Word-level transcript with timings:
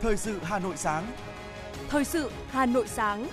Thời 0.00 0.16
sự 0.16 0.38
Hà 0.42 0.58
Nội 0.58 0.76
sáng. 0.76 1.12
Thời 1.88 2.04
sự 2.04 2.30
Hà 2.48 2.66
Nội 2.66 2.88
sáng. 2.88 3.28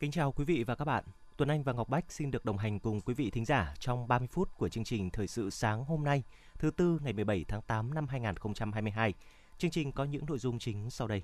Kính 0.00 0.10
chào 0.10 0.32
quý 0.32 0.44
vị 0.44 0.64
và 0.66 0.74
các 0.74 0.84
bạn. 0.84 1.04
Tuấn 1.36 1.48
Anh 1.48 1.62
và 1.62 1.72
Ngọc 1.72 1.88
Bách 1.88 2.04
xin 2.08 2.30
được 2.30 2.44
đồng 2.44 2.58
hành 2.58 2.80
cùng 2.80 3.00
quý 3.00 3.14
vị 3.14 3.30
thính 3.30 3.44
giả 3.44 3.74
trong 3.78 4.08
30 4.08 4.28
phút 4.32 4.58
của 4.58 4.68
chương 4.68 4.84
trình 4.84 5.10
Thời 5.10 5.26
sự 5.26 5.50
sáng 5.50 5.84
hôm 5.84 6.04
nay, 6.04 6.22
thứ 6.58 6.70
tư 6.70 6.98
ngày 7.02 7.12
17 7.12 7.44
tháng 7.48 7.62
8 7.62 7.94
năm 7.94 8.08
2022. 8.08 9.14
Chương 9.58 9.70
trình 9.70 9.92
có 9.92 10.04
những 10.04 10.26
nội 10.28 10.38
dung 10.38 10.58
chính 10.58 10.90
sau 10.90 11.08
đây. 11.08 11.22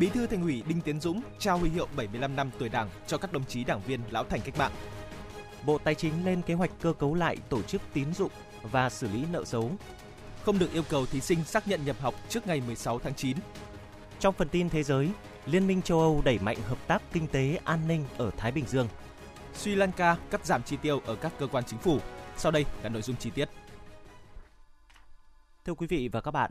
Bí 0.00 0.08
thư 0.08 0.26
Thành 0.26 0.42
ủy 0.42 0.62
Đinh 0.68 0.80
Tiến 0.80 1.00
Dũng 1.00 1.20
trao 1.38 1.58
huy 1.58 1.70
hiệu 1.70 1.88
75 1.96 2.36
năm 2.36 2.50
tuổi 2.58 2.68
Đảng 2.68 2.90
cho 3.06 3.18
các 3.18 3.32
đồng 3.32 3.44
chí 3.44 3.64
đảng 3.64 3.80
viên 3.86 4.00
lão 4.10 4.24
thành 4.24 4.40
cách 4.44 4.58
mạng. 4.58 4.72
Bộ 5.66 5.78
Tài 5.78 5.94
chính 5.94 6.24
lên 6.24 6.42
kế 6.42 6.54
hoạch 6.54 6.70
cơ 6.80 6.92
cấu 6.92 7.14
lại 7.14 7.36
tổ 7.48 7.62
chức 7.62 7.82
tín 7.92 8.14
dụng 8.14 8.30
và 8.62 8.90
xử 8.90 9.08
lý 9.08 9.24
nợ 9.32 9.44
xấu. 9.44 9.70
Không 10.42 10.58
được 10.58 10.72
yêu 10.72 10.82
cầu 10.88 11.06
thí 11.06 11.20
sinh 11.20 11.44
xác 11.44 11.68
nhận 11.68 11.84
nhập 11.84 11.96
học 12.00 12.14
trước 12.28 12.46
ngày 12.46 12.62
16 12.66 12.98
tháng 12.98 13.14
9. 13.14 13.36
Trong 14.20 14.34
phần 14.34 14.48
tin 14.48 14.68
thế 14.68 14.82
giới, 14.82 15.10
Liên 15.46 15.66
minh 15.66 15.82
châu 15.82 16.00
Âu 16.00 16.22
đẩy 16.24 16.38
mạnh 16.38 16.56
hợp 16.62 16.78
tác 16.86 17.02
kinh 17.12 17.26
tế 17.26 17.58
an 17.64 17.88
ninh 17.88 18.04
ở 18.18 18.30
Thái 18.36 18.52
Bình 18.52 18.64
Dương. 18.66 18.88
Sri 19.54 19.74
Lanka 19.74 20.16
cắt 20.30 20.46
giảm 20.46 20.62
chi 20.62 20.76
tiêu 20.82 21.00
ở 21.06 21.14
các 21.14 21.32
cơ 21.38 21.46
quan 21.46 21.64
chính 21.64 21.78
phủ. 21.78 21.98
Sau 22.36 22.52
đây 22.52 22.64
là 22.82 22.88
nội 22.88 23.02
dung 23.02 23.16
chi 23.16 23.30
tiết. 23.30 23.48
Thưa 25.64 25.74
quý 25.74 25.86
vị 25.86 26.08
và 26.12 26.20
các 26.20 26.30
bạn, 26.30 26.50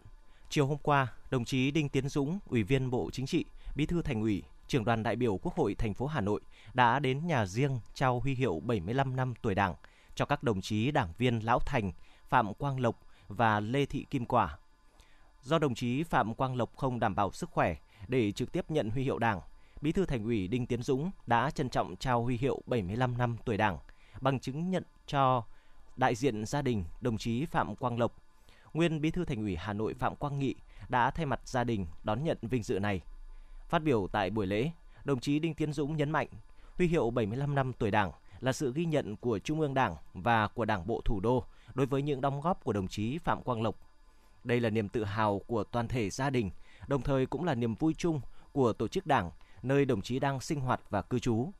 chiều 0.50 0.68
hôm 0.68 0.78
qua, 0.78 1.08
đồng 1.30 1.46
chí 1.46 1.72
Đinh 1.72 1.90
Tiến 1.90 2.10
Dũng, 2.10 2.40
Ủy 2.50 2.64
viên 2.64 2.90
Bộ 2.90 3.10
Chính 3.14 3.26
trị, 3.26 3.46
Bí 3.76 3.86
thư 3.86 4.02
Thành 4.02 4.22
ủy, 4.22 4.44
trưởng 4.72 4.86
đoàn 4.86 5.04
đại 5.04 5.16
biểu 5.16 5.38
Quốc 5.38 5.56
hội 5.56 5.76
thành 5.76 5.94
phố 5.94 6.06
Hà 6.06 6.22
Nội 6.22 6.42
đã 6.74 7.00
đến 7.00 7.28
nhà 7.28 7.46
riêng 7.46 7.80
trao 7.94 8.20
huy 8.20 8.36
hiệu 8.36 8.60
75 8.60 9.16
năm 9.16 9.34
tuổi 9.42 9.56
Đảng 9.56 9.76
cho 10.16 10.26
các 10.26 10.44
đồng 10.44 10.62
chí 10.62 10.92
đảng 10.92 11.14
viên 11.18 11.40
Lão 11.40 11.60
Thành, 11.60 11.92
Phạm 12.30 12.54
Quang 12.54 12.80
Lộc 12.80 13.00
và 13.28 13.60
Lê 13.60 13.86
Thị 13.86 14.06
Kim 14.10 14.26
Quả. 14.26 14.58
Do 15.42 15.60
đồng 15.60 15.76
chí 15.76 16.04
Phạm 16.04 16.34
Quang 16.34 16.56
Lộc 16.56 16.78
không 16.78 17.00
đảm 17.00 17.16
bảo 17.16 17.32
sức 17.32 17.50
khỏe 17.50 17.76
để 18.08 18.32
trực 18.32 18.52
tiếp 18.52 18.72
nhận 18.72 18.90
huy 18.90 19.04
hiệu 19.04 19.20
Đảng, 19.20 19.42
Bí 19.82 19.92
thư 19.92 20.06
Thành 20.06 20.24
ủy 20.24 20.48
Đinh 20.48 20.66
Tiến 20.66 20.84
Dũng 20.84 21.12
đã 21.28 21.52
trân 21.52 21.70
trọng 21.70 21.96
trao 21.96 22.24
huy 22.24 22.38
hiệu 22.38 22.62
75 22.66 23.18
năm 23.18 23.38
tuổi 23.46 23.58
Đảng, 23.58 23.78
bằng 24.22 24.40
chứng 24.40 24.70
nhận 24.70 24.84
cho 25.08 25.44
đại 25.96 26.16
diện 26.16 26.46
gia 26.46 26.62
đình 26.62 26.84
đồng 27.02 27.18
chí 27.18 27.46
Phạm 27.46 27.76
Quang 27.76 28.00
Lộc. 28.00 28.16
Nguyên 28.74 29.02
Bí 29.02 29.12
thư 29.12 29.26
Thành 29.26 29.42
ủy 29.42 29.56
Hà 29.56 29.74
Nội 29.74 29.94
Phạm 29.94 30.16
Quang 30.16 30.40
Nghị 30.40 30.56
đã 30.90 31.12
thay 31.12 31.26
mặt 31.26 31.42
gia 31.46 31.64
đình 31.64 31.88
đón 32.04 32.24
nhận 32.24 32.38
vinh 32.42 32.64
dự 32.64 32.80
này. 32.80 33.02
Phát 33.72 33.84
biểu 33.84 34.08
tại 34.12 34.30
buổi 34.30 34.48
lễ, 34.48 34.72
đồng 35.04 35.20
chí 35.20 35.40
Đinh 35.40 35.54
Tiến 35.54 35.74
Dũng 35.74 35.98
nhấn 35.98 36.12
mạnh, 36.12 36.28
huy 36.78 36.88
hiệu 36.88 37.10
75 37.10 37.56
năm 37.56 37.74
tuổi 37.74 37.92
Đảng 37.92 38.12
là 38.40 38.54
sự 38.54 38.74
ghi 38.76 38.86
nhận 38.86 39.16
của 39.16 39.40
Trung 39.40 39.60
ương 39.60 39.74
Đảng 39.74 39.96
và 40.14 40.48
của 40.48 40.66
Đảng 40.66 40.88
bộ 40.88 41.02
thủ 41.06 41.20
đô 41.20 41.44
đối 41.74 41.86
với 41.86 42.02
những 42.02 42.22
đóng 42.22 42.42
góp 42.42 42.64
của 42.64 42.74
đồng 42.74 42.88
chí 42.88 43.18
Phạm 43.18 43.44
Quang 43.44 43.62
Lộc. 43.62 43.76
Đây 44.44 44.60
là 44.60 44.70
niềm 44.70 44.90
tự 44.90 45.04
hào 45.04 45.40
của 45.48 45.64
toàn 45.64 45.88
thể 45.88 46.10
gia 46.10 46.30
đình, 46.30 46.52
đồng 46.88 47.02
thời 47.02 47.26
cũng 47.26 47.44
là 47.44 47.56
niềm 47.56 47.76
vui 47.76 47.94
chung 47.98 48.22
của 48.52 48.74
tổ 48.74 48.88
chức 48.88 49.08
Đảng 49.08 49.32
nơi 49.64 49.86
đồng 49.86 50.02
chí 50.02 50.20
đang 50.20 50.42
sinh 50.42 50.60
hoạt 50.60 50.82
và 50.90 51.02
cư 51.02 51.20
trú. 51.20 51.52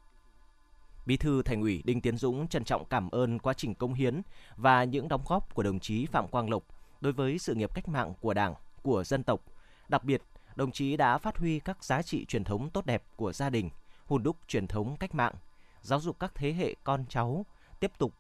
Bí 1.06 1.18
thư 1.18 1.42
Thành 1.44 1.62
ủy 1.62 1.82
Đinh 1.86 2.02
Tiến 2.02 2.18
Dũng 2.18 2.48
trân 2.48 2.64
trọng 2.64 2.86
cảm 2.86 3.10
ơn 3.10 3.40
quá 3.40 3.54
trình 3.54 3.76
công 3.76 3.94
hiến 3.94 4.22
và 4.56 4.84
những 4.84 5.08
đóng 5.08 5.24
góp 5.28 5.56
của 5.56 5.64
đồng 5.64 5.80
chí 5.80 6.06
Phạm 6.06 6.28
Quang 6.28 6.50
Lộc 6.50 6.64
đối 7.02 7.14
với 7.14 7.40
sự 7.40 7.56
nghiệp 7.56 7.76
cách 7.76 7.88
mạng 7.88 8.14
của 8.22 8.34
Đảng, 8.34 8.54
của 8.82 9.04
dân 9.04 9.24
tộc. 9.24 9.42
Đặc 9.90 10.04
biệt, 10.04 10.22
đồng 10.56 10.72
chí 10.72 10.98
đã 10.98 11.18
phát 11.18 11.38
huy 11.38 11.60
các 11.60 11.84
giá 11.84 12.02
trị 12.02 12.26
truyền 12.26 12.44
thống 12.44 12.70
tốt 12.70 12.86
đẹp 12.86 13.04
của 13.16 13.34
gia 13.34 13.50
đình, 13.50 13.70
hùn 14.06 14.24
đúc 14.24 14.38
truyền 14.48 14.68
thống 14.68 14.98
cách 14.98 15.16
mạng, 15.16 15.34
giáo 15.82 16.00
dục 16.00 16.20
các 16.20 16.36
thế 16.36 16.54
hệ 16.54 16.76
con 16.84 17.06
cháu 17.10 17.46
tiếp 17.80 17.92
tục 17.98 18.14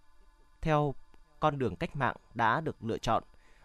theo 0.61 0.95
con 1.39 1.59
đường 1.59 1.75
cách 1.75 1.95
mạng 1.95 2.15
đã 2.33 2.61
được 2.61 2.83
lựa 2.83 2.97
chọn, 2.97 3.23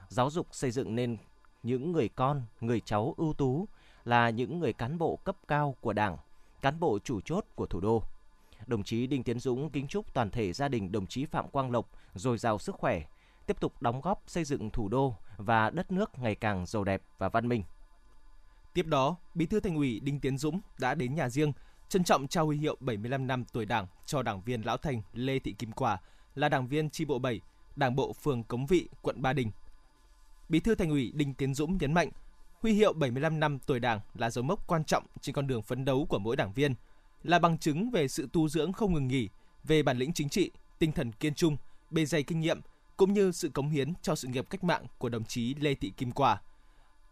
giáo 0.09 0.31
dục 0.31 0.47
xây 0.53 0.71
dựng 0.71 0.95
nên 0.95 1.17
những 1.63 1.93
người 1.93 2.09
con, 2.09 2.43
người 2.61 2.81
cháu 2.81 3.15
ưu 3.17 3.33
tú 3.33 3.69
là 4.05 4.31
những 4.31 4.59
người 4.59 4.73
cán 4.73 4.99
bộ 4.99 5.17
cấp 5.17 5.37
cao 5.49 5.77
của 5.81 5.93
Đảng, 5.93 6.17
cán 6.63 6.81
bộ 6.81 6.99
chủ 7.05 7.21
chốt 7.21 7.45
của 7.55 7.67
thủ 7.67 7.81
đô. 7.81 8.03
Đồng 8.67 8.83
chí 8.83 9.07
Đinh 9.07 9.23
Tiến 9.23 9.39
Dũng 9.39 9.71
kính 9.71 9.87
chúc 9.87 10.15
toàn 10.15 10.31
thể 10.31 10.53
gia 10.53 10.69
đình 10.69 10.93
đồng 10.93 11.07
chí 11.07 11.25
Phạm 11.25 11.49
Quang 11.49 11.71
Lộc 11.71 11.91
dồi 12.15 12.39
dào 12.39 12.59
sức 12.59 12.75
khỏe, 12.75 13.03
tiếp 13.47 13.61
tục 13.61 13.83
đóng 13.83 14.01
góp 14.01 14.23
xây 14.27 14.45
dựng 14.45 14.71
thủ 14.71 14.89
đô 14.89 15.15
và 15.37 15.71
đất 15.71 15.93
nước 15.93 16.19
ngày 16.19 16.35
càng 16.35 16.67
giàu 16.67 16.85
đẹp 16.85 17.03
và 17.19 17.29
văn 17.29 17.49
minh. 17.49 17.63
Tiếp 18.77 18.87
đó, 18.87 19.17
Bí 19.35 19.47
thư 19.47 19.61
Thành 19.61 19.77
ủy 19.77 20.01
Đinh 20.01 20.21
Tiến 20.21 20.39
Dũng 20.39 20.61
đã 20.79 20.95
đến 20.95 21.15
nhà 21.15 21.29
riêng 21.29 21.53
trân 21.89 22.05
trọng 22.05 22.29
trao 22.29 22.47
huy 22.47 22.57
hiệu 22.57 22.77
75 22.81 23.27
năm 23.27 23.45
tuổi 23.53 23.67
Đảng 23.67 23.87
cho 24.07 24.23
đảng 24.23 24.41
viên 24.41 24.63
lão 24.63 24.77
thành 24.77 25.03
Lê 25.13 25.39
Thị 25.39 25.53
Kim 25.53 25.73
Quả 25.73 25.99
là 26.35 26.49
đảng 26.49 26.69
viên 26.69 26.91
chi 26.91 27.05
bộ 27.05 27.19
7, 27.19 27.41
Đảng 27.77 27.97
bộ 27.97 28.13
phường 28.13 28.45
Cống 28.45 28.67
Vị, 28.67 28.89
quận 29.03 29.23
Ba 29.23 29.33
Đình. 29.33 29.51
Bí 30.49 30.61
thư 30.61 30.75
Thành 30.75 30.91
ủy 30.91 31.13
Đinh 31.15 31.35
Tiến 31.35 31.55
Dũng 31.55 31.79
nhấn 31.81 31.93
mạnh, 31.93 32.11
huy 32.63 32.73
hiệu 32.73 32.93
75 32.93 33.41
năm 33.41 33.59
tuổi 33.67 33.81
Đảng 33.81 34.01
là 34.15 34.31
dấu 34.31 34.45
mốc 34.45 34.67
quan 34.67 34.85
trọng 34.85 35.07
trên 35.21 35.35
con 35.35 35.47
đường 35.47 35.63
phấn 35.63 35.85
đấu 35.85 36.07
của 36.09 36.19
mỗi 36.19 36.37
đảng 36.37 36.53
viên, 36.53 36.75
là 37.23 37.39
bằng 37.39 37.59
chứng 37.59 37.91
về 37.91 38.09
sự 38.09 38.29
tu 38.33 38.49
dưỡng 38.49 38.73
không 38.73 38.95
ngừng 38.95 39.09
nghỉ, 39.09 39.29
về 39.65 39.83
bản 39.83 39.99
lĩnh 39.99 40.13
chính 40.13 40.29
trị, 40.29 40.51
tinh 40.79 40.93
thần 40.93 41.13
kiên 41.13 41.35
trung, 41.35 41.57
bề 41.91 42.05
dày 42.05 42.23
kinh 42.23 42.41
nghiệm 42.41 42.61
cũng 42.97 43.13
như 43.13 43.33
sự 43.33 43.49
cống 43.49 43.69
hiến 43.69 43.93
cho 44.03 44.15
sự 44.15 44.29
nghiệp 44.29 44.47
cách 44.51 44.65
mạng 44.65 44.87
của 44.99 45.09
đồng 45.09 45.25
chí 45.25 45.55
Lê 45.55 45.75
Thị 45.75 45.93
Kim 45.97 46.13
Quả. 46.13 46.41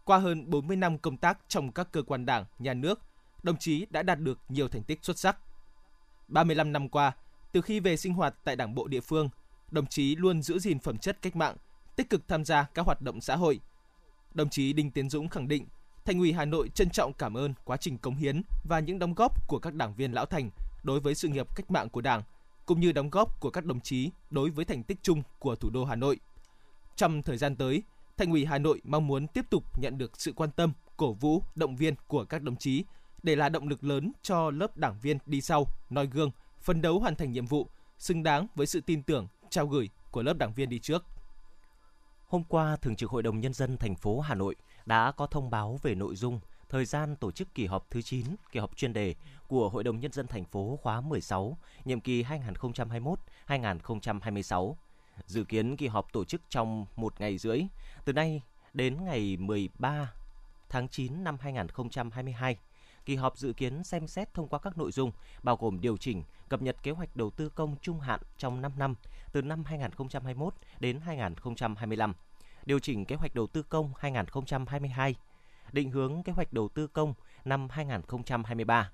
Qua 0.05 0.17
hơn 0.17 0.49
40 0.49 0.77
năm 0.77 0.97
công 0.97 1.17
tác 1.17 1.39
trong 1.47 1.71
các 1.71 1.91
cơ 1.91 2.01
quan 2.01 2.25
đảng, 2.25 2.45
nhà 2.59 2.73
nước, 2.73 3.01
đồng 3.43 3.57
chí 3.57 3.85
đã 3.89 4.03
đạt 4.03 4.19
được 4.19 4.39
nhiều 4.49 4.67
thành 4.67 4.83
tích 4.83 4.99
xuất 5.01 5.19
sắc. 5.19 5.37
35 6.27 6.71
năm 6.71 6.89
qua, 6.89 7.11
từ 7.51 7.61
khi 7.61 7.79
về 7.79 7.97
sinh 7.97 8.13
hoạt 8.13 8.35
tại 8.43 8.55
đảng 8.55 8.75
bộ 8.75 8.87
địa 8.87 9.01
phương, 9.01 9.29
đồng 9.71 9.85
chí 9.85 10.15
luôn 10.15 10.41
giữ 10.41 10.59
gìn 10.59 10.79
phẩm 10.79 10.97
chất 10.97 11.21
cách 11.21 11.35
mạng, 11.35 11.55
tích 11.95 12.09
cực 12.09 12.27
tham 12.27 12.45
gia 12.45 12.63
các 12.63 12.85
hoạt 12.85 13.01
động 13.01 13.21
xã 13.21 13.35
hội. 13.35 13.59
Đồng 14.33 14.49
chí 14.49 14.73
Đinh 14.73 14.91
Tiến 14.91 15.09
Dũng 15.09 15.29
khẳng 15.29 15.47
định, 15.47 15.67
Thành 16.05 16.19
ủy 16.19 16.33
Hà 16.33 16.45
Nội 16.45 16.69
trân 16.69 16.89
trọng 16.89 17.13
cảm 17.13 17.37
ơn 17.37 17.53
quá 17.63 17.77
trình 17.77 17.97
cống 17.97 18.15
hiến 18.15 18.41
và 18.69 18.79
những 18.79 18.99
đóng 18.99 19.13
góp 19.13 19.47
của 19.47 19.59
các 19.59 19.73
đảng 19.73 19.93
viên 19.95 20.11
lão 20.11 20.25
thành 20.25 20.49
đối 20.83 20.99
với 20.99 21.15
sự 21.15 21.27
nghiệp 21.27 21.55
cách 21.55 21.71
mạng 21.71 21.89
của 21.89 22.01
Đảng, 22.01 22.23
cũng 22.65 22.79
như 22.79 22.91
đóng 22.91 23.09
góp 23.09 23.39
của 23.39 23.49
các 23.49 23.65
đồng 23.65 23.81
chí 23.81 24.11
đối 24.29 24.49
với 24.49 24.65
thành 24.65 24.83
tích 24.83 24.97
chung 25.01 25.23
của 25.39 25.55
thủ 25.55 25.69
đô 25.69 25.85
Hà 25.85 25.95
Nội. 25.95 26.19
Trong 26.95 27.21
thời 27.21 27.37
gian 27.37 27.55
tới, 27.55 27.83
Thành 28.17 28.31
ủy 28.31 28.45
Hà 28.45 28.57
Nội 28.57 28.81
mong 28.83 29.07
muốn 29.07 29.27
tiếp 29.27 29.45
tục 29.49 29.79
nhận 29.79 29.97
được 29.97 30.21
sự 30.21 30.33
quan 30.35 30.51
tâm, 30.51 30.73
cổ 30.97 31.13
vũ, 31.13 31.43
động 31.55 31.75
viên 31.75 31.95
của 32.07 32.25
các 32.25 32.41
đồng 32.41 32.55
chí 32.55 32.83
để 33.23 33.35
là 33.35 33.49
động 33.49 33.67
lực 33.67 33.83
lớn 33.83 34.11
cho 34.21 34.51
lớp 34.51 34.77
đảng 34.77 34.99
viên 35.01 35.17
đi 35.25 35.41
sau, 35.41 35.67
noi 35.89 36.07
gương, 36.07 36.31
phấn 36.61 36.81
đấu 36.81 36.99
hoàn 36.99 37.15
thành 37.15 37.31
nhiệm 37.31 37.45
vụ, 37.45 37.69
xứng 37.97 38.23
đáng 38.23 38.47
với 38.55 38.67
sự 38.67 38.81
tin 38.81 39.03
tưởng, 39.03 39.27
trao 39.49 39.67
gửi 39.67 39.89
của 40.11 40.23
lớp 40.23 40.33
đảng 40.37 40.53
viên 40.53 40.69
đi 40.69 40.79
trước. 40.79 41.05
Hôm 42.27 42.43
qua, 42.43 42.75
Thường 42.75 42.95
trực 42.95 43.09
Hội 43.09 43.23
đồng 43.23 43.39
Nhân 43.39 43.53
dân 43.53 43.77
thành 43.77 43.95
phố 43.95 44.19
Hà 44.19 44.35
Nội 44.35 44.55
đã 44.85 45.11
có 45.11 45.27
thông 45.27 45.49
báo 45.49 45.79
về 45.83 45.95
nội 45.95 46.15
dung, 46.15 46.39
thời 46.69 46.85
gian 46.85 47.15
tổ 47.15 47.31
chức 47.31 47.55
kỳ 47.55 47.65
họp 47.65 47.89
thứ 47.89 48.01
9, 48.01 48.25
kỳ 48.51 48.59
họp 48.59 48.77
chuyên 48.77 48.93
đề 48.93 49.15
của 49.47 49.69
Hội 49.69 49.83
đồng 49.83 49.99
Nhân 49.99 50.11
dân 50.11 50.27
thành 50.27 50.45
phố 50.45 50.79
khóa 50.81 51.01
16, 51.01 51.57
nhiệm 51.85 51.99
kỳ 51.99 52.23
2021-2026. 53.47 54.75
Dự 55.25 55.43
kiến 55.43 55.77
kỳ 55.77 55.87
họp 55.87 56.13
tổ 56.13 56.25
chức 56.25 56.41
trong 56.49 56.85
một 56.95 57.13
ngày 57.19 57.37
rưỡi, 57.37 57.61
từ 58.05 58.13
nay 58.13 58.41
đến 58.73 59.05
ngày 59.05 59.37
13 59.37 60.11
tháng 60.69 60.87
9 60.87 61.23
năm 61.23 61.37
2022. 61.41 62.57
Kỳ 63.05 63.15
họp 63.15 63.37
dự 63.37 63.53
kiến 63.53 63.83
xem 63.83 64.07
xét 64.07 64.33
thông 64.33 64.47
qua 64.47 64.59
các 64.59 64.77
nội 64.77 64.91
dung 64.91 65.11
bao 65.43 65.55
gồm 65.55 65.81
điều 65.81 65.97
chỉnh, 65.97 66.23
cập 66.49 66.61
nhật 66.61 66.83
kế 66.83 66.91
hoạch 66.91 67.15
đầu 67.15 67.29
tư 67.29 67.49
công 67.49 67.75
trung 67.81 67.99
hạn 67.99 68.19
trong 68.37 68.61
5 68.61 68.71
năm 68.77 68.95
từ 69.31 69.41
năm 69.41 69.63
2021 69.65 70.53
đến 70.79 70.99
2025, 70.99 72.13
điều 72.65 72.79
chỉnh 72.79 73.05
kế 73.05 73.15
hoạch 73.15 73.35
đầu 73.35 73.47
tư 73.47 73.63
công 73.63 73.91
2022, 73.99 75.15
định 75.71 75.91
hướng 75.91 76.23
kế 76.23 76.33
hoạch 76.33 76.53
đầu 76.53 76.69
tư 76.69 76.87
công 76.87 77.13
năm 77.45 77.67
2023. 77.69 78.91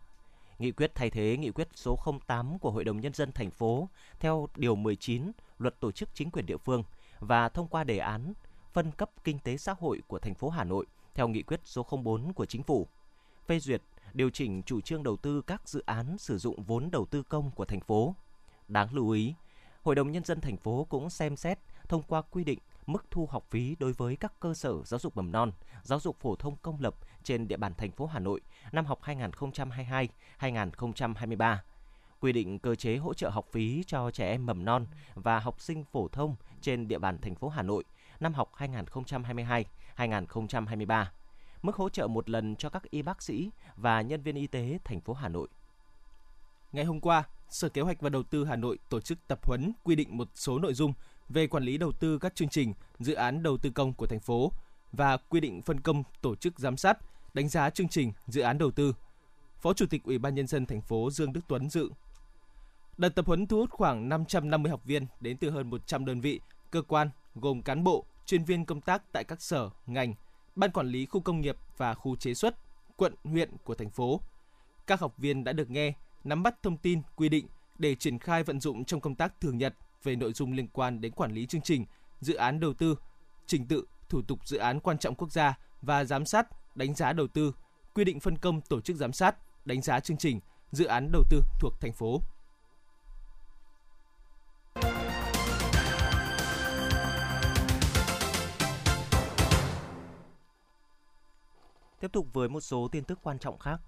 Nghị 0.62 0.72
quyết 0.72 0.96
thay 0.96 1.10
thế 1.10 1.38
nghị 1.38 1.52
quyết 1.52 1.68
số 1.76 2.00
08 2.28 2.60
của 2.60 2.72
Hội 2.72 2.84
đồng 2.84 3.00
Nhân 3.00 3.14
dân 3.14 3.32
thành 3.32 3.52
phố 3.52 3.90
theo 4.20 4.48
Điều 4.56 4.76
19 4.76 5.32
Luật 5.60 5.80
Tổ 5.80 5.92
chức 5.92 6.10
Chính 6.14 6.32
quyền 6.32 6.46
địa 6.46 6.58
phương 6.58 6.84
và 7.20 7.50
thông 7.50 7.68
qua 7.68 7.84
đề 7.84 7.98
án 7.98 8.34
phân 8.74 8.92
cấp 8.92 9.12
kinh 9.24 9.40
tế 9.40 9.58
xã 9.58 9.76
hội 9.80 10.02
của 10.08 10.20
thành 10.20 10.36
phố 10.36 10.50
Hà 10.50 10.64
Nội 10.64 10.86
theo 11.14 11.28
nghị 11.28 11.44
quyết 11.44 11.60
số 11.64 11.88
04 12.04 12.34
của 12.34 12.46
Chính 12.46 12.64
phủ. 12.64 12.88
Phê 13.48 13.60
duyệt 13.60 13.82
điều 14.14 14.30
chỉnh 14.30 14.64
chủ 14.64 14.82
trương 14.82 15.04
đầu 15.04 15.18
tư 15.18 15.42
các 15.42 15.70
dự 15.70 15.84
án 15.86 16.18
sử 16.18 16.38
dụng 16.38 16.64
vốn 16.64 16.92
đầu 16.92 17.06
tư 17.06 17.24
công 17.24 17.52
của 17.52 17.66
thành 17.66 17.82
phố. 17.82 18.16
Đáng 18.68 18.94
lưu 18.94 19.10
ý, 19.10 19.34
Hội 19.84 19.96
đồng 19.96 20.12
Nhân 20.12 20.24
dân 20.24 20.42
thành 20.42 20.58
phố 20.58 20.88
cũng 20.90 21.10
xem 21.10 21.36
xét 21.36 21.60
thông 21.88 22.04
qua 22.04 22.22
quy 22.22 22.44
định 22.44 22.60
mức 22.86 23.06
thu 23.12 23.28
học 23.32 23.46
phí 23.50 23.76
đối 23.80 23.94
với 23.94 24.16
các 24.16 24.34
cơ 24.40 24.54
sở 24.54 24.84
giáo 24.84 25.00
dục 25.00 25.18
mầm 25.18 25.32
non, 25.32 25.52
giáo 25.84 26.00
dục 26.00 26.20
phổ 26.20 26.36
thông 26.36 26.56
công 26.56 26.82
lập 26.82 26.96
trên 27.24 27.48
địa 27.48 27.58
bàn 27.58 27.74
thành 27.78 27.92
phố 27.92 28.06
Hà 28.06 28.20
Nội 28.20 28.42
năm 28.72 28.86
học 28.86 29.00
2022-2023. 30.40 31.58
Quy 32.20 32.32
định 32.32 32.60
cơ 32.60 32.76
chế 32.76 32.98
hỗ 32.98 33.14
trợ 33.14 33.30
học 33.30 33.46
phí 33.52 33.84
cho 33.88 34.12
trẻ 34.12 34.30
em 34.30 34.46
mầm 34.46 34.66
non 34.66 34.86
và 35.16 35.40
học 35.40 35.62
sinh 35.62 35.84
phổ 35.84 36.08
thông 36.08 36.36
trên 36.62 36.88
địa 36.88 37.00
bàn 37.00 37.18
thành 37.22 37.36
phố 37.36 37.50
Hà 37.50 37.62
Nội 37.62 37.84
năm 38.20 38.34
học 38.34 38.52
2022-2023 39.98 41.06
mức 41.62 41.76
hỗ 41.76 41.90
trợ 41.90 42.08
một 42.08 42.30
lần 42.30 42.56
cho 42.56 42.70
các 42.70 42.84
y 42.92 43.02
bác 43.02 43.22
sĩ 43.22 43.52
và 43.76 44.02
nhân 44.02 44.22
viên 44.22 44.36
y 44.36 44.48
tế 44.48 44.80
thành 44.84 45.02
phố 45.02 45.14
Hà 45.14 45.30
Nội. 45.30 45.48
Ngày 46.72 46.86
hôm 46.86 47.00
qua, 47.00 47.24
Sở 47.50 47.70
Kế 47.70 47.82
hoạch 47.82 48.02
và 48.02 48.10
Đầu 48.10 48.24
tư 48.24 48.46
Hà 48.46 48.56
Nội 48.56 48.80
tổ 48.90 49.02
chức 49.02 49.28
tập 49.28 49.40
huấn 49.46 49.72
quy 49.84 49.96
định 49.96 50.18
một 50.18 50.28
số 50.36 50.60
nội 50.60 50.74
dung 50.74 50.94
về 51.32 51.48
quản 51.48 51.64
lý 51.64 51.78
đầu 51.78 51.92
tư 51.92 52.20
các 52.20 52.36
chương 52.36 52.50
trình, 52.50 52.74
dự 53.00 53.14
án 53.14 53.44
đầu 53.44 53.58
tư 53.58 53.70
công 53.70 53.94
của 53.94 54.08
thành 54.08 54.20
phố 54.20 54.52
và 54.92 55.18
quy 55.18 55.40
định 55.40 55.62
phân 55.62 55.80
công 55.80 56.04
tổ 56.22 56.36
chức 56.36 56.60
giám 56.60 56.78
sát, 56.78 56.98
đánh 57.34 57.50
giá 57.50 57.70
chương 57.70 57.88
trình, 57.88 58.14
dự 58.28 58.42
án 58.42 58.58
đầu 58.58 58.72
tư. 58.72 58.94
Phó 59.62 59.74
Chủ 59.74 59.86
tịch 59.86 60.04
Ủy 60.04 60.18
ban 60.18 60.36
nhân 60.36 60.48
dân 60.48 60.66
thành 60.66 60.82
phố 60.82 61.12
Dương 61.12 61.34
Đức 61.34 61.42
Tuấn 61.48 61.70
dự. 61.70 61.90
Đợt 62.98 63.10
tập 63.10 63.26
huấn 63.28 63.48
thu 63.48 63.58
hút 63.58 63.70
khoảng 63.70 64.10
550 64.10 64.70
học 64.70 64.86
viên 64.86 65.06
đến 65.20 65.38
từ 65.38 65.50
hơn 65.50 65.70
100 65.70 66.06
đơn 66.06 66.22
vị, 66.22 66.40
cơ 66.72 66.82
quan 66.82 67.10
gồm 67.36 67.62
cán 67.62 67.84
bộ, 67.84 68.06
chuyên 68.26 68.44
viên 68.44 68.66
công 68.66 68.82
tác 68.82 69.12
tại 69.12 69.24
các 69.24 69.42
sở, 69.42 69.70
ngành, 69.86 70.14
ban 70.56 70.72
quản 70.72 70.88
lý 70.88 71.06
khu 71.06 71.22
công 71.22 71.42
nghiệp 71.42 71.58
và 71.78 71.94
khu 71.94 72.16
chế 72.16 72.34
xuất, 72.34 72.56
quận, 72.96 73.16
huyện 73.24 73.50
của 73.64 73.76
thành 73.76 73.90
phố. 73.90 74.22
Các 74.88 75.00
học 75.00 75.18
viên 75.18 75.44
đã 75.44 75.54
được 75.54 75.70
nghe, 75.70 75.94
nắm 76.24 76.44
bắt 76.44 76.64
thông 76.64 76.78
tin, 76.78 77.02
quy 77.16 77.30
định 77.30 77.48
để 77.78 77.96
triển 77.96 78.20
khai 78.20 78.44
vận 78.44 78.60
dụng 78.60 78.86
trong 78.86 79.02
công 79.02 79.16
tác 79.16 79.42
thường 79.42 79.58
nhật 79.58 79.76
về 80.04 80.16
nội 80.16 80.34
dung 80.34 80.54
liên 80.54 80.68
quan 80.68 81.02
đến 81.02 81.12
quản 81.12 81.34
lý 81.34 81.46
chương 81.46 81.62
trình, 81.62 81.86
dự 82.20 82.34
án 82.34 82.60
đầu 82.60 82.74
tư, 82.74 82.96
trình 83.46 83.68
tự, 83.68 83.86
thủ 84.10 84.22
tục 84.22 84.40
dự 84.48 84.58
án 84.58 84.80
quan 84.80 84.98
trọng 84.98 85.16
quốc 85.16 85.32
gia 85.32 85.58
và 85.82 86.04
giám 86.04 86.26
sát, 86.26 86.48
đánh 86.76 86.96
giá 86.96 87.14
đầu 87.14 87.28
tư, 87.28 87.56
quy 87.94 88.04
định 88.04 88.20
phân 88.20 88.38
công 88.38 88.62
tổ 88.62 88.82
chức 88.82 88.98
giám 88.98 89.14
sát, 89.14 89.36
đánh 89.66 89.82
giá 89.82 90.00
chương 90.00 90.18
trình, 90.18 90.40
dự 90.72 90.86
án 90.86 91.12
đầu 91.12 91.24
tư 91.30 91.42
thuộc 91.60 91.74
thành 91.82 91.94
phố. 91.94 92.22
Tiếp 102.00 102.12
tục 102.12 102.28
với 102.34 102.50
một 102.50 102.62
số 102.62 102.88
tin 102.92 103.04
tức 103.04 103.20
quan 103.24 103.40
trọng 103.40 103.60
khác. 103.60 103.82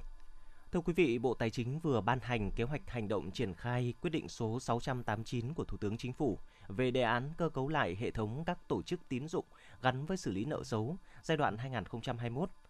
Thưa 0.73 0.81
quý 0.81 0.93
vị, 0.93 1.19
Bộ 1.19 1.33
Tài 1.33 1.49
chính 1.49 1.79
vừa 1.79 2.01
ban 2.01 2.19
hành 2.19 2.51
kế 2.51 2.63
hoạch 2.63 2.89
hành 2.89 3.07
động 3.07 3.31
triển 3.31 3.53
khai 3.53 3.93
quyết 4.01 4.09
định 4.09 4.29
số 4.29 4.59
689 4.59 5.53
của 5.53 5.63
Thủ 5.63 5.77
tướng 5.77 5.97
Chính 5.97 6.13
phủ 6.13 6.39
về 6.67 6.91
đề 6.91 7.01
án 7.01 7.33
cơ 7.37 7.49
cấu 7.49 7.67
lại 7.67 7.97
hệ 7.99 8.11
thống 8.11 8.43
các 8.45 8.67
tổ 8.67 8.81
chức 8.81 8.99
tín 9.09 9.27
dụng 9.27 9.45
gắn 9.81 10.05
với 10.05 10.17
xử 10.17 10.31
lý 10.31 10.45
nợ 10.45 10.63
xấu 10.63 10.97
giai 11.21 11.37
đoạn 11.37 11.57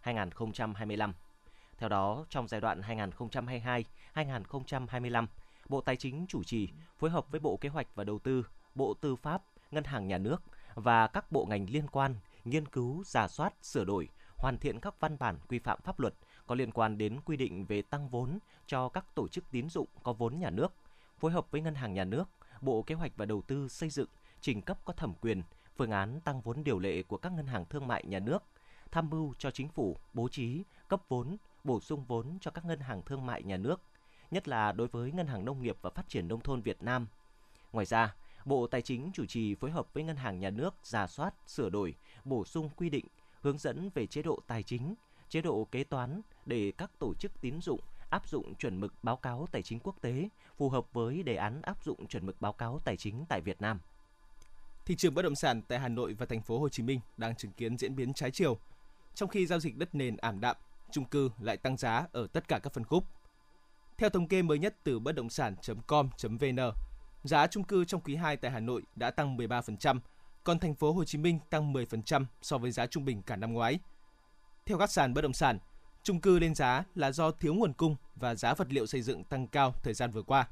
2021-2025. 0.03 1.11
Theo 1.77 1.89
đó, 1.89 2.25
trong 2.29 2.47
giai 2.47 2.61
đoạn 2.61 2.81
2022-2025, 4.15 5.25
Bộ 5.69 5.81
Tài 5.81 5.95
chính 5.95 6.25
chủ 6.27 6.44
trì 6.44 6.69
phối 6.97 7.09
hợp 7.09 7.31
với 7.31 7.39
Bộ 7.39 7.57
Kế 7.57 7.69
hoạch 7.69 7.88
và 7.95 8.03
Đầu 8.03 8.19
tư, 8.19 8.45
Bộ 8.75 8.94
Tư 8.94 9.15
pháp, 9.15 9.44
Ngân 9.71 9.83
hàng 9.83 10.07
Nhà 10.07 10.17
nước 10.17 10.44
và 10.75 11.07
các 11.07 11.31
bộ 11.31 11.45
ngành 11.45 11.65
liên 11.69 11.88
quan 11.88 12.15
nghiên 12.44 12.67
cứu, 12.67 13.03
giả 13.05 13.27
soát, 13.27 13.53
sửa 13.61 13.85
đổi, 13.85 14.09
hoàn 14.38 14.57
thiện 14.57 14.79
các 14.79 15.00
văn 15.00 15.17
bản 15.19 15.35
quy 15.47 15.59
phạm 15.59 15.81
pháp 15.81 16.00
luật 16.00 16.13
có 16.47 16.55
liên 16.55 16.71
quan 16.71 16.97
đến 16.97 17.19
quy 17.25 17.37
định 17.37 17.65
về 17.65 17.81
tăng 17.81 18.09
vốn 18.09 18.39
cho 18.67 18.89
các 18.89 19.15
tổ 19.15 19.27
chức 19.27 19.43
tín 19.51 19.69
dụng 19.69 19.87
có 20.03 20.13
vốn 20.13 20.39
nhà 20.39 20.49
nước, 20.49 20.73
phối 21.19 21.31
hợp 21.31 21.51
với 21.51 21.61
Ngân 21.61 21.75
hàng 21.75 21.93
Nhà 21.93 22.03
nước, 22.03 22.29
Bộ 22.61 22.81
Kế 22.81 22.95
hoạch 22.95 23.11
và 23.17 23.25
Đầu 23.25 23.41
tư 23.41 23.67
xây 23.67 23.89
dựng, 23.89 24.09
trình 24.41 24.61
cấp 24.61 24.79
có 24.85 24.93
thẩm 24.93 25.13
quyền 25.21 25.43
phương 25.75 25.91
án 25.91 26.21
tăng 26.21 26.41
vốn 26.41 26.63
điều 26.63 26.79
lệ 26.79 27.03
của 27.03 27.17
các 27.17 27.31
ngân 27.31 27.47
hàng 27.47 27.65
thương 27.65 27.87
mại 27.87 28.03
nhà 28.05 28.19
nước, 28.19 28.43
tham 28.91 29.09
mưu 29.09 29.33
cho 29.37 29.51
chính 29.51 29.69
phủ 29.69 29.97
bố 30.13 30.27
trí 30.27 30.63
cấp 30.87 31.01
vốn, 31.09 31.37
bổ 31.63 31.79
sung 31.79 32.05
vốn 32.05 32.37
cho 32.41 32.51
các 32.51 32.65
ngân 32.65 32.79
hàng 32.79 33.01
thương 33.01 33.25
mại 33.25 33.43
nhà 33.43 33.57
nước, 33.57 33.81
nhất 34.31 34.47
là 34.47 34.71
đối 34.71 34.87
với 34.87 35.11
Ngân 35.11 35.27
hàng 35.27 35.45
Nông 35.45 35.61
nghiệp 35.61 35.77
và 35.81 35.89
Phát 35.89 36.09
triển 36.09 36.27
Nông 36.27 36.41
thôn 36.41 36.61
Việt 36.61 36.83
Nam. 36.83 37.07
Ngoài 37.71 37.85
ra, 37.85 38.15
Bộ 38.45 38.67
Tài 38.67 38.81
chính 38.81 39.11
chủ 39.13 39.25
trì 39.25 39.55
phối 39.55 39.71
hợp 39.71 39.93
với 39.93 40.03
Ngân 40.03 40.15
hàng 40.15 40.39
Nhà 40.39 40.49
nước 40.49 40.75
giả 40.83 41.07
soát, 41.07 41.33
sửa 41.47 41.69
đổi, 41.69 41.95
bổ 42.25 42.45
sung 42.45 42.69
quy 42.75 42.89
định, 42.89 43.05
hướng 43.41 43.57
dẫn 43.57 43.89
về 43.93 44.07
chế 44.07 44.21
độ 44.21 44.39
tài 44.47 44.63
chính, 44.63 44.95
chế 45.33 45.41
độ 45.41 45.68
kế 45.71 45.83
toán 45.83 46.21
để 46.45 46.71
các 46.77 46.91
tổ 47.00 47.13
chức 47.13 47.41
tín 47.41 47.62
dụng 47.62 47.80
áp 48.09 48.27
dụng 48.27 48.56
chuẩn 48.56 48.80
mực 48.80 48.94
báo 49.03 49.15
cáo 49.15 49.47
tài 49.51 49.62
chính 49.62 49.80
quốc 49.80 49.95
tế 50.01 50.30
phù 50.57 50.69
hợp 50.69 50.94
với 50.94 51.24
đề 51.24 51.35
án 51.35 51.62
áp 51.62 51.83
dụng 51.83 52.07
chuẩn 52.07 52.25
mực 52.25 52.41
báo 52.41 52.53
cáo 52.53 52.80
tài 52.85 52.97
chính 52.97 53.25
tại 53.30 53.41
Việt 53.41 53.62
Nam. 53.62 53.80
Thị 54.85 54.95
trường 54.95 55.13
bất 55.13 55.21
động 55.21 55.35
sản 55.35 55.62
tại 55.62 55.80
Hà 55.80 55.88
Nội 55.88 56.13
và 56.13 56.25
thành 56.25 56.41
phố 56.41 56.59
Hồ 56.59 56.69
Chí 56.69 56.83
Minh 56.83 57.00
đang 57.18 57.35
chứng 57.35 57.51
kiến 57.51 57.77
diễn 57.77 57.95
biến 57.95 58.13
trái 58.13 58.31
chiều. 58.31 58.57
Trong 59.15 59.30
khi 59.30 59.45
giao 59.45 59.59
dịch 59.59 59.77
đất 59.77 59.95
nền 59.95 60.18
ảm 60.18 60.39
đạm, 60.39 60.56
chung 60.91 61.06
cư 61.06 61.30
lại 61.39 61.57
tăng 61.57 61.77
giá 61.77 62.07
ở 62.12 62.27
tất 62.27 62.47
cả 62.47 62.59
các 62.59 62.74
phân 62.74 62.83
khúc. 62.83 63.03
Theo 63.97 64.09
thống 64.09 64.27
kê 64.27 64.41
mới 64.41 64.59
nhất 64.59 64.75
từ 64.83 65.00
bất 65.00 65.15
động 65.15 65.29
sản.com.vn, 65.29 66.59
giá 67.24 67.47
chung 67.47 67.63
cư 67.63 67.86
trong 67.86 68.01
quý 68.01 68.15
2 68.15 68.38
tại 68.38 68.51
Hà 68.51 68.59
Nội 68.59 68.83
đã 68.95 69.12
tăng 69.12 69.38
13%, 69.38 70.00
còn 70.44 70.59
thành 70.59 70.75
phố 70.75 70.91
Hồ 70.91 71.06
Chí 71.06 71.18
Minh 71.18 71.39
tăng 71.50 71.74
10% 71.74 72.25
so 72.41 72.57
với 72.57 72.71
giá 72.71 72.88
trung 72.88 73.06
bình 73.06 73.21
cả 73.21 73.36
năm 73.36 73.53
ngoái. 73.53 73.79
Theo 74.65 74.77
các 74.77 74.92
sàn 74.92 75.13
bất 75.13 75.21
động 75.21 75.33
sản, 75.33 75.60
chung 76.04 76.21
cư 76.21 76.39
lên 76.39 76.56
giá 76.56 76.83
là 76.95 77.12
do 77.12 77.31
thiếu 77.31 77.54
nguồn 77.54 77.74
cung 77.74 77.95
và 78.15 78.36
giá 78.36 78.54
vật 78.54 78.68
liệu 78.69 78.86
xây 78.86 79.01
dựng 79.01 79.24
tăng 79.24 79.48
cao 79.48 79.74
thời 79.83 79.94
gian 79.94 80.12
vừa 80.12 80.21
qua. 80.21 80.48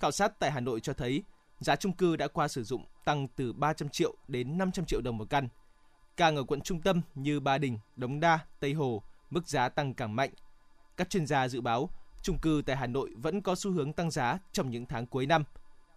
Khảo 0.00 0.10
sát 0.10 0.38
tại 0.38 0.50
Hà 0.50 0.60
Nội 0.60 0.80
cho 0.80 0.92
thấy 0.92 1.24
giá 1.60 1.76
chung 1.76 1.92
cư 1.92 2.16
đã 2.16 2.28
qua 2.28 2.48
sử 2.48 2.64
dụng 2.64 2.84
tăng 3.04 3.28
từ 3.28 3.52
300 3.52 3.88
triệu 3.88 4.14
đến 4.28 4.58
500 4.58 4.84
triệu 4.84 5.00
đồng 5.00 5.18
một 5.18 5.30
căn. 5.30 5.48
Càng 6.16 6.36
ở 6.36 6.44
quận 6.44 6.60
trung 6.60 6.80
tâm 6.80 7.02
như 7.14 7.40
Ba 7.40 7.58
Đình, 7.58 7.78
Đống 7.96 8.20
Đa, 8.20 8.38
Tây 8.60 8.72
Hồ, 8.72 9.02
mức 9.30 9.48
giá 9.48 9.68
tăng 9.68 9.94
càng 9.94 10.16
mạnh. 10.16 10.30
Các 10.96 11.10
chuyên 11.10 11.26
gia 11.26 11.48
dự 11.48 11.60
báo 11.60 11.90
chung 12.22 12.38
cư 12.38 12.62
tại 12.66 12.76
Hà 12.76 12.86
Nội 12.86 13.10
vẫn 13.16 13.40
có 13.40 13.54
xu 13.54 13.70
hướng 13.70 13.92
tăng 13.92 14.10
giá 14.10 14.38
trong 14.52 14.70
những 14.70 14.86
tháng 14.86 15.06
cuối 15.06 15.26
năm. 15.26 15.44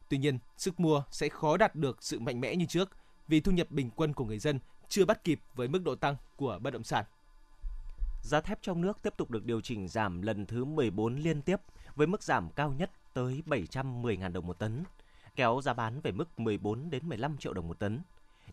Tuy 0.10 0.18
nhiên, 0.18 0.40
sức 0.58 0.80
mua 0.80 1.04
sẽ 1.12 1.30
khó 1.30 1.58
đạt 1.58 1.76
được 1.76 2.04
sự 2.04 2.20
mạnh 2.20 2.42
mẽ 2.42 2.56
như 2.56 2.66
trước 2.66 2.90
vì 3.28 3.40
thu 3.40 3.52
nhập 3.52 3.72
bình 3.72 3.90
quân 3.96 4.14
của 4.14 4.26
người 4.26 4.40
dân 4.40 4.60
chưa 4.90 5.06
bắt 5.06 5.24
kịp 5.24 5.40
với 5.56 5.68
mức 5.68 5.84
độ 5.84 5.96
tăng 5.96 6.16
của 6.36 6.60
bất 6.62 6.72
động 6.72 6.84
sản. 6.84 7.06
Giá 8.25 8.42
thép 8.42 8.62
trong 8.62 8.81
nước 8.81 9.01
tiếp 9.01 9.13
tục 9.18 9.31
được 9.31 9.45
điều 9.45 9.62
chỉnh 9.62 9.88
giảm 9.88 10.22
lần 10.22 10.45
thứ 10.45 10.66
14 10.66 11.16
liên 11.16 11.42
tiếp 11.42 11.62
với 11.95 12.07
mức 12.07 12.24
giảm 12.24 12.50
cao 12.50 12.74
nhất 12.77 12.92
tới 13.13 13.44
710.000 13.45 14.31
đồng 14.31 14.48
một 14.48 14.60
tấn, 14.60 14.83
kéo 15.36 15.62
giá 15.63 15.74
bán 15.74 16.01
về 16.01 16.12
mức 16.12 16.39
14 16.39 16.89
đến 16.89 17.10
15 17.10 17.38
triệu 17.38 17.54
đồng 17.54 17.68
một 17.68 17.80
tấn. 17.80 18.01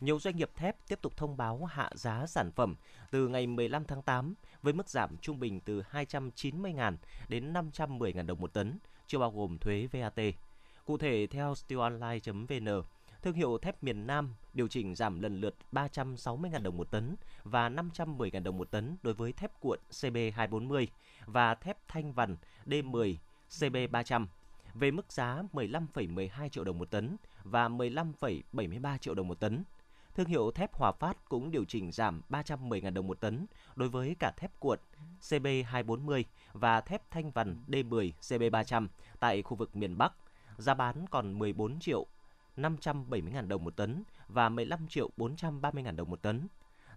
Nhiều 0.01 0.19
doanh 0.19 0.37
nghiệp 0.37 0.51
thép 0.57 0.89
tiếp 0.89 0.99
tục 1.03 1.17
thông 1.17 1.37
báo 1.37 1.65
hạ 1.65 1.91
giá 1.95 2.27
sản 2.27 2.51
phẩm 2.53 2.75
từ 3.11 3.29
ngày 3.29 3.47
15 3.47 3.85
tháng 3.85 4.03
8 4.03 4.35
với 4.63 4.73
mức 4.73 4.89
giảm 4.89 5.17
trung 5.17 5.41
bình 5.41 5.61
từ 5.61 5.83
290.000 5.93 6.97
đến 7.29 7.53
510.000 7.53 8.27
đồng 8.27 8.41
một 8.41 8.53
tấn, 8.53 8.79
chưa 9.07 9.19
bao 9.19 9.31
gồm 9.31 9.59
thuế 9.59 9.89
VAT. 9.93 10.21
Cụ 10.85 10.99
thể, 10.99 11.27
theo 11.27 11.55
steelonline.vn, 11.55 12.83
Thương 13.23 13.35
hiệu 13.35 13.59
thép 13.59 13.83
miền 13.83 14.07
Nam 14.07 14.35
điều 14.55 14.69
chỉnh 14.69 14.95
giảm 14.95 15.21
lần 15.21 15.41
lượt 15.41 15.55
360.000 15.73 16.63
đồng 16.63 16.77
một 16.77 16.91
tấn 16.91 17.17
và 17.45 17.69
510.000 17.69 18.43
đồng 18.43 18.59
một 18.59 18.71
tấn 18.71 18.97
đối 19.03 19.15
với 19.15 19.33
thép 19.33 19.61
cuộn 19.61 19.79
CB240 19.91 20.87
và 21.27 21.55
thép 21.55 21.89
thanh 21.89 22.13
vằn 22.13 22.37
D10 22.67 23.17
CB300 23.51 24.27
về 24.75 24.91
mức 24.91 25.13
giá 25.13 25.43
15,12 25.53 26.49
triệu 26.49 26.65
đồng 26.65 26.79
một 26.79 26.91
tấn 26.91 27.17
và 27.45 27.69
15,73 27.69 28.99
triệu 28.99 29.15
đồng 29.15 29.29
một 29.29 29.41
tấn. 29.41 29.65
Thương 30.15 30.27
hiệu 30.27 30.51
thép 30.51 30.75
Hòa 30.75 30.93
Phát 30.93 31.29
cũng 31.29 31.51
điều 31.51 31.65
chỉnh 31.65 31.93
giảm 31.93 32.23
310.000 32.31 32.93
đồng 32.93 33.07
một 33.07 33.21
tấn 33.21 33.47
đối 33.77 33.89
với 33.89 34.17
cả 34.19 34.33
thép 34.37 34.61
cuộn 34.61 34.79
CB240 35.21 36.23
và 36.53 36.81
thép 36.81 37.11
thanh 37.11 37.31
vằn 37.31 37.57
D10 37.69 38.13
CB300 38.21 38.89
tại 39.21 39.43
khu 39.43 39.57
vực 39.57 39.77
miền 39.77 39.99
Bắc. 39.99 40.13
Giá 40.59 40.75
bán 40.75 41.05
còn 41.11 41.39
14 41.39 41.81
triệu 41.81 42.07
570.000 42.57 43.49
đồng 43.49 43.65
một 43.65 43.77
tấn 43.77 44.03
và 44.29 44.49
15 44.49 44.89
triệu 44.89 45.11
430.000 45.17 45.97
đồng 45.97 46.11
một 46.11 46.23
tấn. 46.23 46.49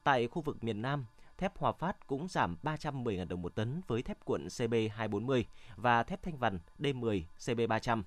Tại 0.04 0.28
khu 0.28 0.42
vực 0.42 0.64
miền 0.64 0.82
Nam, 0.82 1.06
thép 1.38 1.58
Hòa 1.58 1.72
Phát 1.72 2.08
cũng 2.08 2.28
giảm 2.28 2.58
310.000 2.64 3.28
đồng 3.28 3.42
một 3.42 3.56
tấn 3.56 3.82
với 3.88 4.02
thép 4.02 4.26
cuộn 4.26 4.48
CB240 4.48 5.44
và 5.76 6.04
thép 6.04 6.24
thanh 6.24 6.38
vằn 6.38 6.60
D10 6.80 7.24
CB300. 7.40 8.04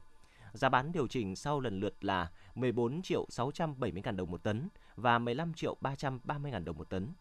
Giá 0.52 0.68
bán 0.68 0.92
điều 0.92 1.06
chỉnh 1.06 1.36
sau 1.36 1.60
lần 1.60 1.80
lượt 1.80 2.04
là 2.04 2.30
14 2.54 3.02
triệu 3.02 3.26
670.000 3.30 4.16
đồng 4.16 4.30
một 4.30 4.42
tấn 4.42 4.68
và 4.96 5.18
15 5.18 5.54
triệu 5.54 5.76
330.000 5.80 6.64
đồng 6.64 6.78
một 6.78 6.90
tấn. 6.90 7.12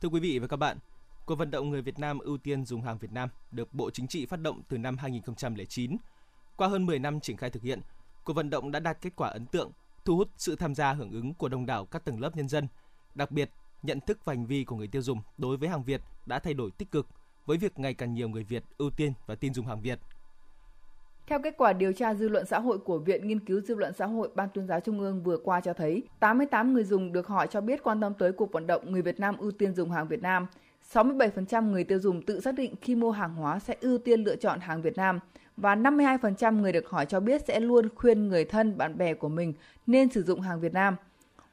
Thưa 0.00 0.08
quý 0.08 0.20
vị 0.20 0.38
và 0.38 0.46
các 0.46 0.56
bạn, 0.56 0.78
cuộc 1.26 1.34
vận 1.34 1.50
động 1.50 1.70
người 1.70 1.82
Việt 1.82 1.98
Nam 1.98 2.18
ưu 2.18 2.38
tiên 2.38 2.64
dùng 2.64 2.82
hàng 2.82 2.98
Việt 2.98 3.12
Nam 3.12 3.28
được 3.50 3.74
Bộ 3.74 3.90
Chính 3.90 4.08
trị 4.08 4.26
phát 4.26 4.40
động 4.40 4.62
từ 4.68 4.78
năm 4.78 4.96
2009. 4.96 5.96
Qua 6.56 6.68
hơn 6.68 6.86
10 6.86 6.98
năm 6.98 7.20
triển 7.20 7.36
khai 7.36 7.50
thực 7.50 7.62
hiện, 7.62 7.80
cuộc 8.26 8.32
vận 8.32 8.50
động 8.50 8.70
đã 8.70 8.80
đạt 8.80 8.98
kết 9.00 9.16
quả 9.16 9.28
ấn 9.28 9.46
tượng, 9.46 9.72
thu 10.04 10.16
hút 10.16 10.28
sự 10.36 10.56
tham 10.56 10.74
gia 10.74 10.92
hưởng 10.92 11.10
ứng 11.10 11.34
của 11.34 11.48
đông 11.48 11.66
đảo 11.66 11.86
các 11.86 12.04
tầng 12.04 12.20
lớp 12.20 12.36
nhân 12.36 12.48
dân. 12.48 12.68
Đặc 13.14 13.30
biệt, 13.30 13.50
nhận 13.82 14.00
thức 14.00 14.18
và 14.24 14.32
hành 14.32 14.46
vi 14.46 14.64
của 14.64 14.76
người 14.76 14.88
tiêu 14.88 15.02
dùng 15.02 15.18
đối 15.38 15.56
với 15.56 15.68
hàng 15.68 15.82
Việt 15.82 16.00
đã 16.26 16.38
thay 16.38 16.54
đổi 16.54 16.70
tích 16.70 16.90
cực 16.90 17.06
với 17.46 17.58
việc 17.58 17.78
ngày 17.78 17.94
càng 17.94 18.14
nhiều 18.14 18.28
người 18.28 18.44
Việt 18.44 18.62
ưu 18.78 18.90
tiên 18.90 19.12
và 19.26 19.34
tin 19.34 19.54
dùng 19.54 19.66
hàng 19.66 19.82
Việt. 19.82 19.98
Theo 21.26 21.40
kết 21.44 21.54
quả 21.58 21.72
điều 21.72 21.92
tra 21.92 22.14
dư 22.14 22.28
luận 22.28 22.46
xã 22.46 22.58
hội 22.58 22.78
của 22.78 22.98
Viện 22.98 23.26
Nghiên 23.26 23.40
cứu 23.40 23.60
Dư 23.60 23.74
luận 23.74 23.92
xã 23.98 24.06
hội 24.06 24.30
Ban 24.34 24.48
tuyên 24.54 24.66
giáo 24.66 24.80
Trung 24.80 25.00
ương 25.00 25.22
vừa 25.22 25.38
qua 25.44 25.60
cho 25.60 25.72
thấy, 25.72 26.02
88 26.20 26.74
người 26.74 26.84
dùng 26.84 27.12
được 27.12 27.26
hỏi 27.26 27.46
cho 27.50 27.60
biết 27.60 27.82
quan 27.82 28.00
tâm 28.00 28.14
tới 28.18 28.32
cuộc 28.32 28.52
vận 28.52 28.66
động 28.66 28.92
người 28.92 29.02
Việt 29.02 29.20
Nam 29.20 29.36
ưu 29.38 29.50
tiên 29.50 29.74
dùng 29.74 29.90
hàng 29.90 30.08
Việt 30.08 30.22
Nam. 30.22 30.46
67% 30.92 31.70
người 31.70 31.84
tiêu 31.84 31.98
dùng 31.98 32.22
tự 32.22 32.40
xác 32.40 32.54
định 32.54 32.74
khi 32.80 32.94
mua 32.94 33.10
hàng 33.10 33.34
hóa 33.34 33.58
sẽ 33.58 33.76
ưu 33.80 33.98
tiên 33.98 34.24
lựa 34.24 34.36
chọn 34.36 34.60
hàng 34.60 34.82
Việt 34.82 34.96
Nam 34.96 35.20
và 35.56 35.76
52% 35.76 36.60
người 36.60 36.72
được 36.72 36.88
hỏi 36.88 37.06
cho 37.06 37.20
biết 37.20 37.42
sẽ 37.46 37.60
luôn 37.60 37.88
khuyên 37.94 38.28
người 38.28 38.44
thân, 38.44 38.78
bạn 38.78 38.98
bè 38.98 39.14
của 39.14 39.28
mình 39.28 39.52
nên 39.86 40.10
sử 40.10 40.22
dụng 40.22 40.40
hàng 40.40 40.60
Việt 40.60 40.72
Nam. 40.72 40.96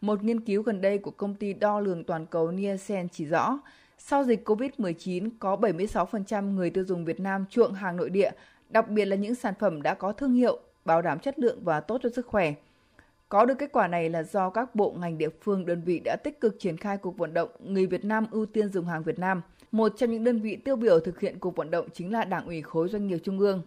Một 0.01 0.24
nghiên 0.24 0.39
cứu 0.39 0.63
gần 0.63 0.81
đây 0.81 0.98
của 0.98 1.12
công 1.12 1.36
ty 1.36 1.53
đo 1.53 1.79
lường 1.79 2.03
toàn 2.03 2.25
cầu 2.25 2.51
Nielsen 2.51 3.10
chỉ 3.10 3.25
rõ, 3.25 3.60
sau 3.98 4.24
dịch 4.24 4.50
COVID-19 4.50 5.29
có 5.39 5.55
76% 5.55 6.53
người 6.53 6.69
tiêu 6.69 6.83
dùng 6.83 7.05
Việt 7.05 7.19
Nam 7.19 7.45
chuộng 7.50 7.74
hàng 7.74 7.98
nội 7.98 8.10
địa, 8.10 8.31
đặc 8.69 8.89
biệt 8.89 9.05
là 9.05 9.15
những 9.15 9.36
sản 9.36 9.53
phẩm 9.60 9.81
đã 9.81 9.93
có 9.93 10.12
thương 10.12 10.33
hiệu, 10.33 10.60
bảo 10.86 11.01
đảm 11.01 11.19
chất 11.19 11.39
lượng 11.39 11.60
và 11.63 11.79
tốt 11.79 12.00
cho 12.03 12.10
sức 12.10 12.27
khỏe. 12.27 12.53
Có 13.29 13.45
được 13.45 13.55
kết 13.60 13.72
quả 13.72 13.88
này 13.88 14.10
là 14.10 14.24
do 14.24 14.50
các 14.50 14.75
bộ 14.75 14.95
ngành 15.00 15.17
địa 15.17 15.29
phương 15.41 15.65
đơn 15.65 15.81
vị 15.86 16.01
đã 16.05 16.15
tích 16.24 16.41
cực 16.41 16.55
triển 16.60 16.77
khai 16.77 16.98
cuộc 16.98 17.17
vận 17.17 17.33
động 17.33 17.50
Người 17.60 17.86
Việt 17.86 18.05
Nam 18.05 18.25
ưu 18.31 18.45
tiên 18.45 18.69
dùng 18.72 18.86
hàng 18.86 19.03
Việt 19.03 19.19
Nam. 19.19 19.41
Một 19.72 19.93
trong 19.98 20.12
những 20.12 20.24
đơn 20.24 20.39
vị 20.39 20.55
tiêu 20.55 20.75
biểu 20.75 21.00
thực 21.00 21.19
hiện 21.19 21.39
cuộc 21.39 21.55
vận 21.55 21.72
động 21.72 21.88
chính 21.93 22.12
là 22.12 22.24
Đảng 22.24 22.45
ủy 22.45 22.62
khối 22.62 22.89
doanh 22.89 23.07
nghiệp 23.07 23.19
Trung 23.24 23.39
ương. 23.39 23.62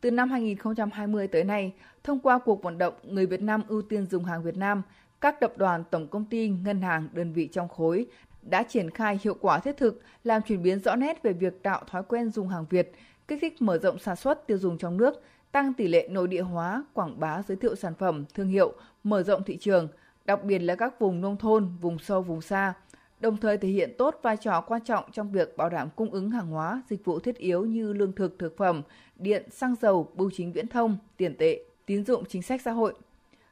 Từ 0.00 0.10
năm 0.10 0.30
2020 0.30 1.28
tới 1.28 1.44
nay, 1.44 1.72
thông 2.04 2.20
qua 2.20 2.38
cuộc 2.38 2.62
vận 2.62 2.78
động 2.78 2.94
Người 3.02 3.26
Việt 3.26 3.42
Nam 3.42 3.62
ưu 3.68 3.82
tiên 3.82 4.06
dùng 4.06 4.24
hàng 4.24 4.42
Việt 4.42 4.56
Nam, 4.56 4.82
các 5.20 5.40
tập 5.40 5.52
đoàn, 5.56 5.84
tổng 5.90 6.08
công 6.08 6.24
ty, 6.24 6.48
ngân 6.48 6.82
hàng, 6.82 7.08
đơn 7.12 7.32
vị 7.32 7.48
trong 7.52 7.68
khối 7.68 8.06
đã 8.42 8.62
triển 8.62 8.90
khai 8.90 9.18
hiệu 9.22 9.36
quả 9.40 9.58
thiết 9.58 9.76
thực, 9.76 10.02
làm 10.24 10.42
chuyển 10.42 10.62
biến 10.62 10.80
rõ 10.80 10.96
nét 10.96 11.22
về 11.22 11.32
việc 11.32 11.62
tạo 11.62 11.82
thói 11.90 12.02
quen 12.02 12.30
dùng 12.30 12.48
hàng 12.48 12.64
Việt, 12.70 12.92
kích 13.28 13.38
thích 13.42 13.62
mở 13.62 13.78
rộng 13.78 13.98
sản 13.98 14.16
xuất 14.16 14.46
tiêu 14.46 14.58
dùng 14.58 14.78
trong 14.78 14.96
nước, 14.96 15.22
tăng 15.52 15.74
tỷ 15.74 15.88
lệ 15.88 16.08
nội 16.10 16.28
địa 16.28 16.42
hóa, 16.42 16.84
quảng 16.92 17.20
bá 17.20 17.42
giới 17.48 17.56
thiệu 17.56 17.74
sản 17.74 17.94
phẩm, 17.94 18.24
thương 18.34 18.48
hiệu, 18.48 18.72
mở 19.04 19.22
rộng 19.22 19.42
thị 19.44 19.56
trường, 19.56 19.88
đặc 20.24 20.44
biệt 20.44 20.58
là 20.58 20.74
các 20.74 20.98
vùng 21.00 21.20
nông 21.20 21.36
thôn, 21.36 21.68
vùng 21.80 21.98
sâu, 21.98 22.22
vùng 22.22 22.40
xa, 22.40 22.74
đồng 23.20 23.36
thời 23.36 23.58
thể 23.58 23.68
hiện 23.68 23.92
tốt 23.98 24.20
vai 24.22 24.36
trò 24.36 24.60
quan 24.60 24.84
trọng 24.84 25.04
trong 25.12 25.32
việc 25.32 25.56
bảo 25.56 25.68
đảm 25.68 25.88
cung 25.96 26.10
ứng 26.10 26.30
hàng 26.30 26.46
hóa, 26.46 26.82
dịch 26.88 27.04
vụ 27.04 27.18
thiết 27.18 27.36
yếu 27.36 27.64
như 27.64 27.92
lương 27.92 28.12
thực, 28.12 28.38
thực 28.38 28.56
phẩm, 28.56 28.82
điện, 29.16 29.50
xăng 29.50 29.74
dầu, 29.80 30.12
bưu 30.14 30.30
chính 30.30 30.52
viễn 30.52 30.66
thông, 30.68 30.96
tiền 31.16 31.34
tệ, 31.38 31.60
tín 31.86 32.04
dụng 32.04 32.24
chính 32.28 32.42
sách 32.42 32.60
xã 32.64 32.70
hội. 32.70 32.94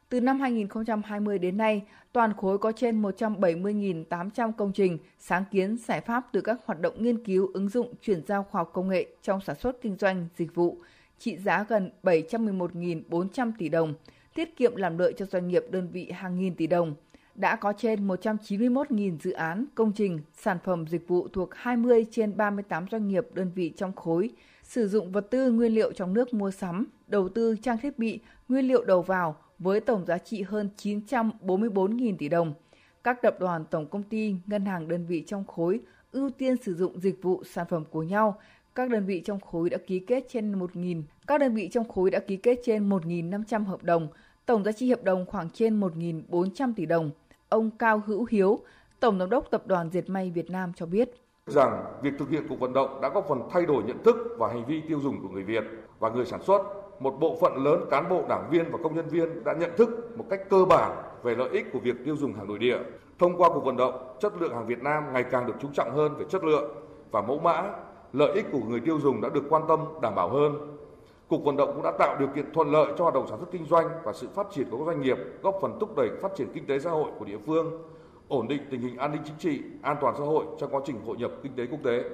Từ 0.09 0.21
năm 0.21 0.41
2020 0.41 1.39
đến 1.39 1.57
nay, 1.57 1.83
toàn 2.13 2.33
khối 2.37 2.59
có 2.59 2.73
trên 2.73 3.03
170.800 3.03 4.53
công 4.53 4.73
trình, 4.73 4.99
sáng 5.19 5.45
kiến, 5.51 5.77
giải 5.77 6.01
pháp 6.01 6.29
từ 6.33 6.41
các 6.41 6.61
hoạt 6.65 6.81
động 6.81 7.03
nghiên 7.03 7.25
cứu, 7.25 7.51
ứng 7.55 7.69
dụng, 7.69 7.95
chuyển 8.03 8.23
giao 8.27 8.43
khoa 8.43 8.61
học 8.61 8.71
công 8.73 8.89
nghệ 8.89 9.07
trong 9.23 9.41
sản 9.41 9.57
xuất 9.57 9.83
kinh 9.83 9.97
doanh, 9.97 10.27
dịch 10.37 10.55
vụ, 10.55 10.79
trị 11.19 11.37
giá 11.37 11.65
gần 11.69 11.91
711.400 12.03 13.53
tỷ 13.59 13.69
đồng, 13.69 13.95
tiết 14.35 14.57
kiệm 14.57 14.77
làm 14.77 14.99
lợi 14.99 15.15
cho 15.17 15.27
doanh 15.27 15.49
nghiệp 15.49 15.65
đơn 15.71 15.89
vị 15.93 16.11
hàng 16.11 16.39
nghìn 16.39 16.55
tỷ 16.55 16.67
đồng. 16.67 16.95
Đã 17.35 17.57
có 17.57 17.73
trên 17.73 18.09
191.000 18.09 19.19
dự 19.19 19.33
án, 19.33 19.65
công 19.75 19.93
trình, 19.93 20.21
sản 20.35 20.59
phẩm 20.65 20.87
dịch 20.87 21.09
vụ 21.09 21.29
thuộc 21.29 21.55
20 21.55 22.07
trên 22.11 22.37
38 22.37 22.87
doanh 22.91 23.09
nghiệp 23.09 23.27
đơn 23.33 23.51
vị 23.55 23.73
trong 23.77 23.93
khối, 23.93 24.31
sử 24.63 24.89
dụng 24.89 25.13
vật 25.13 25.27
tư 25.31 25.51
nguyên 25.51 25.75
liệu 25.75 25.93
trong 25.93 26.15
nước 26.15 26.35
mua 26.35 26.51
sắm, 26.51 26.87
đầu 27.07 27.29
tư 27.29 27.57
trang 27.63 27.79
thiết 27.79 27.99
bị, 27.99 28.21
nguyên 28.49 28.69
liệu 28.69 28.85
đầu 28.85 29.03
vào 29.03 29.37
với 29.59 29.81
tổng 29.81 30.07
giá 30.07 30.19
trị 30.19 30.43
hơn 30.43 30.69
944.000 30.77 32.17
tỷ 32.17 32.29
đồng. 32.29 32.55
Các 33.05 33.23
tập 33.23 33.37
đoàn, 33.41 33.65
tổng 33.71 33.87
công 33.87 34.03
ty, 34.03 34.35
ngân 34.47 34.67
hàng 34.67 34.89
đơn 34.89 35.07
vị 35.07 35.25
trong 35.27 35.45
khối 35.45 35.81
ưu 36.13 36.31
tiên 36.31 36.57
sử 36.63 36.75
dụng 36.75 37.01
dịch 37.01 37.23
vụ 37.23 37.43
sản 37.45 37.67
phẩm 37.71 37.85
của 37.91 38.03
nhau. 38.03 38.39
Các 38.75 38.91
đơn 38.91 39.07
vị 39.07 39.23
trong 39.25 39.41
khối 39.41 39.71
đã 39.71 39.79
ký 39.87 39.99
kết 39.99 40.25
trên 40.29 40.59
1.000, 40.59 41.03
các 41.27 41.41
đơn 41.41 41.55
vị 41.55 41.69
trong 41.73 41.89
khối 41.89 42.11
đã 42.11 42.19
ký 42.19 42.37
kết 42.37 42.61
trên 42.65 42.89
1.500 42.89 43.65
hợp 43.65 43.83
đồng, 43.83 44.09
tổng 44.47 44.65
giá 44.65 44.73
trị 44.73 44.91
hợp 44.91 45.05
đồng 45.05 45.27
khoảng 45.27 45.51
trên 45.51 45.81
1.400 45.81 46.73
tỷ 46.77 46.87
đồng. 46.87 47.11
Ông 47.55 47.71
Cao 47.79 48.03
Hữu 48.07 48.27
Hiếu, 48.31 48.59
Tổng 49.01 49.19
giám 49.19 49.31
đốc 49.31 49.51
Tập 49.51 49.63
đoàn 49.67 49.91
Diệt 49.91 50.11
May 50.11 50.31
Việt 50.31 50.51
Nam 50.51 50.73
cho 50.77 50.87
biết 50.87 51.11
rằng 51.47 51.85
việc 52.03 52.11
thực 52.19 52.31
hiện 52.31 52.49
cuộc 52.49 52.61
vận 52.61 52.73
động 52.73 53.01
đã 53.03 53.09
góp 53.09 53.27
phần 53.29 53.43
thay 53.51 53.67
đổi 53.67 53.83
nhận 53.83 54.03
thức 54.03 54.17
và 54.39 54.49
hành 54.49 54.65
vi 54.65 54.81
tiêu 54.81 55.01
dùng 55.01 55.23
của 55.23 55.29
người 55.29 55.43
Việt 55.43 55.65
và 55.99 56.11
người 56.11 56.27
sản 56.27 56.43
xuất. 56.43 56.63
Một 57.01 57.21
bộ 57.21 57.39
phận 57.41 57.65
lớn 57.65 57.85
cán 57.91 58.09
bộ, 58.09 58.25
đảng 58.29 58.49
viên 58.51 58.71
và 58.71 58.79
công 58.83 58.95
nhân 58.95 59.09
viên 59.09 59.45
đã 59.45 59.53
nhận 59.53 59.71
thức 59.77 60.19
một 60.19 60.25
cách 60.31 60.41
cơ 60.51 60.65
bản 60.65 60.91
về 61.23 61.35
lợi 61.35 61.49
ích 61.53 61.67
của 61.73 61.79
việc 61.79 61.97
tiêu 62.05 62.17
dùng 62.17 62.33
hàng 62.33 62.49
nội 62.49 62.59
địa. 62.59 62.79
Thông 63.19 63.37
qua 63.37 63.49
cuộc 63.49 63.65
vận 63.65 63.77
động, 63.77 64.17
chất 64.21 64.33
lượng 64.41 64.55
hàng 64.55 64.67
Việt 64.67 64.83
Nam 64.83 65.13
ngày 65.13 65.25
càng 65.31 65.47
được 65.47 65.55
chú 65.61 65.69
trọng 65.75 65.95
hơn 65.97 66.15
về 66.19 66.25
chất 66.31 66.45
lượng 66.45 66.71
và 67.11 67.23
mẫu 67.23 67.39
mã, 67.39 67.63
lợi 68.13 68.33
ích 68.35 68.47
của 68.53 68.61
người 68.69 68.81
tiêu 68.81 69.01
dùng 69.01 69.21
đã 69.21 69.29
được 69.29 69.45
quan 69.49 69.63
tâm 69.69 69.81
đảm 70.03 70.15
bảo 70.15 70.29
hơn. 70.29 70.77
Cục 71.29 71.45
vận 71.45 71.57
động 71.57 71.71
cũng 71.75 71.83
đã 71.83 71.93
tạo 71.99 72.17
điều 72.19 72.29
kiện 72.29 72.53
thuận 72.53 72.73
lợi 72.73 72.93
cho 72.99 73.05
hoạt 73.05 73.15
động 73.15 73.27
sản 73.29 73.39
xuất 73.39 73.53
kinh 73.53 73.67
doanh 73.71 73.89
và 74.05 74.13
sự 74.13 74.29
phát 74.35 74.47
triển 74.55 74.71
của 74.71 74.79
các 74.79 74.85
doanh 74.87 75.01
nghiệp, 75.01 75.17
góp 75.43 75.59
phần 75.63 75.77
thúc 75.81 75.97
đẩy 75.97 76.09
phát 76.23 76.33
triển 76.37 76.49
kinh 76.55 76.67
tế 76.67 76.79
xã 76.79 76.91
hội 76.91 77.11
của 77.19 77.25
địa 77.25 77.39
phương, 77.47 77.83
ổn 78.29 78.49
định 78.49 78.63
tình 78.71 78.81
hình 78.81 78.97
an 78.97 79.13
ninh 79.13 79.23
chính 79.25 79.37
trị, 79.39 79.63
an 79.83 79.97
toàn 80.01 80.15
xã 80.19 80.25
hội 80.25 80.47
trong 80.61 80.75
quá 80.75 80.81
trình 80.87 81.01
hội 81.07 81.17
nhập 81.17 81.31
kinh 81.43 81.53
tế 81.57 81.67
quốc 81.67 81.81
tế. 81.85 82.05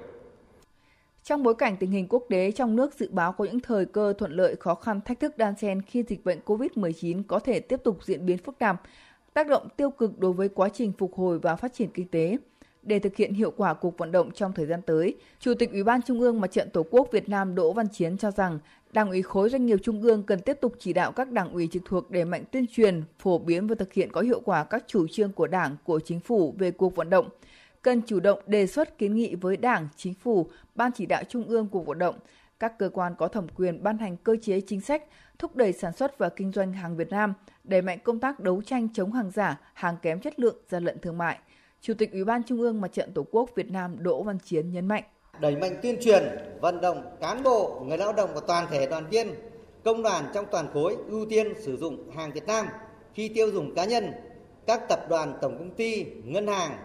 Trong 1.24 1.42
bối 1.42 1.54
cảnh 1.54 1.76
tình 1.80 1.90
hình 1.90 2.06
quốc 2.08 2.24
tế 2.28 2.50
trong 2.50 2.76
nước 2.76 2.94
dự 2.94 3.08
báo 3.12 3.32
có 3.32 3.44
những 3.44 3.60
thời 3.60 3.86
cơ 3.86 4.12
thuận 4.12 4.32
lợi 4.32 4.56
khó 4.56 4.74
khăn 4.74 5.00
thách 5.00 5.20
thức 5.20 5.38
đan 5.38 5.54
xen 5.56 5.82
khi 5.82 6.04
dịch 6.08 6.24
bệnh 6.24 6.40
COVID-19 6.46 7.22
có 7.28 7.38
thể 7.38 7.60
tiếp 7.60 7.80
tục 7.84 8.04
diễn 8.04 8.26
biến 8.26 8.38
phức 8.38 8.58
tạp, 8.58 8.82
tác 9.34 9.48
động 9.48 9.68
tiêu 9.76 9.90
cực 9.90 10.18
đối 10.18 10.32
với 10.32 10.48
quá 10.48 10.68
trình 10.68 10.92
phục 10.98 11.14
hồi 11.14 11.38
và 11.38 11.56
phát 11.56 11.72
triển 11.72 11.88
kinh 11.94 12.08
tế. 12.08 12.36
Để 12.82 12.98
thực 12.98 13.16
hiện 13.16 13.34
hiệu 13.34 13.50
quả 13.56 13.74
cuộc 13.74 13.98
vận 13.98 14.12
động 14.12 14.30
trong 14.30 14.52
thời 14.52 14.66
gian 14.66 14.82
tới, 14.82 15.16
Chủ 15.40 15.54
tịch 15.54 15.72
Ủy 15.72 15.84
ban 15.84 16.02
Trung 16.02 16.20
ương 16.20 16.40
Mặt 16.40 16.52
trận 16.52 16.70
Tổ 16.70 16.82
quốc 16.90 17.08
Việt 17.12 17.28
Nam 17.28 17.54
Đỗ 17.54 17.72
Văn 17.72 17.88
Chiến 17.88 18.18
cho 18.18 18.30
rằng 18.30 18.58
Đảng 18.92 19.10
ủy 19.10 19.22
khối 19.22 19.50
doanh 19.50 19.66
nghiệp 19.66 19.78
trung 19.82 20.02
ương 20.02 20.22
cần 20.22 20.40
tiếp 20.40 20.58
tục 20.60 20.74
chỉ 20.78 20.92
đạo 20.92 21.12
các 21.12 21.32
đảng 21.32 21.52
ủy 21.52 21.68
trực 21.72 21.82
thuộc 21.84 22.10
để 22.10 22.24
mạnh 22.24 22.44
tuyên 22.50 22.66
truyền, 22.66 23.02
phổ 23.18 23.38
biến 23.38 23.66
và 23.66 23.74
thực 23.74 23.92
hiện 23.92 24.12
có 24.12 24.20
hiệu 24.20 24.40
quả 24.40 24.64
các 24.64 24.84
chủ 24.86 25.06
trương 25.10 25.32
của 25.32 25.46
Đảng, 25.46 25.76
của 25.84 26.00
Chính 26.00 26.20
phủ 26.20 26.54
về 26.58 26.70
cuộc 26.70 26.96
vận 26.96 27.10
động. 27.10 27.28
Cần 27.82 28.02
chủ 28.06 28.20
động 28.20 28.38
đề 28.46 28.66
xuất 28.66 28.98
kiến 28.98 29.14
nghị 29.14 29.34
với 29.34 29.56
Đảng, 29.56 29.88
Chính 29.96 30.14
phủ, 30.14 30.50
Ban 30.74 30.92
chỉ 30.92 31.06
đạo 31.06 31.22
Trung 31.28 31.44
ương 31.44 31.68
cuộc 31.68 31.86
vận 31.86 31.98
động, 31.98 32.14
các 32.60 32.78
cơ 32.78 32.88
quan 32.88 33.14
có 33.18 33.28
thẩm 33.28 33.46
quyền 33.48 33.82
ban 33.82 33.98
hành 33.98 34.16
cơ 34.16 34.36
chế 34.42 34.60
chính 34.60 34.80
sách, 34.80 35.04
thúc 35.38 35.56
đẩy 35.56 35.72
sản 35.72 35.92
xuất 35.92 36.18
và 36.18 36.28
kinh 36.28 36.52
doanh 36.52 36.72
hàng 36.72 36.96
Việt 36.96 37.10
Nam, 37.10 37.34
đẩy 37.64 37.82
mạnh 37.82 37.98
công 38.04 38.20
tác 38.20 38.40
đấu 38.40 38.62
tranh 38.62 38.88
chống 38.94 39.12
hàng 39.12 39.30
giả, 39.30 39.60
hàng 39.74 39.96
kém 40.02 40.20
chất 40.20 40.40
lượng, 40.40 40.56
gian 40.68 40.84
lận 40.84 40.98
thương 40.98 41.18
mại. 41.18 41.38
Chủ 41.80 41.94
tịch 41.94 42.12
Ủy 42.12 42.24
ban 42.24 42.42
Trung 42.42 42.60
ương 42.60 42.80
Mặt 42.80 42.92
trận 42.92 43.12
Tổ 43.12 43.26
quốc 43.30 43.50
Việt 43.54 43.70
Nam 43.70 43.96
Đỗ 44.02 44.22
Văn 44.22 44.38
Chiến 44.38 44.70
nhấn 44.70 44.88
mạnh 44.88 45.04
đẩy 45.40 45.56
mạnh 45.56 45.76
tuyên 45.82 45.96
truyền, 46.00 46.22
vận 46.60 46.80
động 46.80 47.02
cán 47.20 47.42
bộ, 47.42 47.80
người 47.86 47.98
lao 47.98 48.12
động 48.12 48.30
và 48.34 48.40
toàn 48.46 48.66
thể 48.70 48.86
đoàn 48.86 49.06
viên, 49.10 49.34
công 49.84 50.02
đoàn 50.02 50.24
trong 50.34 50.46
toàn 50.50 50.68
khối 50.72 50.96
ưu 51.08 51.26
tiên 51.26 51.54
sử 51.60 51.76
dụng 51.76 52.10
hàng 52.10 52.32
Việt 52.32 52.46
Nam 52.46 52.66
khi 53.14 53.28
tiêu 53.28 53.50
dùng 53.50 53.74
cá 53.74 53.84
nhân, 53.84 54.12
các 54.66 54.88
tập 54.88 55.00
đoàn 55.08 55.38
tổng 55.40 55.58
công 55.58 55.70
ty, 55.70 56.04
ngân 56.24 56.46
hàng 56.46 56.78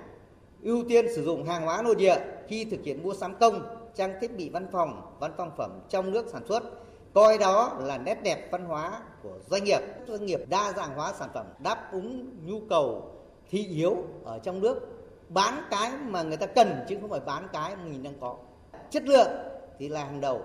ưu 0.64 0.84
tiên 0.90 1.06
sử 1.16 1.24
dụng 1.24 1.44
hàng 1.44 1.64
hóa 1.64 1.82
nội 1.82 1.96
địa 1.96 2.18
khi 2.48 2.66
thực 2.66 2.84
hiện 2.84 3.04
mua 3.04 3.14
sắm 3.14 3.36
công, 3.40 3.62
trang 3.96 4.14
thiết 4.22 4.38
bị 4.38 4.50
văn 4.50 4.68
phòng, 4.72 5.02
văn 5.20 5.32
phòng 5.38 5.52
phẩm 5.58 5.80
trong 5.90 6.12
nước 6.12 6.26
sản 6.32 6.42
xuất, 6.48 6.64
coi 7.14 7.38
đó 7.38 7.80
là 7.84 7.98
nét 7.98 8.24
đẹp 8.24 8.48
văn 8.52 8.66
hóa 8.66 9.00
của 9.24 9.40
doanh 9.50 9.64
nghiệp. 9.64 9.80
Doanh 10.08 10.26
nghiệp 10.26 10.40
đa 10.50 10.74
dạng 10.78 10.96
hóa 10.96 11.14
sản 11.20 11.30
phẩm 11.34 11.46
đáp 11.60 11.92
ứng 11.92 12.30
nhu 12.46 12.62
cầu 12.70 13.12
thị 13.50 13.68
yếu 13.68 14.04
ở 14.24 14.40
trong 14.40 14.60
nước 14.60 15.06
bán 15.30 15.62
cái 15.72 15.92
mà 16.08 16.24
người 16.24 16.38
ta 16.38 16.46
cần 16.46 16.86
chứ 16.90 16.98
không 17.02 17.10
phải 17.10 17.20
bán 17.26 17.48
cái 17.54 17.76
mà 17.76 17.84
mình 17.84 18.04
đang 18.04 18.14
có. 18.20 18.38
Chất 18.90 19.04
lượng 19.08 19.32
thì 19.80 19.90
là 19.90 20.06
hàng 20.06 20.22
đầu. 20.22 20.44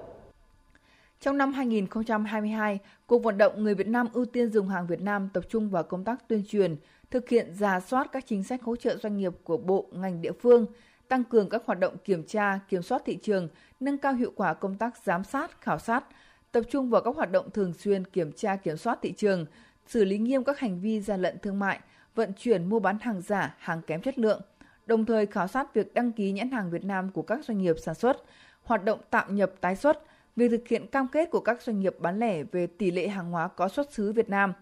Trong 1.21 1.39
năm 1.39 1.53
2022, 1.53 2.79
Cuộc 3.07 3.23
vận 3.23 3.39
động 3.39 3.65
Người 3.65 3.75
Việt 3.75 3.87
Nam 3.87 4.09
ưu 4.13 4.25
tiên 4.25 4.53
dùng 4.53 4.69
hàng 4.69 4.87
Việt 4.87 5.01
Nam 5.01 5.29
tập 5.33 5.45
trung 5.49 5.71
vào 5.71 5.83
công 5.83 6.05
tác 6.05 6.29
tuyên 6.29 6.45
truyền, 6.49 6.77
thực 7.11 7.29
hiện 7.29 7.55
giả 7.55 7.81
soát 7.81 8.13
các 8.13 8.25
chính 8.27 8.43
sách 8.43 8.63
hỗ 8.63 8.77
trợ 8.77 8.97
doanh 8.97 9.17
nghiệp 9.17 9.33
của 9.45 9.57
bộ, 9.57 9.87
ngành 9.93 10.23
địa 10.23 10.33
phương, 10.33 10.67
tăng 11.09 11.25
cường 11.25 11.49
các 11.49 11.63
hoạt 11.67 11.79
động 11.79 11.97
kiểm 12.05 12.25
tra, 12.25 12.61
kiểm 12.69 12.83
soát 12.83 13.03
thị 13.05 13.19
trường, 13.23 13.49
nâng 13.81 13.99
cao 13.99 14.15
hiệu 14.15 14.33
quả 14.37 14.55
công 14.55 14.75
tác 14.75 14.97
giám 15.05 15.25
sát, 15.25 15.61
khảo 15.61 15.79
sát, 15.79 16.05
tập 16.53 16.63
trung 16.71 16.91
vào 16.91 17.03
các 17.03 17.17
hoạt 17.17 17.31
động 17.31 17.51
thường 17.51 17.73
xuyên 17.73 18.05
kiểm 18.05 18.33
tra 18.33 18.57
kiểm 18.57 18.77
soát 18.77 18.99
thị 19.03 19.13
trường, 19.13 19.47
xử 19.87 20.05
lý 20.05 20.19
nghiêm 20.19 20.45
các 20.45 20.59
hành 20.59 20.81
vi 20.81 21.01
gian 21.01 21.23
lận 21.23 21.39
thương 21.39 21.59
mại, 21.59 21.81
vận 22.15 22.33
chuyển 22.37 22.69
mua 22.69 22.79
bán 22.79 22.99
hàng 23.01 23.21
giả, 23.21 23.57
hàng 23.59 23.83
kém 23.83 24.01
chất 24.01 24.19
lượng, 24.19 24.41
đồng 24.87 25.05
thời 25.05 25.27
khảo 25.27 25.47
sát 25.47 25.75
việc 25.75 25.95
đăng 25.95 26.13
ký 26.13 26.33
nhãn 26.33 26.51
hàng 26.51 26.71
Việt 26.71 26.85
Nam 26.85 27.11
của 27.11 27.23
các 27.23 27.45
doanh 27.45 27.59
nghiệp 27.59 27.77
sản 27.79 27.95
xuất, 27.95 28.17
hoạt 28.63 28.85
động 28.85 29.01
tạm 29.11 29.37
nhập 29.37 29.53
tái 29.61 29.77
xuất, 29.77 30.03
việc 30.37 30.49
thực 30.51 30.69
hiện 30.69 30.87
cam 30.87 31.09
kết 31.09 31.31
của 31.31 31.41
các 31.41 31.63
doanh 31.63 31.81
nghiệp 31.81 31.97
bán 31.99 32.19
lẻ 32.19 32.43
về 32.43 32.67
tỷ 32.67 32.91
lệ 32.91 33.09
hàng 33.09 33.31
hóa 33.31 33.49
có 33.49 33.69
xuất 33.69 33.93
xứ 33.93 34.13
Việt 34.13 34.29
Nam, 34.29 34.53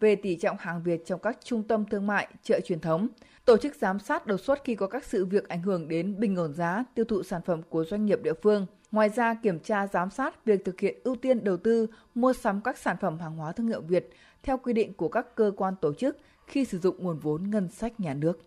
về 0.00 0.16
tỷ 0.16 0.36
trọng 0.36 0.56
hàng 0.60 0.82
Việt 0.82 1.06
trong 1.06 1.20
các 1.20 1.38
trung 1.44 1.62
tâm 1.62 1.84
thương 1.84 2.06
mại, 2.06 2.28
chợ 2.42 2.60
truyền 2.60 2.80
thống, 2.80 3.08
tổ 3.44 3.56
chức 3.56 3.74
giám 3.74 3.98
sát 3.98 4.26
đột 4.26 4.40
xuất 4.40 4.64
khi 4.64 4.74
có 4.74 4.86
các 4.86 5.04
sự 5.04 5.26
việc 5.26 5.48
ảnh 5.48 5.62
hưởng 5.62 5.88
đến 5.88 6.14
bình 6.18 6.36
ổn 6.36 6.54
giá, 6.54 6.84
tiêu 6.94 7.04
thụ 7.04 7.22
sản 7.22 7.42
phẩm 7.42 7.62
của 7.68 7.84
doanh 7.84 8.06
nghiệp 8.06 8.22
địa 8.22 8.34
phương. 8.42 8.66
Ngoài 8.92 9.08
ra, 9.08 9.34
kiểm 9.34 9.60
tra 9.60 9.86
giám 9.86 10.10
sát 10.10 10.44
việc 10.44 10.64
thực 10.64 10.80
hiện 10.80 11.00
ưu 11.04 11.16
tiên 11.16 11.44
đầu 11.44 11.56
tư, 11.56 11.86
mua 12.14 12.32
sắm 12.32 12.60
các 12.60 12.78
sản 12.78 12.96
phẩm 13.00 13.18
hàng 13.18 13.36
hóa 13.36 13.52
thương 13.52 13.66
hiệu 13.66 13.80
Việt 13.80 14.10
theo 14.42 14.58
quy 14.58 14.72
định 14.72 14.94
của 14.94 15.08
các 15.08 15.26
cơ 15.34 15.52
quan 15.56 15.74
tổ 15.80 15.94
chức 15.94 16.18
khi 16.46 16.64
sử 16.64 16.78
dụng 16.78 16.96
nguồn 16.98 17.18
vốn 17.18 17.50
ngân 17.50 17.68
sách 17.68 18.00
nhà 18.00 18.14
nước. 18.14 18.38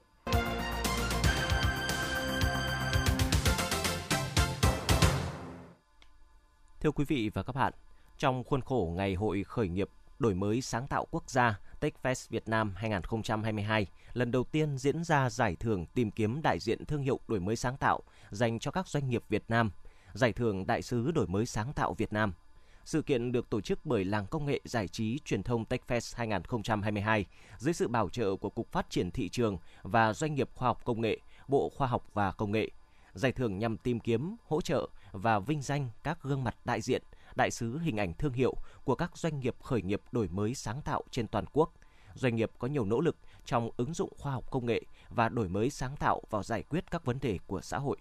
Thưa 6.79 6.91
quý 6.91 7.05
vị 7.07 7.29
và 7.33 7.43
các 7.43 7.55
bạn, 7.55 7.73
trong 8.17 8.43
khuôn 8.43 8.61
khổ 8.61 8.93
Ngày 8.95 9.15
hội 9.15 9.43
khởi 9.43 9.67
nghiệp 9.67 9.89
đổi 10.19 10.33
mới 10.33 10.61
sáng 10.61 10.87
tạo 10.87 11.05
quốc 11.11 11.29
gia 11.29 11.59
TechFest 11.81 12.27
Việt 12.29 12.47
Nam 12.47 12.73
2022, 12.75 13.87
lần 14.13 14.31
đầu 14.31 14.43
tiên 14.43 14.77
diễn 14.77 15.03
ra 15.03 15.29
giải 15.29 15.55
thưởng 15.55 15.85
tìm 15.85 16.11
kiếm 16.11 16.41
đại 16.41 16.59
diện 16.59 16.85
thương 16.85 17.01
hiệu 17.01 17.19
đổi 17.27 17.39
mới 17.39 17.55
sáng 17.55 17.77
tạo 17.77 17.99
dành 18.29 18.59
cho 18.59 18.71
các 18.71 18.87
doanh 18.87 19.09
nghiệp 19.09 19.23
Việt 19.29 19.43
Nam, 19.47 19.71
giải 20.13 20.33
thưởng 20.33 20.67
đại 20.67 20.81
sứ 20.81 21.11
đổi 21.11 21.27
mới 21.27 21.45
sáng 21.45 21.73
tạo 21.73 21.93
Việt 21.93 22.13
Nam. 22.13 22.33
Sự 22.85 23.01
kiện 23.01 23.31
được 23.31 23.49
tổ 23.49 23.61
chức 23.61 23.85
bởi 23.85 24.05
Làng 24.05 24.27
Công 24.27 24.45
nghệ 24.45 24.59
Giải 24.65 24.87
trí 24.87 25.19
Truyền 25.25 25.43
thông 25.43 25.63
TechFest 25.63 26.17
2022 26.17 27.25
dưới 27.57 27.73
sự 27.73 27.87
bảo 27.87 28.09
trợ 28.09 28.35
của 28.35 28.49
Cục 28.49 28.71
Phát 28.71 28.89
triển 28.89 29.11
Thị 29.11 29.29
trường 29.29 29.57
và 29.81 30.13
Doanh 30.13 30.35
nghiệp 30.35 30.49
Khoa 30.55 30.67
học 30.67 30.85
Công 30.85 31.01
nghệ, 31.01 31.17
Bộ 31.47 31.69
Khoa 31.69 31.87
học 31.87 32.05
và 32.13 32.31
Công 32.31 32.51
nghệ. 32.51 32.69
Giải 33.13 33.31
thưởng 33.31 33.59
nhằm 33.59 33.77
tìm 33.77 33.99
kiếm, 33.99 34.35
hỗ 34.47 34.61
trợ 34.61 34.87
và 35.11 35.39
vinh 35.39 35.61
danh 35.61 35.89
các 36.03 36.23
gương 36.23 36.43
mặt 36.43 36.55
đại 36.65 36.81
diện, 36.81 37.01
đại 37.35 37.51
sứ 37.51 37.79
hình 37.79 37.97
ảnh 37.97 38.13
thương 38.13 38.33
hiệu 38.33 38.55
của 38.83 38.95
các 38.95 39.17
doanh 39.17 39.39
nghiệp 39.39 39.55
khởi 39.63 39.81
nghiệp 39.81 40.01
đổi 40.11 40.27
mới 40.27 40.55
sáng 40.55 40.81
tạo 40.81 41.03
trên 41.11 41.27
toàn 41.27 41.45
quốc, 41.53 41.73
doanh 42.13 42.35
nghiệp 42.35 42.51
có 42.59 42.67
nhiều 42.67 42.85
nỗ 42.85 43.01
lực 43.01 43.15
trong 43.45 43.69
ứng 43.77 43.93
dụng 43.93 44.13
khoa 44.17 44.31
học 44.31 44.51
công 44.51 44.65
nghệ 44.65 44.81
và 45.09 45.29
đổi 45.29 45.49
mới 45.49 45.69
sáng 45.69 45.95
tạo 45.95 46.21
vào 46.29 46.43
giải 46.43 46.63
quyết 46.63 46.91
các 46.91 47.05
vấn 47.05 47.19
đề 47.21 47.39
của 47.47 47.61
xã 47.61 47.77
hội. 47.77 47.97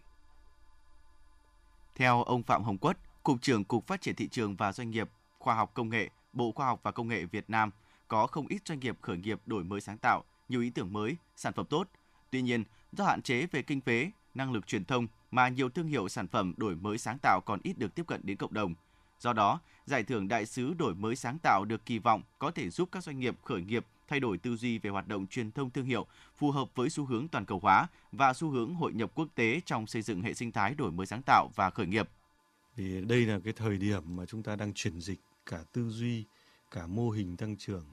Theo 2.01 2.23
ông 2.23 2.43
Phạm 2.43 2.63
Hồng 2.63 2.79
Quất, 2.79 2.99
Cục 3.23 3.43
trưởng 3.43 3.65
Cục 3.65 3.87
Phát 3.87 4.01
triển 4.01 4.15
Thị 4.15 4.29
trường 4.29 4.57
và 4.57 4.73
Doanh 4.73 4.91
nghiệp 4.91 5.11
Khoa 5.39 5.55
học 5.55 5.71
Công 5.75 5.89
nghệ, 5.89 6.11
Bộ 6.33 6.53
Khoa 6.53 6.67
học 6.67 6.81
và 6.83 6.91
Công 6.91 7.09
nghệ 7.09 7.25
Việt 7.25 7.51
Nam, 7.51 7.71
có 8.09 8.27
không 8.27 8.47
ít 8.47 8.63
doanh 8.67 8.81
nghiệp 8.81 8.97
khởi 9.01 9.17
nghiệp 9.17 9.41
đổi 9.47 9.65
mới 9.65 9.81
sáng 9.81 9.99
tạo, 9.99 10.25
nhiều 10.49 10.61
ý 10.61 10.71
tưởng 10.71 10.93
mới, 10.93 11.17
sản 11.37 11.53
phẩm 11.53 11.67
tốt. 11.67 11.89
Tuy 12.31 12.43
nhiên, 12.43 12.65
do 12.93 13.05
hạn 13.05 13.23
chế 13.23 13.47
về 13.47 13.63
kinh 13.63 13.81
phí, 13.81 14.11
năng 14.35 14.53
lực 14.53 14.67
truyền 14.67 14.85
thông 14.85 15.07
mà 15.31 15.49
nhiều 15.49 15.71
thương 15.71 15.87
hiệu 15.87 16.09
sản 16.09 16.29
phẩm 16.29 16.55
đổi 16.57 16.77
mới 16.77 16.99
sáng 16.99 17.19
tạo 17.23 17.41
còn 17.47 17.61
ít 17.63 17.79
được 17.79 17.95
tiếp 17.95 18.07
cận 18.07 18.21
đến 18.25 18.37
cộng 18.37 18.55
đồng. 18.55 18.75
Do 19.21 19.33
đó, 19.33 19.61
giải 19.87 20.03
thưởng 20.03 20.29
đại 20.29 20.47
sứ 20.47 20.75
đổi 20.75 20.95
mới 20.95 21.17
sáng 21.17 21.39
tạo 21.43 21.65
được 21.65 21.87
kỳ 21.87 21.99
vọng 21.99 22.23
có 22.39 22.51
thể 22.51 22.71
giúp 22.71 22.89
các 22.93 23.05
doanh 23.05 23.21
nghiệp 23.21 23.37
khởi 23.45 23.63
nghiệp 23.63 23.87
thay 24.09 24.21
đổi 24.21 24.39
tư 24.39 24.57
duy 24.57 24.79
về 24.79 24.91
hoạt 24.91 25.09
động 25.09 25.27
truyền 25.27 25.53
thông 25.53 25.71
thương 25.71 25.85
hiệu 25.85 26.07
phù 26.37 26.51
hợp 26.51 26.69
với 26.75 26.91
xu 26.91 27.05
hướng 27.05 27.29
toàn 27.29 27.45
cầu 27.45 27.59
hóa 27.63 27.87
và 28.13 28.33
xu 28.33 28.51
hướng 28.51 28.75
hội 28.75 28.93
nhập 28.93 29.11
quốc 29.15 29.29
tế 29.35 29.61
trong 29.67 29.87
xây 29.87 30.03
dựng 30.03 30.23
hệ 30.23 30.35
sinh 30.35 30.53
thái 30.53 30.75
đổi 30.75 30.93
mới 30.93 31.07
sáng 31.07 31.23
tạo 31.23 31.51
và 31.55 31.71
khởi 31.71 31.87
nghiệp. 31.87 32.09
Thì 32.77 33.01
đây 33.01 33.27
là 33.27 33.39
cái 33.45 33.53
thời 33.53 33.79
điểm 33.79 34.17
mà 34.17 34.27
chúng 34.27 34.43
ta 34.43 34.57
đang 34.57 34.73
chuyển 34.75 35.01
dịch 35.01 35.19
cả 35.47 35.65
tư 35.73 35.89
duy, 35.91 36.25
cả 36.71 36.87
mô 36.87 37.11
hình 37.11 37.37
tăng 37.37 37.57
trưởng 37.57 37.85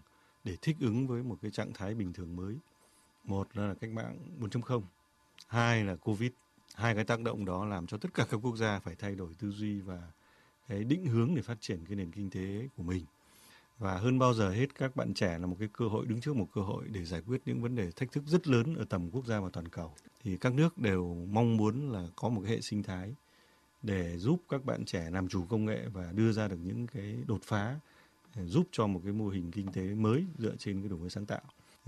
để 0.44 0.58
thích 0.62 0.76
ứng 0.80 1.08
với 1.08 1.24
một 1.24 1.38
cái 1.42 1.52
trạng 1.52 1.74
thái 1.74 1.94
bình 1.94 2.14
thường 2.14 2.36
mới. 2.36 2.56
Một 3.24 3.48
là 3.58 3.74
cách 3.82 3.90
mạng 3.90 4.18
4.0, 4.40 4.82
hai 5.48 5.84
là 5.84 5.96
Covid. 5.96 6.32
Hai 6.76 6.96
cái 6.96 7.04
tác 7.04 7.22
động 7.22 7.46
đó 7.46 7.66
làm 7.66 7.88
cho 7.88 7.98
tất 7.98 8.14
cả 8.14 8.26
các 8.30 8.38
quốc 8.38 8.56
gia 8.56 8.80
phải 8.80 8.96
thay 8.96 9.16
đổi 9.16 9.34
tư 9.40 9.52
duy 9.52 9.80
và 9.80 10.02
cái 10.68 10.84
định 10.84 11.06
hướng 11.06 11.36
để 11.36 11.42
phát 11.42 11.58
triển 11.62 11.86
cái 11.86 11.96
nền 11.96 12.12
kinh 12.12 12.30
tế 12.30 12.68
của 12.78 12.84
mình. 12.84 13.06
Và 13.80 13.98
hơn 13.98 14.20
bao 14.20 14.34
giờ 14.34 14.50
hết, 14.50 14.76
các 14.76 14.96
bạn 14.96 15.14
trẻ 15.14 15.38
là 15.40 15.46
một 15.46 15.56
cái 15.60 15.70
cơ 15.74 15.88
hội, 15.88 16.06
đứng 16.06 16.22
trước 16.22 16.36
một 16.36 16.48
cơ 16.54 16.62
hội 16.62 16.86
để 16.88 17.06
giải 17.06 17.22
quyết 17.28 17.42
những 17.46 17.62
vấn 17.62 17.76
đề 17.76 17.92
thách 17.92 18.12
thức 18.12 18.24
rất 18.28 18.48
lớn 18.48 18.76
ở 18.76 18.86
tầm 18.90 19.10
quốc 19.12 19.26
gia 19.26 19.40
và 19.40 19.50
toàn 19.54 19.68
cầu. 19.68 19.94
Thì 20.24 20.38
các 20.38 20.54
nước 20.54 20.78
đều 20.78 21.26
mong 21.30 21.58
muốn 21.58 21.92
là 21.92 22.08
có 22.16 22.30
một 22.30 22.42
cái 22.46 22.52
hệ 22.52 22.62
sinh 22.62 22.84
thái 22.84 23.16
để 23.84 24.18
giúp 24.18 24.44
các 24.50 24.66
bạn 24.66 24.86
trẻ 24.86 25.10
làm 25.10 25.28
chủ 25.28 25.46
công 25.50 25.66
nghệ 25.66 25.88
và 25.94 26.12
đưa 26.12 26.32
ra 26.32 26.48
được 26.48 26.60
những 26.64 26.88
cái 26.88 27.18
đột 27.28 27.44
phá 27.44 27.80
giúp 28.46 28.68
cho 28.72 28.88
một 28.88 29.02
cái 29.04 29.14
mô 29.14 29.28
hình 29.28 29.52
kinh 29.52 29.72
tế 29.72 29.82
mới 29.82 30.26
dựa 30.38 30.56
trên 30.56 30.82
cái 30.82 30.90
đổi 30.90 31.00
mới 31.00 31.10
sáng 31.10 31.26
tạo. 31.26 31.42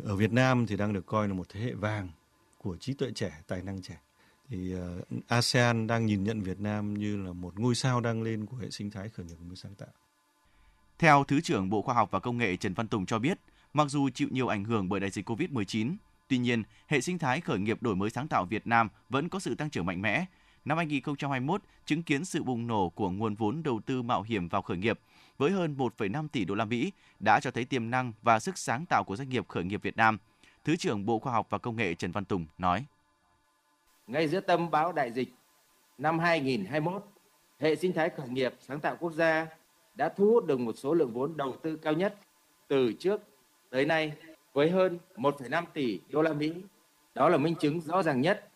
Ở 0.03 0.15
Việt 0.15 0.31
Nam 0.31 0.65
thì 0.67 0.77
đang 0.77 0.93
được 0.93 1.05
coi 1.05 1.27
là 1.27 1.33
một 1.33 1.49
thế 1.49 1.59
hệ 1.59 1.73
vàng 1.73 2.09
của 2.57 2.77
trí 2.77 2.93
tuệ 2.93 3.11
trẻ, 3.15 3.41
tài 3.47 3.61
năng 3.61 3.81
trẻ 3.81 3.99
thì 4.49 4.73
ờ, 4.73 5.01
ASEAN 5.27 5.87
đang 5.87 6.05
nhìn 6.05 6.23
nhận 6.23 6.41
Việt 6.41 6.59
Nam 6.59 6.93
như 6.93 7.17
là 7.17 7.33
một 7.33 7.59
ngôi 7.59 7.75
sao 7.75 8.01
đang 8.01 8.21
lên 8.21 8.45
của 8.45 8.57
hệ 8.57 8.69
sinh 8.69 8.91
thái 8.91 9.09
khởi 9.09 9.25
nghiệp 9.25 9.35
mới 9.47 9.55
sáng 9.55 9.75
tạo 9.75 9.89
theo 10.99 11.23
Thứ 11.23 11.41
trưởng 11.41 11.69
Bộ 11.69 11.81
Khoa 11.81 11.95
học 11.95 12.11
và 12.11 12.19
Công 12.19 12.37
nghệ 12.37 12.55
Trần 12.55 12.73
Văn 12.73 12.87
Tùng 12.87 13.05
cho 13.05 13.19
biết, 13.19 13.39
mặc 13.73 13.87
dù 13.89 14.09
chịu 14.09 14.27
nhiều 14.31 14.47
ảnh 14.47 14.63
hưởng 14.63 14.89
bởi 14.89 14.99
đại 14.99 15.09
dịch 15.09 15.29
COVID-19, 15.29 15.95
tuy 16.27 16.37
nhiên, 16.37 16.63
hệ 16.87 17.01
sinh 17.01 17.17
thái 17.17 17.41
khởi 17.41 17.59
nghiệp 17.59 17.83
đổi 17.83 17.95
mới 17.95 18.09
sáng 18.09 18.27
tạo 18.27 18.45
Việt 18.45 18.67
Nam 18.67 18.89
vẫn 19.09 19.29
có 19.29 19.39
sự 19.39 19.55
tăng 19.55 19.69
trưởng 19.69 19.85
mạnh 19.85 20.01
mẽ. 20.01 20.25
Năm 20.65 20.77
2021 20.77 21.61
chứng 21.85 22.03
kiến 22.03 22.25
sự 22.25 22.43
bùng 22.43 22.67
nổ 22.67 22.89
của 22.89 23.09
nguồn 23.09 23.35
vốn 23.35 23.63
đầu 23.63 23.81
tư 23.85 24.01
mạo 24.01 24.21
hiểm 24.21 24.47
vào 24.47 24.61
khởi 24.61 24.77
nghiệp 24.77 24.99
với 25.37 25.51
hơn 25.51 25.75
1,5 25.77 26.27
tỷ 26.27 26.45
đô 26.45 26.55
la 26.55 26.65
Mỹ 26.65 26.91
đã 27.19 27.39
cho 27.39 27.51
thấy 27.51 27.65
tiềm 27.65 27.89
năng 27.89 28.13
và 28.21 28.39
sức 28.39 28.57
sáng 28.57 28.85
tạo 28.85 29.03
của 29.03 29.15
doanh 29.15 29.29
nghiệp 29.29 29.47
khởi 29.47 29.63
nghiệp 29.63 29.81
Việt 29.83 29.97
Nam. 29.97 30.17
Thứ 30.65 30.75
trưởng 30.75 31.05
Bộ 31.05 31.19
Khoa 31.19 31.33
học 31.33 31.47
và 31.49 31.57
Công 31.57 31.75
nghệ 31.75 31.95
Trần 31.95 32.11
Văn 32.11 32.25
Tùng 32.25 32.45
nói: 32.57 32.85
ngay 34.09 34.27
giữa 34.27 34.39
tâm 34.39 34.71
báo 34.71 34.91
đại 34.91 35.11
dịch 35.11 35.29
năm 35.97 36.19
2021, 36.19 37.03
hệ 37.59 37.75
sinh 37.75 37.93
thái 37.93 38.09
khởi 38.09 38.27
nghiệp 38.29 38.53
sáng 38.59 38.79
tạo 38.79 38.97
quốc 38.99 39.13
gia 39.13 39.47
đã 39.95 40.09
thu 40.09 40.25
hút 40.25 40.45
được 40.45 40.59
một 40.59 40.73
số 40.77 40.93
lượng 40.93 41.13
vốn 41.13 41.37
đầu 41.37 41.55
tư 41.61 41.75
cao 41.75 41.93
nhất 41.93 42.15
từ 42.67 42.93
trước 42.99 43.21
tới 43.69 43.85
nay 43.85 44.13
với 44.53 44.69
hơn 44.69 44.99
1,5 45.15 45.63
tỷ 45.73 45.99
đô 46.09 46.21
la 46.21 46.33
Mỹ. 46.33 46.53
Đó 47.15 47.29
là 47.29 47.37
minh 47.37 47.55
chứng 47.55 47.81
rõ 47.81 48.03
ràng 48.03 48.21
nhất, 48.21 48.49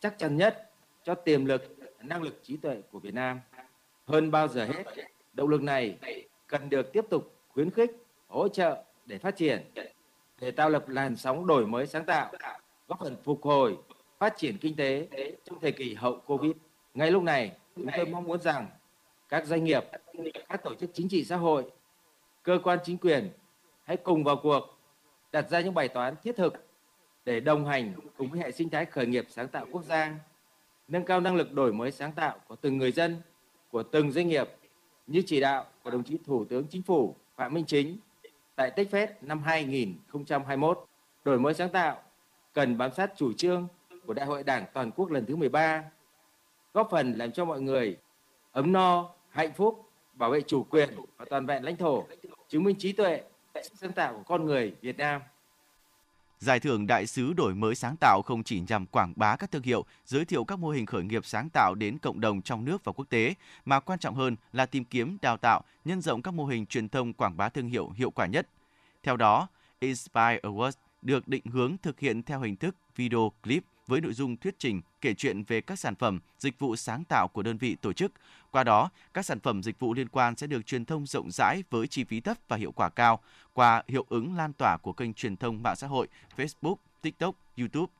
chắc 0.00 0.18
chắn 0.18 0.36
nhất 0.36 0.70
cho 1.04 1.14
tiềm 1.14 1.44
lực, 1.44 1.76
năng 2.02 2.22
lực 2.22 2.40
trí 2.42 2.56
tuệ 2.56 2.82
của 2.90 2.98
Việt 2.98 3.14
Nam. 3.14 3.40
Hơn 4.06 4.30
bao 4.30 4.48
giờ 4.48 4.64
hết, 4.64 4.84
động 5.32 5.48
lực 5.48 5.62
này 5.62 5.98
cần 6.46 6.70
được 6.70 6.92
tiếp 6.92 7.04
tục 7.10 7.34
khuyến 7.48 7.70
khích, 7.70 7.90
hỗ 8.28 8.48
trợ 8.48 8.84
để 9.06 9.18
phát 9.18 9.36
triển, 9.36 9.70
để 10.40 10.50
tạo 10.50 10.70
lập 10.70 10.88
làn 10.88 11.16
sóng 11.16 11.46
đổi 11.46 11.66
mới 11.66 11.86
sáng 11.86 12.04
tạo, 12.04 12.32
góp 12.88 12.98
phần 13.00 13.16
phục 13.24 13.42
hồi, 13.42 13.76
phát 14.20 14.36
triển 14.36 14.58
kinh 14.58 14.76
tế 14.76 15.08
trong 15.44 15.60
thời 15.60 15.72
kỳ 15.72 15.94
hậu 15.94 16.20
Covid. 16.26 16.52
Ngay 16.94 17.10
lúc 17.10 17.22
này, 17.22 17.52
chúng 17.76 17.86
tôi 17.96 18.06
mong 18.06 18.24
muốn 18.24 18.40
rằng 18.40 18.66
các 19.28 19.46
doanh 19.46 19.64
nghiệp, 19.64 19.84
các 20.48 20.62
tổ 20.64 20.74
chức 20.74 20.90
chính 20.94 21.08
trị 21.08 21.24
xã 21.24 21.36
hội, 21.36 21.64
cơ 22.42 22.58
quan 22.64 22.78
chính 22.84 22.98
quyền 22.98 23.30
hãy 23.84 23.96
cùng 23.96 24.24
vào 24.24 24.36
cuộc 24.42 24.78
đặt 25.32 25.50
ra 25.50 25.60
những 25.60 25.74
bài 25.74 25.88
toán 25.88 26.14
thiết 26.22 26.36
thực 26.36 26.54
để 27.24 27.40
đồng 27.40 27.66
hành 27.66 27.92
cùng 28.16 28.30
với 28.30 28.40
hệ 28.40 28.50
sinh 28.50 28.70
thái 28.70 28.84
khởi 28.84 29.06
nghiệp 29.06 29.26
sáng 29.28 29.48
tạo 29.48 29.66
quốc 29.72 29.84
gia, 29.84 30.14
nâng 30.88 31.04
cao 31.04 31.20
năng 31.20 31.36
lực 31.36 31.52
đổi 31.52 31.72
mới 31.72 31.90
sáng 31.90 32.12
tạo 32.12 32.38
của 32.48 32.56
từng 32.56 32.78
người 32.78 32.92
dân, 32.92 33.16
của 33.70 33.82
từng 33.82 34.12
doanh 34.12 34.28
nghiệp 34.28 34.48
như 35.06 35.22
chỉ 35.26 35.40
đạo 35.40 35.66
của 35.82 35.90
đồng 35.90 36.02
chí 36.02 36.18
Thủ 36.26 36.44
tướng 36.44 36.66
Chính 36.70 36.82
phủ 36.82 37.16
Phạm 37.36 37.54
Minh 37.54 37.64
Chính 37.64 37.98
tại 38.56 38.72
TechFest 38.76 39.08
năm 39.20 39.42
2021. 39.42 40.84
Đổi 41.24 41.38
mới 41.38 41.54
sáng 41.54 41.70
tạo 41.70 42.02
cần 42.52 42.78
bám 42.78 42.92
sát 42.92 43.12
chủ 43.16 43.32
trương 43.32 43.68
của 44.06 44.14
Đại 44.14 44.26
hội 44.26 44.42
Đảng 44.42 44.64
toàn 44.74 44.90
quốc 44.90 45.10
lần 45.10 45.26
thứ 45.26 45.36
13, 45.36 45.84
góp 46.74 46.88
phần 46.90 47.12
làm 47.12 47.32
cho 47.32 47.44
mọi 47.44 47.60
người 47.60 47.96
ấm 48.52 48.72
no, 48.72 49.10
hạnh 49.28 49.52
phúc, 49.52 49.90
bảo 50.14 50.30
vệ 50.30 50.40
chủ 50.40 50.62
quyền 50.70 50.88
và 51.16 51.24
toàn 51.30 51.46
vẹn 51.46 51.64
lãnh 51.64 51.76
thổ, 51.76 52.06
chứng 52.48 52.64
minh 52.64 52.76
trí 52.78 52.92
tuệ, 52.92 53.22
sức 53.54 53.72
sáng 53.76 53.92
tạo 53.92 54.14
của 54.14 54.22
con 54.22 54.46
người 54.46 54.74
Việt 54.80 54.98
Nam. 54.98 55.20
Giải 56.38 56.60
thưởng 56.60 56.86
Đại 56.86 57.06
sứ 57.06 57.32
đổi 57.32 57.54
mới 57.54 57.74
sáng 57.74 57.96
tạo 58.00 58.22
không 58.22 58.42
chỉ 58.42 58.62
nhằm 58.68 58.86
quảng 58.86 59.12
bá 59.16 59.36
các 59.36 59.50
thương 59.50 59.62
hiệu, 59.62 59.84
giới 60.04 60.24
thiệu 60.24 60.44
các 60.44 60.58
mô 60.58 60.70
hình 60.70 60.86
khởi 60.86 61.02
nghiệp 61.02 61.26
sáng 61.26 61.48
tạo 61.52 61.74
đến 61.74 61.98
cộng 61.98 62.20
đồng 62.20 62.42
trong 62.42 62.64
nước 62.64 62.84
và 62.84 62.92
quốc 62.92 63.04
tế, 63.10 63.34
mà 63.64 63.80
quan 63.80 63.98
trọng 63.98 64.14
hơn 64.14 64.36
là 64.52 64.66
tìm 64.66 64.84
kiếm, 64.84 65.18
đào 65.22 65.36
tạo, 65.36 65.62
nhân 65.84 66.00
rộng 66.00 66.22
các 66.22 66.34
mô 66.34 66.46
hình 66.46 66.66
truyền 66.66 66.88
thông 66.88 67.12
quảng 67.12 67.36
bá 67.36 67.48
thương 67.48 67.68
hiệu 67.68 67.90
hiệu 67.90 68.10
quả 68.10 68.26
nhất. 68.26 68.48
Theo 69.02 69.16
đó, 69.16 69.48
Inspire 69.80 70.40
Awards 70.42 70.72
được 71.02 71.28
định 71.28 71.46
hướng 71.46 71.76
thực 71.82 72.00
hiện 72.00 72.22
theo 72.22 72.40
hình 72.40 72.56
thức 72.56 72.76
video 72.96 73.32
clip 73.42 73.64
với 73.90 74.00
nội 74.00 74.12
dung 74.12 74.36
thuyết 74.36 74.54
trình 74.58 74.80
kể 75.00 75.14
chuyện 75.14 75.42
về 75.42 75.60
các 75.60 75.78
sản 75.78 75.94
phẩm, 75.94 76.20
dịch 76.38 76.58
vụ 76.58 76.76
sáng 76.76 77.04
tạo 77.04 77.28
của 77.28 77.42
đơn 77.42 77.58
vị 77.58 77.76
tổ 77.80 77.92
chức. 77.92 78.12
Qua 78.50 78.64
đó, 78.64 78.90
các 79.14 79.24
sản 79.24 79.40
phẩm 79.40 79.62
dịch 79.62 79.78
vụ 79.78 79.94
liên 79.94 80.08
quan 80.08 80.36
sẽ 80.36 80.46
được 80.46 80.66
truyền 80.66 80.84
thông 80.84 81.06
rộng 81.06 81.30
rãi 81.30 81.64
với 81.70 81.86
chi 81.86 82.04
phí 82.04 82.20
thấp 82.20 82.36
và 82.48 82.56
hiệu 82.56 82.72
quả 82.72 82.88
cao 82.88 83.20
qua 83.52 83.82
hiệu 83.88 84.06
ứng 84.08 84.36
lan 84.36 84.52
tỏa 84.52 84.76
của 84.76 84.92
kênh 84.92 85.14
truyền 85.14 85.36
thông 85.36 85.62
mạng 85.62 85.76
xã 85.76 85.86
hội 85.86 86.08
Facebook, 86.36 86.76
TikTok, 87.02 87.34
YouTube. 87.58 87.92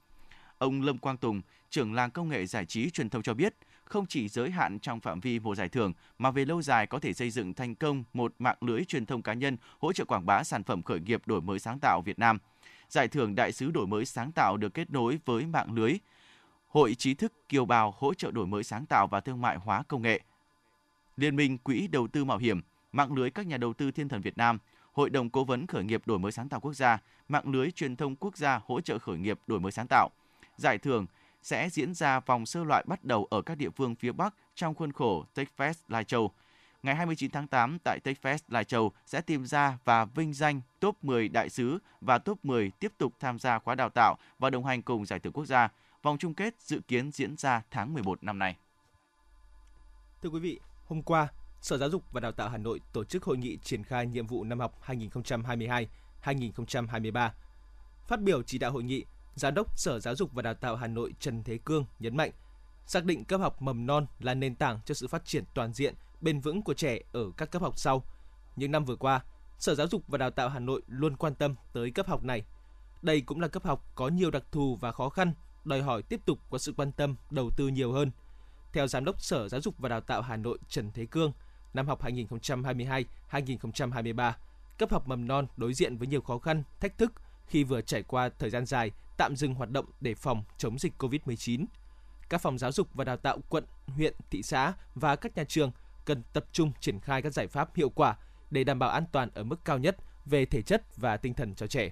Ông 0.59 0.83
Lâm 0.83 0.99
Quang 0.99 1.17
Tùng, 1.17 1.41
trưởng 1.71 1.95
làng 1.95 2.11
công 2.11 2.29
nghệ 2.29 2.47
giải 2.47 2.67
trí 2.67 2.91
truyền 2.91 3.09
thông 3.09 3.23
cho 3.23 3.35
biết, 3.35 3.55
không 3.85 4.07
chỉ 4.07 4.29
giới 4.29 4.51
hạn 4.51 4.79
trong 4.79 5.01
phạm 5.01 5.21
vi 5.21 5.39
một 5.39 5.55
giải 5.55 5.69
thưởng 5.69 5.93
mà 6.19 6.31
về 6.31 6.45
lâu 6.45 6.63
dài 6.63 6.87
có 6.87 6.99
thể 6.99 7.13
xây 7.13 7.31
dựng 7.31 7.55
thành 7.55 7.75
công 7.75 8.05
một 8.13 8.35
mạng 8.39 8.57
lưới 8.61 8.85
truyền 8.85 9.07
thông 9.07 9.23
cá 9.23 9.33
nhân 9.33 9.57
hỗ 9.79 9.93
trợ 9.93 10.05
quảng 10.05 10.27
bá 10.27 10.45
sản 10.45 10.63
phẩm 10.63 10.83
khởi 10.83 11.01
nghiệp 11.01 11.23
đổi 11.27 11.41
mới 11.41 11.59
sáng 11.59 11.79
tạo 11.79 12.03
Việt 12.03 12.19
Nam– 12.19 12.39
Giải 12.91 13.09
thưởng 13.09 13.35
Đại 13.35 13.53
sứ 13.53 13.71
đổi 13.71 13.87
mới 13.87 14.05
sáng 14.05 14.33
tạo 14.33 14.57
được 14.57 14.75
kết 14.75 14.91
nối 14.91 15.19
với 15.25 15.47
mạng 15.47 15.73
lưới 15.73 15.95
Hội 16.69 16.95
trí 16.95 17.15
thức 17.15 17.33
kiều 17.49 17.65
bào 17.65 17.95
hỗ 17.99 18.15
trợ 18.15 18.31
đổi 18.31 18.47
mới 18.47 18.63
sáng 18.63 18.87
tạo 18.87 19.07
và 19.07 19.21
thương 19.21 19.41
mại 19.41 19.57
hóa 19.57 19.83
công 19.89 20.03
nghệ. 20.03 20.21
Liên 21.17 21.37
minh 21.37 21.59
Quỹ 21.59 21.87
đầu 21.87 22.09
tư 22.09 22.25
mạo 22.25 22.39
hiểm, 22.39 22.61
mạng 22.93 23.13
lưới 23.13 23.31
các 23.31 23.47
nhà 23.47 23.57
đầu 23.57 23.73
tư 23.73 23.91
thiên 23.91 24.09
thần 24.09 24.21
Việt 24.21 24.39
Nam, 24.39 24.59
Hội 24.93 25.11
đồng 25.11 25.31
cố 25.31 25.45
vấn 25.45 25.67
khởi 25.67 25.85
nghiệp 25.85 26.03
đổi 26.07 26.19
mới 26.19 26.33
sáng 26.33 26.49
tạo 26.49 26.61
quốc 26.61 26.73
gia, 26.75 26.99
mạng 27.29 27.51
lưới 27.51 27.71
truyền 27.71 27.97
thông 27.97 28.17
quốc 28.17 28.37
gia 28.37 28.61
hỗ 28.67 28.81
trợ 28.81 28.99
khởi 28.99 29.19
nghiệp 29.19 29.39
đổi 29.47 29.61
mới 29.61 29.73
sáng 29.73 29.87
tạo. 29.91 30.11
Giải 30.57 30.79
thưởng 30.79 31.07
sẽ 31.43 31.69
diễn 31.71 31.95
ra 31.95 32.21
vòng 32.21 32.47
sơ 32.47 32.65
loại 32.65 32.85
bắt 32.87 33.05
đầu 33.05 33.27
ở 33.31 33.43
các 33.43 33.55
địa 33.55 33.71
phương 33.71 33.95
phía 33.95 34.13
Bắc 34.13 34.35
trong 34.55 34.75
khuôn 34.75 34.93
khổ 34.93 35.25
TechFest 35.35 35.75
Lai 35.89 36.05
Châu– 36.05 36.33
ngày 36.83 36.95
29 36.95 37.31
tháng 37.31 37.47
8 37.47 37.79
tại 37.85 37.99
TechFest 38.05 38.39
Lai 38.49 38.65
Châu 38.65 38.93
sẽ 39.07 39.21
tìm 39.21 39.47
ra 39.47 39.79
và 39.85 40.05
vinh 40.05 40.33
danh 40.33 40.61
top 40.81 41.05
10 41.05 41.29
đại 41.29 41.51
sứ 41.51 41.79
và 42.01 42.19
top 42.19 42.45
10 42.45 42.71
tiếp 42.81 42.93
tục 42.99 43.13
tham 43.21 43.39
gia 43.39 43.59
khóa 43.59 43.75
đào 43.75 43.89
tạo 43.89 44.17
và 44.39 44.51
đồng 44.51 44.65
hành 44.65 44.83
cùng 44.83 45.07
giải 45.07 45.19
thưởng 45.19 45.33
quốc 45.33 45.45
gia. 45.45 45.69
Vòng 46.03 46.19
chung 46.19 46.35
kết 46.35 46.55
dự 46.61 46.81
kiến 46.89 47.13
diễn 47.13 47.37
ra 47.37 47.63
tháng 47.71 47.95
11 47.95 48.25
năm 48.25 48.39
nay. 48.39 48.57
Thưa 50.23 50.29
quý 50.29 50.41
vị, 50.41 50.61
hôm 50.87 51.03
qua, 51.03 51.29
Sở 51.61 51.79
Giáo 51.79 51.91
dục 51.91 52.05
và 52.13 52.21
Đào 52.21 52.33
tạo 52.33 52.49
Hà 52.49 52.59
Nội 52.59 52.81
tổ 52.93 53.05
chức 53.05 53.25
hội 53.25 53.39
nghị 53.39 53.57
triển 53.57 53.85
khai 53.85 54.07
nhiệm 54.07 54.27
vụ 54.27 54.45
năm 54.45 54.61
học 54.61 54.81
2022-2023. 54.87 57.31
Phát 58.07 58.21
biểu 58.21 58.43
chỉ 58.43 58.59
đạo 58.59 58.73
hội 58.73 58.83
nghị, 58.83 59.05
Giám 59.35 59.55
đốc 59.55 59.79
Sở 59.79 60.01
Giáo 60.01 60.15
dục 60.15 60.33
và 60.33 60.43
Đào 60.43 60.55
tạo 60.55 60.77
Hà 60.77 60.87
Nội 60.87 61.15
Trần 61.21 61.45
Thế 61.45 61.59
Cương 61.65 61.85
nhấn 61.99 62.17
mạnh, 62.17 62.31
xác 62.87 63.05
định 63.05 63.25
cấp 63.25 63.41
học 63.41 63.63
mầm 63.63 63.87
non 63.87 64.07
là 64.19 64.35
nền 64.35 64.55
tảng 64.55 64.81
cho 64.85 64.95
sự 64.95 65.09
phát 65.09 65.25
triển 65.25 65.45
toàn 65.55 65.73
diện 65.73 65.95
bền 66.21 66.41
vững 66.41 66.63
của 66.63 66.75
trẻ 66.75 66.99
ở 67.13 67.31
các 67.37 67.51
cấp 67.51 67.63
học 67.63 67.79
sau. 67.79 68.05
Những 68.57 68.73
năm 68.73 68.85
vừa 68.85 68.97
qua, 68.97 69.25
Sở 69.59 69.75
Giáo 69.75 69.89
dục 69.89 70.03
và 70.09 70.19
Đào 70.19 70.31
tạo 70.31 70.49
Hà 70.49 70.59
Nội 70.59 70.83
luôn 70.87 71.17
quan 71.17 71.35
tâm 71.35 71.55
tới 71.73 71.91
cấp 71.91 72.07
học 72.07 72.25
này. 72.25 72.45
Đây 73.03 73.21
cũng 73.21 73.41
là 73.41 73.49
cấp 73.49 73.65
học 73.65 73.85
có 73.95 74.09
nhiều 74.09 74.31
đặc 74.31 74.43
thù 74.53 74.79
và 74.81 74.93
khó 74.93 75.09
khăn, 75.09 75.35
đòi 75.65 75.83
hỏi 75.83 76.03
tiếp 76.03 76.21
tục 76.27 76.39
có 76.51 76.59
sự 76.59 76.75
quan 76.77 76.93
tâm, 76.93 77.17
đầu 77.31 77.51
tư 77.57 77.69
nhiều 77.69 77.93
hơn. 77.93 78.11
Theo 78.73 78.87
Giám 78.87 79.05
đốc 79.05 79.23
Sở 79.23 79.49
Giáo 79.49 79.61
dục 79.61 79.75
và 79.79 79.89
Đào 79.89 80.01
tạo 80.01 80.23
Hà 80.23 80.37
Nội 80.37 80.59
Trần 80.69 80.93
Thế 80.93 81.07
Cương, 81.07 81.33
năm 81.75 81.89
học 81.89 82.03
2022-2023, 82.03 84.33
cấp 84.79 84.91
học 84.91 85.09
mầm 85.09 85.29
non 85.29 85.47
đối 85.57 85.75
diện 85.75 85.97
với 85.97 86.07
nhiều 86.07 86.21
khó 86.21 86.39
khăn, 86.39 86.63
thách 86.81 86.99
thức 86.99 87.13
khi 87.47 87.65
vừa 87.65 87.81
trải 87.81 88.03
qua 88.03 88.29
thời 88.39 88.51
gian 88.51 88.67
dài 88.67 88.91
tạm 89.17 89.37
dừng 89.37 89.55
hoạt 89.55 89.71
động 89.71 89.87
để 90.01 90.15
phòng 90.15 90.45
chống 90.59 90.79
dịch 90.79 90.93
COVID-19. 90.99 91.65
Các 92.29 92.41
phòng 92.41 92.59
giáo 92.59 92.73
dục 92.73 92.89
và 92.95 93.05
đào 93.05 93.17
tạo 93.17 93.39
quận, 93.49 93.65
huyện, 93.87 94.15
thị 94.31 94.43
xã 94.43 94.73
và 94.95 95.17
các 95.17 95.37
nhà 95.37 95.45
trường 95.45 95.73
cần 96.05 96.23
tập 96.33 96.45
trung 96.53 96.73
triển 96.81 97.01
khai 97.01 97.23
các 97.23 97.35
giải 97.35 97.47
pháp 97.47 97.77
hiệu 97.77 97.89
quả 97.89 98.17
để 98.51 98.65
đảm 98.65 98.79
bảo 98.79 98.91
an 98.91 99.05
toàn 99.13 99.31
ở 99.35 99.45
mức 99.45 99.65
cao 99.65 99.79
nhất 99.79 99.97
về 100.27 100.45
thể 100.47 100.63
chất 100.63 100.97
và 100.97 101.17
tinh 101.17 101.35
thần 101.35 101.55
cho 101.55 101.67
trẻ. 101.67 101.91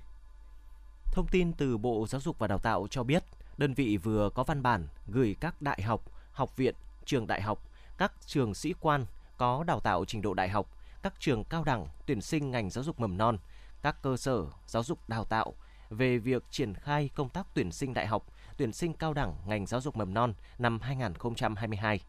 Thông 1.12 1.26
tin 1.26 1.52
từ 1.52 1.78
Bộ 1.78 2.06
Giáo 2.08 2.20
dục 2.20 2.38
và 2.38 2.46
Đào 2.46 2.58
tạo 2.58 2.86
cho 2.90 3.02
biết, 3.02 3.24
đơn 3.56 3.74
vị 3.74 3.96
vừa 3.96 4.30
có 4.34 4.44
văn 4.44 4.62
bản 4.62 4.86
gửi 5.06 5.36
các 5.40 5.62
đại 5.62 5.82
học, 5.82 6.12
học 6.32 6.56
viện, 6.56 6.74
trường 7.04 7.26
đại 7.26 7.42
học, 7.42 7.70
các 7.98 8.12
trường 8.26 8.54
sĩ 8.54 8.74
quan 8.80 9.06
có 9.36 9.64
đào 9.64 9.80
tạo 9.80 10.04
trình 10.04 10.22
độ 10.22 10.34
đại 10.34 10.48
học, 10.48 10.76
các 11.02 11.14
trường 11.18 11.44
cao 11.44 11.64
đẳng 11.64 11.86
tuyển 12.06 12.20
sinh 12.20 12.50
ngành 12.50 12.70
giáo 12.70 12.84
dục 12.84 13.00
mầm 13.00 13.18
non, 13.18 13.38
các 13.82 14.02
cơ 14.02 14.16
sở 14.16 14.44
giáo 14.66 14.82
dục 14.82 15.08
đào 15.08 15.24
tạo 15.24 15.54
về 15.90 16.18
việc 16.18 16.44
triển 16.50 16.74
khai 16.74 17.10
công 17.14 17.28
tác 17.28 17.46
tuyển 17.54 17.72
sinh 17.72 17.94
đại 17.94 18.06
học, 18.06 18.26
tuyển 18.56 18.72
sinh 18.72 18.92
cao 18.92 19.14
đẳng 19.14 19.36
ngành 19.46 19.66
giáo 19.66 19.80
dục 19.80 19.96
mầm 19.96 20.14
non 20.14 20.34
năm 20.58 20.80
2022. 20.80 22.00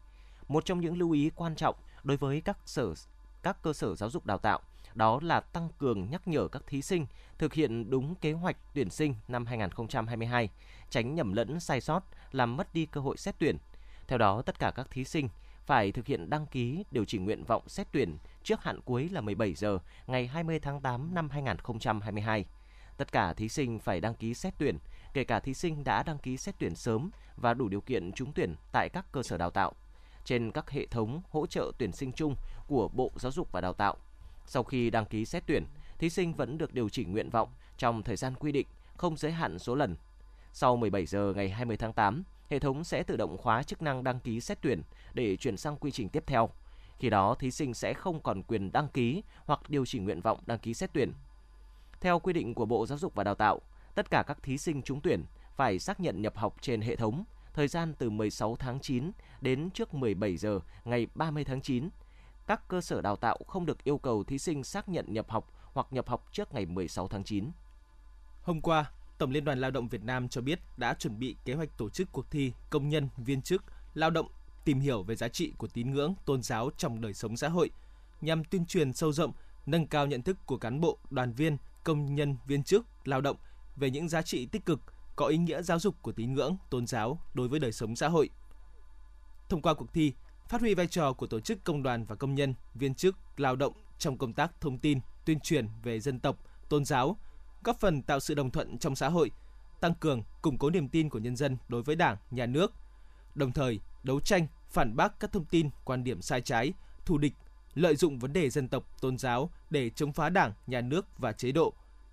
Một 0.48 0.64
trong 0.64 0.80
những 0.80 0.98
lưu 0.98 1.10
ý 1.10 1.30
quan 1.36 1.54
trọng 1.54 1.76
đối 2.04 2.16
với 2.16 2.40
các 2.40 2.58
sở 2.66 2.94
các 3.42 3.62
cơ 3.62 3.72
sở 3.72 3.94
giáo 3.94 4.10
dục 4.10 4.26
đào 4.26 4.38
tạo 4.38 4.60
đó 4.94 5.20
là 5.22 5.40
tăng 5.40 5.68
cường 5.78 6.10
nhắc 6.10 6.28
nhở 6.28 6.48
các 6.48 6.62
thí 6.66 6.82
sinh 6.82 7.06
thực 7.38 7.54
hiện 7.54 7.90
đúng 7.90 8.14
kế 8.14 8.32
hoạch 8.32 8.56
tuyển 8.74 8.90
sinh 8.90 9.14
năm 9.28 9.46
2022, 9.46 10.48
tránh 10.90 11.14
nhầm 11.14 11.32
lẫn 11.32 11.60
sai 11.60 11.80
sót 11.80 12.02
làm 12.32 12.56
mất 12.56 12.74
đi 12.74 12.86
cơ 12.86 13.00
hội 13.00 13.16
xét 13.16 13.34
tuyển. 13.38 13.56
Theo 14.08 14.18
đó, 14.18 14.42
tất 14.42 14.58
cả 14.58 14.72
các 14.74 14.90
thí 14.90 15.04
sinh 15.04 15.28
phải 15.66 15.92
thực 15.92 16.06
hiện 16.06 16.30
đăng 16.30 16.46
ký 16.46 16.84
điều 16.90 17.04
chỉnh 17.04 17.24
nguyện 17.24 17.44
vọng 17.44 17.68
xét 17.68 17.86
tuyển 17.92 18.18
trước 18.42 18.62
hạn 18.62 18.80
cuối 18.80 19.08
là 19.08 19.20
17 19.20 19.54
giờ 19.54 19.78
ngày 20.06 20.26
20 20.26 20.60
tháng 20.60 20.80
8 20.80 21.14
năm 21.14 21.30
2022. 21.30 22.44
Tất 22.96 23.12
cả 23.12 23.32
thí 23.32 23.48
sinh 23.48 23.78
phải 23.78 24.00
đăng 24.00 24.14
ký 24.14 24.34
xét 24.34 24.54
tuyển, 24.58 24.78
kể 25.12 25.24
cả 25.24 25.40
thí 25.40 25.54
sinh 25.54 25.84
đã 25.84 26.02
đăng 26.02 26.18
ký 26.18 26.36
xét 26.36 26.54
tuyển 26.58 26.74
sớm 26.74 27.10
và 27.36 27.54
đủ 27.54 27.68
điều 27.68 27.80
kiện 27.80 28.12
trúng 28.12 28.32
tuyển 28.32 28.54
tại 28.72 28.88
các 28.88 29.12
cơ 29.12 29.22
sở 29.22 29.36
đào 29.36 29.50
tạo 29.50 29.72
trên 30.30 30.50
các 30.50 30.70
hệ 30.70 30.86
thống 30.86 31.22
hỗ 31.30 31.46
trợ 31.46 31.72
tuyển 31.78 31.92
sinh 31.92 32.12
chung 32.12 32.34
của 32.66 32.88
Bộ 32.88 33.10
Giáo 33.16 33.32
dục 33.32 33.52
và 33.52 33.60
Đào 33.60 33.72
tạo. 33.72 33.96
Sau 34.46 34.62
khi 34.62 34.90
đăng 34.90 35.06
ký 35.06 35.24
xét 35.24 35.42
tuyển, 35.46 35.64
thí 35.98 36.10
sinh 36.10 36.32
vẫn 36.32 36.58
được 36.58 36.74
điều 36.74 36.88
chỉnh 36.88 37.12
nguyện 37.12 37.30
vọng 37.30 37.48
trong 37.78 38.02
thời 38.02 38.16
gian 38.16 38.34
quy 38.34 38.52
định, 38.52 38.66
không 38.96 39.16
giới 39.16 39.32
hạn 39.32 39.58
số 39.58 39.74
lần. 39.74 39.96
Sau 40.52 40.76
17 40.76 41.06
giờ 41.06 41.32
ngày 41.36 41.48
20 41.48 41.76
tháng 41.76 41.92
8, 41.92 42.22
hệ 42.50 42.58
thống 42.58 42.84
sẽ 42.84 43.02
tự 43.02 43.16
động 43.16 43.38
khóa 43.38 43.62
chức 43.62 43.82
năng 43.82 44.04
đăng 44.04 44.20
ký 44.20 44.40
xét 44.40 44.58
tuyển 44.62 44.82
để 45.14 45.36
chuyển 45.36 45.56
sang 45.56 45.76
quy 45.76 45.90
trình 45.90 46.08
tiếp 46.08 46.24
theo. 46.26 46.50
Khi 46.98 47.10
đó, 47.10 47.34
thí 47.38 47.50
sinh 47.50 47.74
sẽ 47.74 47.94
không 47.94 48.20
còn 48.20 48.42
quyền 48.42 48.72
đăng 48.72 48.88
ký 48.88 49.22
hoặc 49.44 49.60
điều 49.70 49.86
chỉnh 49.86 50.04
nguyện 50.04 50.20
vọng 50.20 50.40
đăng 50.46 50.58
ký 50.58 50.74
xét 50.74 50.90
tuyển. 50.92 51.12
Theo 52.00 52.18
quy 52.18 52.32
định 52.32 52.54
của 52.54 52.66
Bộ 52.66 52.86
Giáo 52.86 52.98
dục 52.98 53.14
và 53.14 53.24
Đào 53.24 53.34
tạo, 53.34 53.60
tất 53.94 54.10
cả 54.10 54.24
các 54.26 54.42
thí 54.42 54.58
sinh 54.58 54.82
trúng 54.82 55.00
tuyển 55.00 55.24
phải 55.56 55.78
xác 55.78 56.00
nhận 56.00 56.22
nhập 56.22 56.36
học 56.36 56.56
trên 56.60 56.80
hệ 56.80 56.96
thống 56.96 57.24
thời 57.54 57.68
gian 57.68 57.94
từ 57.98 58.10
16 58.10 58.56
tháng 58.56 58.80
9 58.80 59.10
đến 59.40 59.70
trước 59.74 59.94
17 59.94 60.36
giờ 60.36 60.60
ngày 60.84 61.06
30 61.14 61.44
tháng 61.44 61.60
9. 61.60 61.88
Các 62.46 62.68
cơ 62.68 62.80
sở 62.80 63.00
đào 63.00 63.16
tạo 63.16 63.38
không 63.46 63.66
được 63.66 63.84
yêu 63.84 63.98
cầu 63.98 64.24
thí 64.24 64.38
sinh 64.38 64.64
xác 64.64 64.88
nhận 64.88 65.12
nhập 65.12 65.30
học 65.30 65.52
hoặc 65.72 65.86
nhập 65.90 66.08
học 66.08 66.26
trước 66.32 66.54
ngày 66.54 66.66
16 66.66 67.08
tháng 67.08 67.24
9. 67.24 67.50
Hôm 68.42 68.60
qua, 68.60 68.90
Tổng 69.18 69.30
Liên 69.30 69.44
đoàn 69.44 69.60
Lao 69.60 69.70
động 69.70 69.88
Việt 69.88 70.04
Nam 70.04 70.28
cho 70.28 70.40
biết 70.40 70.60
đã 70.76 70.94
chuẩn 70.94 71.18
bị 71.18 71.36
kế 71.44 71.54
hoạch 71.54 71.78
tổ 71.78 71.90
chức 71.90 72.12
cuộc 72.12 72.30
thi 72.30 72.52
công 72.70 72.88
nhân, 72.88 73.08
viên 73.16 73.42
chức, 73.42 73.64
lao 73.94 74.10
động 74.10 74.28
tìm 74.64 74.80
hiểu 74.80 75.02
về 75.02 75.16
giá 75.16 75.28
trị 75.28 75.52
của 75.58 75.66
tín 75.66 75.90
ngưỡng, 75.90 76.14
tôn 76.26 76.42
giáo 76.42 76.70
trong 76.76 77.00
đời 77.00 77.14
sống 77.14 77.36
xã 77.36 77.48
hội 77.48 77.70
nhằm 78.20 78.44
tuyên 78.44 78.66
truyền 78.66 78.92
sâu 78.92 79.12
rộng, 79.12 79.32
nâng 79.66 79.86
cao 79.86 80.06
nhận 80.06 80.22
thức 80.22 80.36
của 80.46 80.58
cán 80.58 80.80
bộ, 80.80 80.98
đoàn 81.10 81.32
viên, 81.32 81.56
công 81.84 82.14
nhân, 82.14 82.36
viên 82.46 82.62
chức, 82.62 82.86
lao 83.04 83.20
động 83.20 83.36
về 83.76 83.90
những 83.90 84.08
giá 84.08 84.22
trị 84.22 84.46
tích 84.46 84.66
cực, 84.66 84.80
có 85.20 85.26
ý 85.26 85.38
nghĩa 85.38 85.62
giáo 85.62 85.78
dục 85.78 85.94
của 86.02 86.12
tín 86.12 86.34
ngưỡng, 86.34 86.56
tôn 86.70 86.86
giáo 86.86 87.18
đối 87.34 87.48
với 87.48 87.60
đời 87.60 87.72
sống 87.72 87.96
xã 87.96 88.08
hội. 88.08 88.30
Thông 89.48 89.62
qua 89.62 89.74
cuộc 89.74 89.92
thi, 89.92 90.12
phát 90.48 90.60
huy 90.60 90.74
vai 90.74 90.86
trò 90.86 91.12
của 91.12 91.26
tổ 91.26 91.40
chức 91.40 91.64
công 91.64 91.82
đoàn 91.82 92.04
và 92.04 92.16
công 92.16 92.34
nhân, 92.34 92.54
viên 92.74 92.94
chức, 92.94 93.16
lao 93.36 93.56
động 93.56 93.72
trong 93.98 94.18
công 94.18 94.32
tác 94.32 94.60
thông 94.60 94.78
tin, 94.78 95.00
tuyên 95.24 95.40
truyền 95.40 95.68
về 95.82 96.00
dân 96.00 96.20
tộc, 96.20 96.36
tôn 96.68 96.84
giáo, 96.84 97.16
góp 97.64 97.80
phần 97.80 98.02
tạo 98.02 98.20
sự 98.20 98.34
đồng 98.34 98.50
thuận 98.50 98.78
trong 98.78 98.96
xã 98.96 99.08
hội, 99.08 99.30
tăng 99.80 99.94
cường, 99.94 100.22
củng 100.42 100.58
cố 100.58 100.70
niềm 100.70 100.88
tin 100.88 101.08
của 101.08 101.18
nhân 101.18 101.36
dân 101.36 101.56
đối 101.68 101.82
với 101.82 101.96
Đảng, 101.96 102.16
Nhà 102.30 102.46
nước, 102.46 102.72
đồng 103.34 103.52
thời 103.52 103.80
đấu 104.02 104.20
tranh, 104.20 104.46
phản 104.70 104.96
bác 104.96 105.20
các 105.20 105.32
thông 105.32 105.44
tin, 105.44 105.70
quan 105.84 106.04
điểm 106.04 106.22
sai 106.22 106.40
trái, 106.40 106.72
thù 107.04 107.18
địch, 107.18 107.32
lợi 107.74 107.96
dụng 107.96 108.18
vấn 108.18 108.32
đề 108.32 108.50
dân 108.50 108.68
tộc, 108.68 109.00
tôn 109.00 109.18
giáo 109.18 109.50
để 109.70 109.90
chống 109.90 110.12
phá 110.12 110.28
Đảng, 110.28 110.52
Nhà 110.66 110.80
nước 110.80 111.18
và 111.18 111.32
chế 111.32 111.52
độ, 111.52 111.72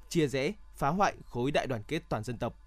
chia 0.09 0.27
rẽ, 0.27 0.51
phá 0.75 0.89
hoại 0.89 1.15
khối 1.25 1.51
đại 1.51 1.67
đoàn 1.67 1.83
kết 1.87 2.03
toàn 2.09 2.23
dân 2.23 2.37
tộc. 2.37 2.66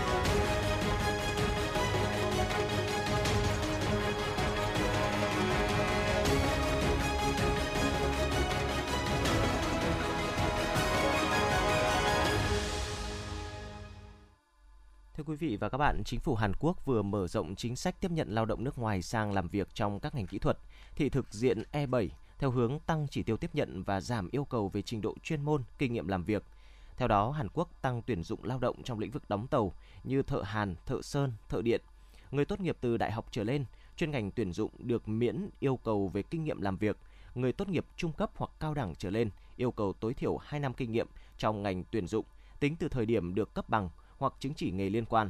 Quý 15.31 15.37
vị 15.37 15.57
và 15.57 15.69
các 15.69 15.77
bạn, 15.77 16.03
chính 16.05 16.19
phủ 16.19 16.35
Hàn 16.35 16.51
Quốc 16.59 16.85
vừa 16.85 17.01
mở 17.01 17.27
rộng 17.27 17.55
chính 17.55 17.75
sách 17.75 18.01
tiếp 18.01 18.11
nhận 18.11 18.29
lao 18.29 18.45
động 18.45 18.63
nước 18.63 18.79
ngoài 18.79 19.01
sang 19.01 19.33
làm 19.33 19.47
việc 19.47 19.67
trong 19.73 19.99
các 19.99 20.15
ngành 20.15 20.27
kỹ 20.27 20.39
thuật, 20.39 20.57
thị 20.95 21.09
thực 21.09 21.33
diện 21.33 21.63
E7 21.71 22.09
theo 22.39 22.51
hướng 22.51 22.79
tăng 22.79 23.07
chỉ 23.11 23.23
tiêu 23.23 23.37
tiếp 23.37 23.49
nhận 23.53 23.83
và 23.83 24.01
giảm 24.01 24.29
yêu 24.31 24.45
cầu 24.45 24.69
về 24.69 24.81
trình 24.81 25.01
độ 25.01 25.15
chuyên 25.23 25.41
môn, 25.41 25.63
kinh 25.77 25.93
nghiệm 25.93 26.07
làm 26.07 26.23
việc. 26.23 26.43
Theo 26.97 27.07
đó, 27.07 27.31
Hàn 27.31 27.47
Quốc 27.53 27.81
tăng 27.81 28.01
tuyển 28.01 28.23
dụng 28.23 28.43
lao 28.43 28.59
động 28.59 28.83
trong 28.83 28.99
lĩnh 28.99 29.11
vực 29.11 29.29
đóng 29.29 29.47
tàu 29.47 29.73
như 30.03 30.21
thợ 30.21 30.41
hàn, 30.41 30.75
thợ 30.85 31.01
sơn, 31.01 31.33
thợ 31.49 31.61
điện. 31.61 31.81
Người 32.31 32.45
tốt 32.45 32.59
nghiệp 32.59 32.77
từ 32.81 32.97
đại 32.97 33.11
học 33.11 33.25
trở 33.31 33.43
lên, 33.43 33.65
chuyên 33.95 34.11
ngành 34.11 34.31
tuyển 34.31 34.53
dụng 34.53 34.71
được 34.77 35.07
miễn 35.07 35.49
yêu 35.59 35.77
cầu 35.83 36.07
về 36.07 36.23
kinh 36.23 36.43
nghiệm 36.43 36.61
làm 36.61 36.77
việc. 36.77 36.97
Người 37.35 37.53
tốt 37.53 37.67
nghiệp 37.67 37.85
trung 37.97 38.13
cấp 38.13 38.31
hoặc 38.35 38.51
cao 38.59 38.73
đẳng 38.73 38.95
trở 38.95 39.09
lên 39.09 39.29
yêu 39.57 39.71
cầu 39.71 39.93
tối 39.93 40.13
thiểu 40.13 40.37
2 40.37 40.59
năm 40.59 40.73
kinh 40.73 40.91
nghiệm 40.91 41.07
trong 41.37 41.63
ngành 41.63 41.83
tuyển 41.91 42.07
dụng 42.07 42.25
tính 42.59 42.75
từ 42.75 42.89
thời 42.89 43.05
điểm 43.05 43.35
được 43.35 43.53
cấp 43.53 43.69
bằng 43.69 43.89
hoặc 44.21 44.33
chứng 44.39 44.53
chỉ 44.53 44.71
nghề 44.71 44.89
liên 44.89 45.05
quan. 45.05 45.29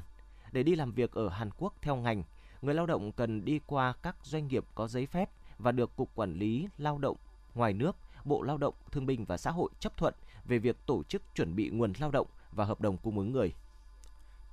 Để 0.51 0.63
đi 0.63 0.75
làm 0.75 0.91
việc 0.91 1.11
ở 1.11 1.29
Hàn 1.29 1.49
Quốc 1.57 1.73
theo 1.81 1.95
ngành, 1.95 2.23
người 2.61 2.73
lao 2.73 2.85
động 2.85 3.11
cần 3.11 3.45
đi 3.45 3.59
qua 3.65 3.93
các 4.03 4.15
doanh 4.23 4.47
nghiệp 4.47 4.65
có 4.75 4.87
giấy 4.87 5.05
phép 5.05 5.29
và 5.57 5.71
được 5.71 5.95
Cục 5.95 6.15
Quản 6.15 6.33
lý 6.33 6.67
Lao 6.77 6.97
động 6.97 7.17
ngoài 7.55 7.73
nước, 7.73 7.95
Bộ 8.25 8.41
Lao 8.41 8.57
động, 8.57 8.73
Thương 8.91 9.05
binh 9.05 9.25
và 9.25 9.37
Xã 9.37 9.51
hội 9.51 9.69
chấp 9.79 9.97
thuận 9.97 10.13
về 10.45 10.57
việc 10.57 10.85
tổ 10.85 11.03
chức 11.03 11.21
chuẩn 11.35 11.55
bị 11.55 11.69
nguồn 11.69 11.93
lao 11.99 12.11
động 12.11 12.27
và 12.51 12.65
hợp 12.65 12.81
đồng 12.81 12.97
cung 12.97 13.17
ứng 13.17 13.31
người. 13.31 13.53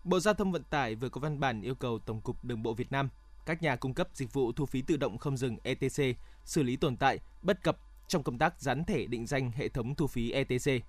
Bộ 0.04 0.20
Giao 0.20 0.34
thông 0.34 0.52
Vận 0.52 0.62
tải 0.62 0.94
vừa 0.94 1.08
có 1.08 1.20
văn 1.20 1.40
bản 1.40 1.62
yêu 1.62 1.74
cầu 1.74 1.98
Tổng 1.98 2.20
cục 2.20 2.44
Đường 2.44 2.62
bộ 2.62 2.74
Việt 2.74 2.92
Nam, 2.92 3.08
các 3.46 3.62
nhà 3.62 3.76
cung 3.76 3.94
cấp 3.94 4.08
dịch 4.14 4.32
vụ 4.32 4.52
thu 4.52 4.66
phí 4.66 4.82
tự 4.82 4.96
động 4.96 5.18
không 5.18 5.36
dừng 5.36 5.56
ETC 5.62 6.16
xử 6.44 6.62
lý 6.62 6.76
tồn 6.76 6.96
tại, 6.96 7.18
bất 7.42 7.62
cập 7.62 7.76
trong 8.08 8.22
công 8.22 8.38
tác 8.38 8.60
dán 8.60 8.84
thẻ 8.84 9.06
định 9.06 9.26
danh 9.26 9.50
hệ 9.50 9.68
thống 9.68 9.94
thu 9.94 10.06
phí 10.06 10.30
ETC. 10.30 10.84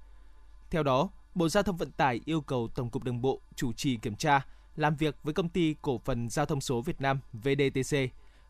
Theo 0.71 0.83
đó, 0.83 1.09
Bộ 1.35 1.49
Giao 1.49 1.63
thông 1.63 1.77
Vận 1.77 1.91
tải 1.91 2.21
yêu 2.25 2.41
cầu 2.41 2.67
Tổng 2.75 2.89
cục 2.89 3.03
Đường 3.03 3.21
bộ 3.21 3.41
chủ 3.55 3.73
trì 3.73 3.97
kiểm 3.97 4.15
tra, 4.15 4.45
làm 4.75 4.95
việc 4.95 5.15
với 5.23 5.33
công 5.33 5.49
ty 5.49 5.75
cổ 5.81 5.97
phần 5.97 6.29
Giao 6.29 6.45
thông 6.45 6.61
số 6.61 6.81
Việt 6.81 7.01
Nam 7.01 7.19
VDTC, 7.33 7.97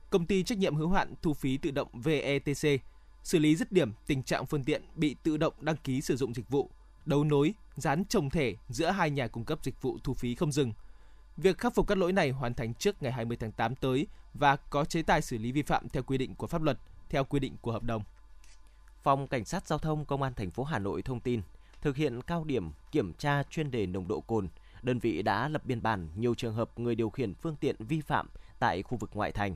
công 0.09 0.25
ty 0.25 0.43
trách 0.43 0.57
nhiệm 0.57 0.75
hữu 0.75 0.89
hạn 0.89 1.13
thu 1.21 1.33
phí 1.33 1.57
tự 1.57 1.71
động 1.71 1.87
VETC, 1.93 2.81
xử 3.23 3.39
lý 3.39 3.55
dứt 3.55 3.71
điểm 3.71 3.93
tình 4.07 4.23
trạng 4.23 4.45
phương 4.45 4.63
tiện 4.63 4.81
bị 4.95 5.15
tự 5.23 5.37
động 5.37 5.53
đăng 5.61 5.77
ký 5.77 6.01
sử 6.01 6.15
dụng 6.15 6.33
dịch 6.33 6.49
vụ, 6.49 6.69
đấu 7.05 7.23
nối, 7.23 7.53
dán 7.75 8.05
trồng 8.05 8.29
thẻ 8.29 8.51
giữa 8.69 8.91
hai 8.91 9.09
nhà 9.09 9.27
cung 9.27 9.45
cấp 9.45 9.59
dịch 9.63 9.81
vụ 9.81 9.97
thu 10.03 10.13
phí 10.13 10.35
không 10.35 10.51
dừng. 10.51 10.73
Việc 11.37 11.57
khắc 11.57 11.75
phục 11.75 11.87
các 11.87 11.97
lỗi 11.97 12.13
này 12.13 12.29
hoàn 12.29 12.53
thành 12.53 12.73
trước 12.73 13.03
ngày 13.03 13.11
20 13.11 13.37
tháng 13.37 13.51
8 13.51 13.75
tới 13.75 14.07
và 14.33 14.55
có 14.55 14.85
chế 14.85 15.01
tài 15.01 15.21
xử 15.21 15.37
lý 15.37 15.51
vi 15.51 15.61
phạm 15.61 15.89
theo 15.89 16.03
quy 16.03 16.17
định 16.17 16.35
của 16.35 16.47
pháp 16.47 16.61
luật, 16.61 16.77
theo 17.09 17.23
quy 17.23 17.39
định 17.39 17.55
của 17.61 17.71
hợp 17.71 17.83
đồng. 17.83 18.03
Phòng 19.03 19.27
Cảnh 19.27 19.45
sát 19.45 19.67
Giao 19.67 19.79
thông 19.79 20.05
Công 20.05 20.21
an 20.21 20.33
thành 20.33 20.51
phố 20.51 20.63
Hà 20.63 20.79
Nội 20.79 21.01
thông 21.01 21.19
tin, 21.19 21.41
thực 21.81 21.95
hiện 21.95 22.21
cao 22.21 22.43
điểm 22.43 22.71
kiểm 22.91 23.13
tra 23.13 23.43
chuyên 23.43 23.71
đề 23.71 23.85
nồng 23.85 24.07
độ 24.07 24.21
cồn, 24.21 24.47
đơn 24.81 24.99
vị 24.99 25.21
đã 25.21 25.47
lập 25.49 25.65
biên 25.65 25.81
bản 25.81 26.09
nhiều 26.15 26.35
trường 26.35 26.53
hợp 26.53 26.79
người 26.79 26.95
điều 26.95 27.09
khiển 27.09 27.33
phương 27.33 27.55
tiện 27.55 27.75
vi 27.79 28.01
phạm 28.01 28.29
tại 28.59 28.83
khu 28.83 28.97
vực 28.97 29.09
ngoại 29.13 29.31
thành. 29.31 29.55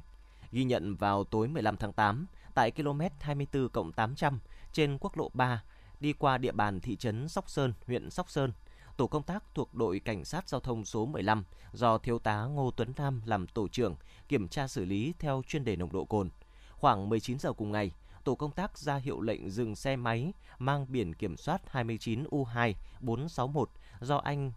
Ghi 0.51 0.63
nhận 0.63 0.95
vào 0.95 1.23
tối 1.23 1.47
15 1.47 1.77
tháng 1.77 1.93
8, 1.93 2.25
tại 2.53 2.71
km 2.71 3.01
24 3.19 3.91
800 3.91 4.39
trên 4.71 4.97
quốc 5.01 5.17
lộ 5.17 5.29
3, 5.33 5.63
đi 5.99 6.13
qua 6.13 6.37
địa 6.37 6.51
bàn 6.51 6.79
thị 6.79 6.95
trấn 6.95 7.29
Sóc 7.29 7.49
Sơn, 7.49 7.73
huyện 7.87 8.09
Sóc 8.09 8.29
Sơn, 8.29 8.51
tổ 8.97 9.07
công 9.07 9.23
tác 9.23 9.43
thuộc 9.55 9.75
đội 9.75 9.99
cảnh 9.99 10.25
sát 10.25 10.49
giao 10.49 10.59
thông 10.59 10.85
số 10.85 11.05
15 11.05 11.43
do 11.73 11.97
thiếu 11.97 12.19
tá 12.19 12.43
Ngô 12.43 12.71
Tuấn 12.71 12.93
Nam 12.97 13.21
làm 13.25 13.47
tổ 13.47 13.67
trưởng 13.67 13.95
kiểm 14.27 14.47
tra 14.47 14.67
xử 14.67 14.85
lý 14.85 15.13
theo 15.19 15.41
chuyên 15.47 15.65
đề 15.65 15.75
nồng 15.75 15.91
độ 15.91 16.05
cồn. 16.05 16.29
Khoảng 16.71 17.09
19 17.09 17.39
giờ 17.39 17.53
cùng 17.53 17.71
ngày, 17.71 17.91
tổ 18.23 18.35
công 18.35 18.51
tác 18.51 18.77
ra 18.77 18.95
hiệu 18.95 19.21
lệnh 19.21 19.49
dừng 19.49 19.75
xe 19.75 19.95
máy 19.95 20.33
mang 20.59 20.85
biển 20.89 21.13
kiểm 21.13 21.37
soát 21.37 21.61
29U2461 21.71 23.65
do 24.01 24.17
anh 24.17 24.51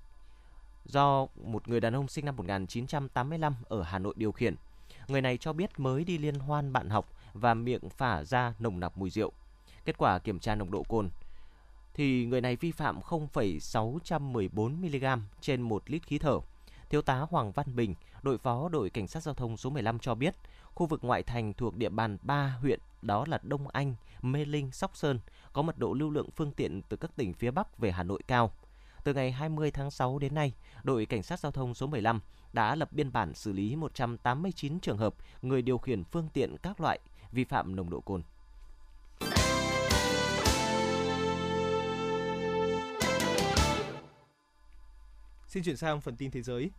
do 0.84 1.26
một 1.44 1.68
người 1.68 1.80
đàn 1.80 1.96
ông 1.96 2.08
sinh 2.08 2.24
năm 2.24 2.36
1985 2.36 3.54
ở 3.68 3.82
Hà 3.82 3.98
Nội 3.98 4.14
điều 4.16 4.32
khiển. 4.32 4.54
Người 5.08 5.20
này 5.20 5.38
cho 5.38 5.52
biết 5.52 5.78
mới 5.80 6.04
đi 6.04 6.18
liên 6.18 6.34
hoan 6.34 6.72
bạn 6.72 6.90
học 6.90 7.12
và 7.34 7.54
miệng 7.54 7.88
phả 7.88 8.24
ra 8.24 8.54
nồng 8.58 8.80
nặc 8.80 8.98
mùi 8.98 9.10
rượu. 9.10 9.32
Kết 9.84 9.98
quả 9.98 10.18
kiểm 10.18 10.38
tra 10.38 10.54
nồng 10.54 10.70
độ 10.70 10.82
cồn 10.82 11.10
thì 11.94 12.26
người 12.26 12.40
này 12.40 12.56
vi 12.56 12.72
phạm 12.72 13.02
0,614 13.02 14.80
mg 14.80 15.04
trên 15.40 15.62
1 15.62 15.82
lít 15.86 16.06
khí 16.06 16.18
thở. 16.18 16.38
Thiếu 16.90 17.02
tá 17.02 17.26
Hoàng 17.30 17.52
Văn 17.52 17.76
Bình, 17.76 17.94
đội 18.22 18.38
phó 18.38 18.68
đội 18.68 18.90
cảnh 18.90 19.06
sát 19.06 19.22
giao 19.22 19.34
thông 19.34 19.56
số 19.56 19.70
15 19.70 19.98
cho 19.98 20.14
biết, 20.14 20.34
khu 20.74 20.86
vực 20.86 21.04
ngoại 21.04 21.22
thành 21.22 21.52
thuộc 21.52 21.76
địa 21.76 21.88
bàn 21.88 22.18
3 22.22 22.56
huyện 22.60 22.80
đó 23.02 23.24
là 23.28 23.38
Đông 23.42 23.68
Anh, 23.68 23.94
Mê 24.22 24.44
Linh, 24.44 24.72
Sóc 24.72 24.96
Sơn 24.96 25.20
có 25.52 25.62
mật 25.62 25.78
độ 25.78 25.92
lưu 25.92 26.10
lượng 26.10 26.30
phương 26.36 26.52
tiện 26.52 26.82
từ 26.82 26.96
các 26.96 27.16
tỉnh 27.16 27.34
phía 27.34 27.50
Bắc 27.50 27.78
về 27.78 27.92
Hà 27.92 28.02
Nội 28.02 28.22
cao. 28.26 28.52
Từ 29.04 29.14
ngày 29.14 29.32
20 29.32 29.70
tháng 29.70 29.90
6 29.90 30.18
đến 30.18 30.34
nay, 30.34 30.52
đội 30.82 31.06
cảnh 31.06 31.22
sát 31.22 31.40
giao 31.40 31.52
thông 31.52 31.74
số 31.74 31.86
15 31.86 32.20
đã 32.52 32.74
lập 32.74 32.92
biên 32.92 33.12
bản 33.12 33.34
xử 33.34 33.52
lý 33.52 33.76
189 33.76 34.80
trường 34.80 34.98
hợp 34.98 35.14
người 35.42 35.62
điều 35.62 35.78
khiển 35.78 36.04
phương 36.04 36.28
tiện 36.32 36.56
các 36.56 36.80
loại 36.80 36.98
vi 37.32 37.44
phạm 37.44 37.76
nồng 37.76 37.90
độ 37.90 38.00
cồn. 38.00 38.22
Xin 45.56 45.64
chuyển 45.64 45.76
sang 45.76 46.00
phần 46.00 46.16
tin 46.16 46.30
thế 46.30 46.42
giới. 46.42 46.70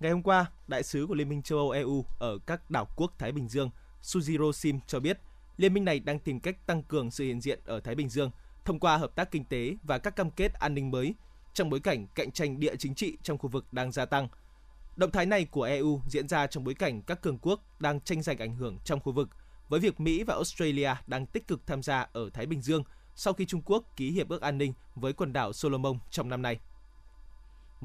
Ngày 0.00 0.12
hôm 0.12 0.22
qua, 0.22 0.50
đại 0.68 0.82
sứ 0.82 1.06
của 1.06 1.14
Liên 1.14 1.28
minh 1.28 1.42
châu 1.42 1.58
Âu 1.58 1.70
EU 1.70 2.04
ở 2.18 2.38
các 2.46 2.70
đảo 2.70 2.88
quốc 2.96 3.12
Thái 3.18 3.32
Bình 3.32 3.48
Dương, 3.48 3.70
Sujiro 4.02 4.52
Sim 4.52 4.80
cho 4.86 5.00
biết, 5.00 5.18
liên 5.56 5.74
minh 5.74 5.84
này 5.84 6.00
đang 6.00 6.18
tìm 6.18 6.40
cách 6.40 6.66
tăng 6.66 6.82
cường 6.82 7.10
sự 7.10 7.24
hiện 7.24 7.40
diện 7.40 7.60
ở 7.64 7.80
Thái 7.80 7.94
Bình 7.94 8.08
Dương 8.08 8.30
thông 8.64 8.80
qua 8.80 8.96
hợp 8.96 9.16
tác 9.16 9.30
kinh 9.30 9.44
tế 9.44 9.76
và 9.82 9.98
các 9.98 10.16
cam 10.16 10.30
kết 10.30 10.54
an 10.54 10.74
ninh 10.74 10.90
mới 10.90 11.14
trong 11.54 11.70
bối 11.70 11.80
cảnh 11.80 12.06
cạnh 12.14 12.30
tranh 12.30 12.60
địa 12.60 12.76
chính 12.76 12.94
trị 12.94 13.16
trong 13.22 13.38
khu 13.38 13.48
vực 13.48 13.72
đang 13.72 13.92
gia 13.92 14.04
tăng. 14.04 14.28
Động 14.96 15.10
thái 15.10 15.26
này 15.26 15.44
của 15.44 15.62
EU 15.62 16.00
diễn 16.08 16.28
ra 16.28 16.46
trong 16.46 16.64
bối 16.64 16.74
cảnh 16.74 17.02
các 17.02 17.22
cường 17.22 17.38
quốc 17.38 17.80
đang 17.80 18.00
tranh 18.00 18.22
giành 18.22 18.38
ảnh 18.38 18.56
hưởng 18.56 18.78
trong 18.84 19.00
khu 19.00 19.12
vực, 19.12 19.28
với 19.68 19.80
việc 19.80 20.00
Mỹ 20.00 20.24
và 20.24 20.34
Australia 20.34 20.90
đang 21.06 21.26
tích 21.26 21.48
cực 21.48 21.66
tham 21.66 21.82
gia 21.82 22.06
ở 22.12 22.30
Thái 22.30 22.46
Bình 22.46 22.62
Dương 22.62 22.82
sau 23.14 23.32
khi 23.32 23.46
Trung 23.46 23.62
Quốc 23.64 23.84
ký 23.96 24.10
hiệp 24.10 24.28
ước 24.28 24.42
an 24.42 24.58
ninh 24.58 24.72
với 24.94 25.12
quần 25.12 25.32
đảo 25.32 25.52
Solomon 25.52 25.98
trong 26.10 26.28
năm 26.28 26.42
nay. 26.42 26.58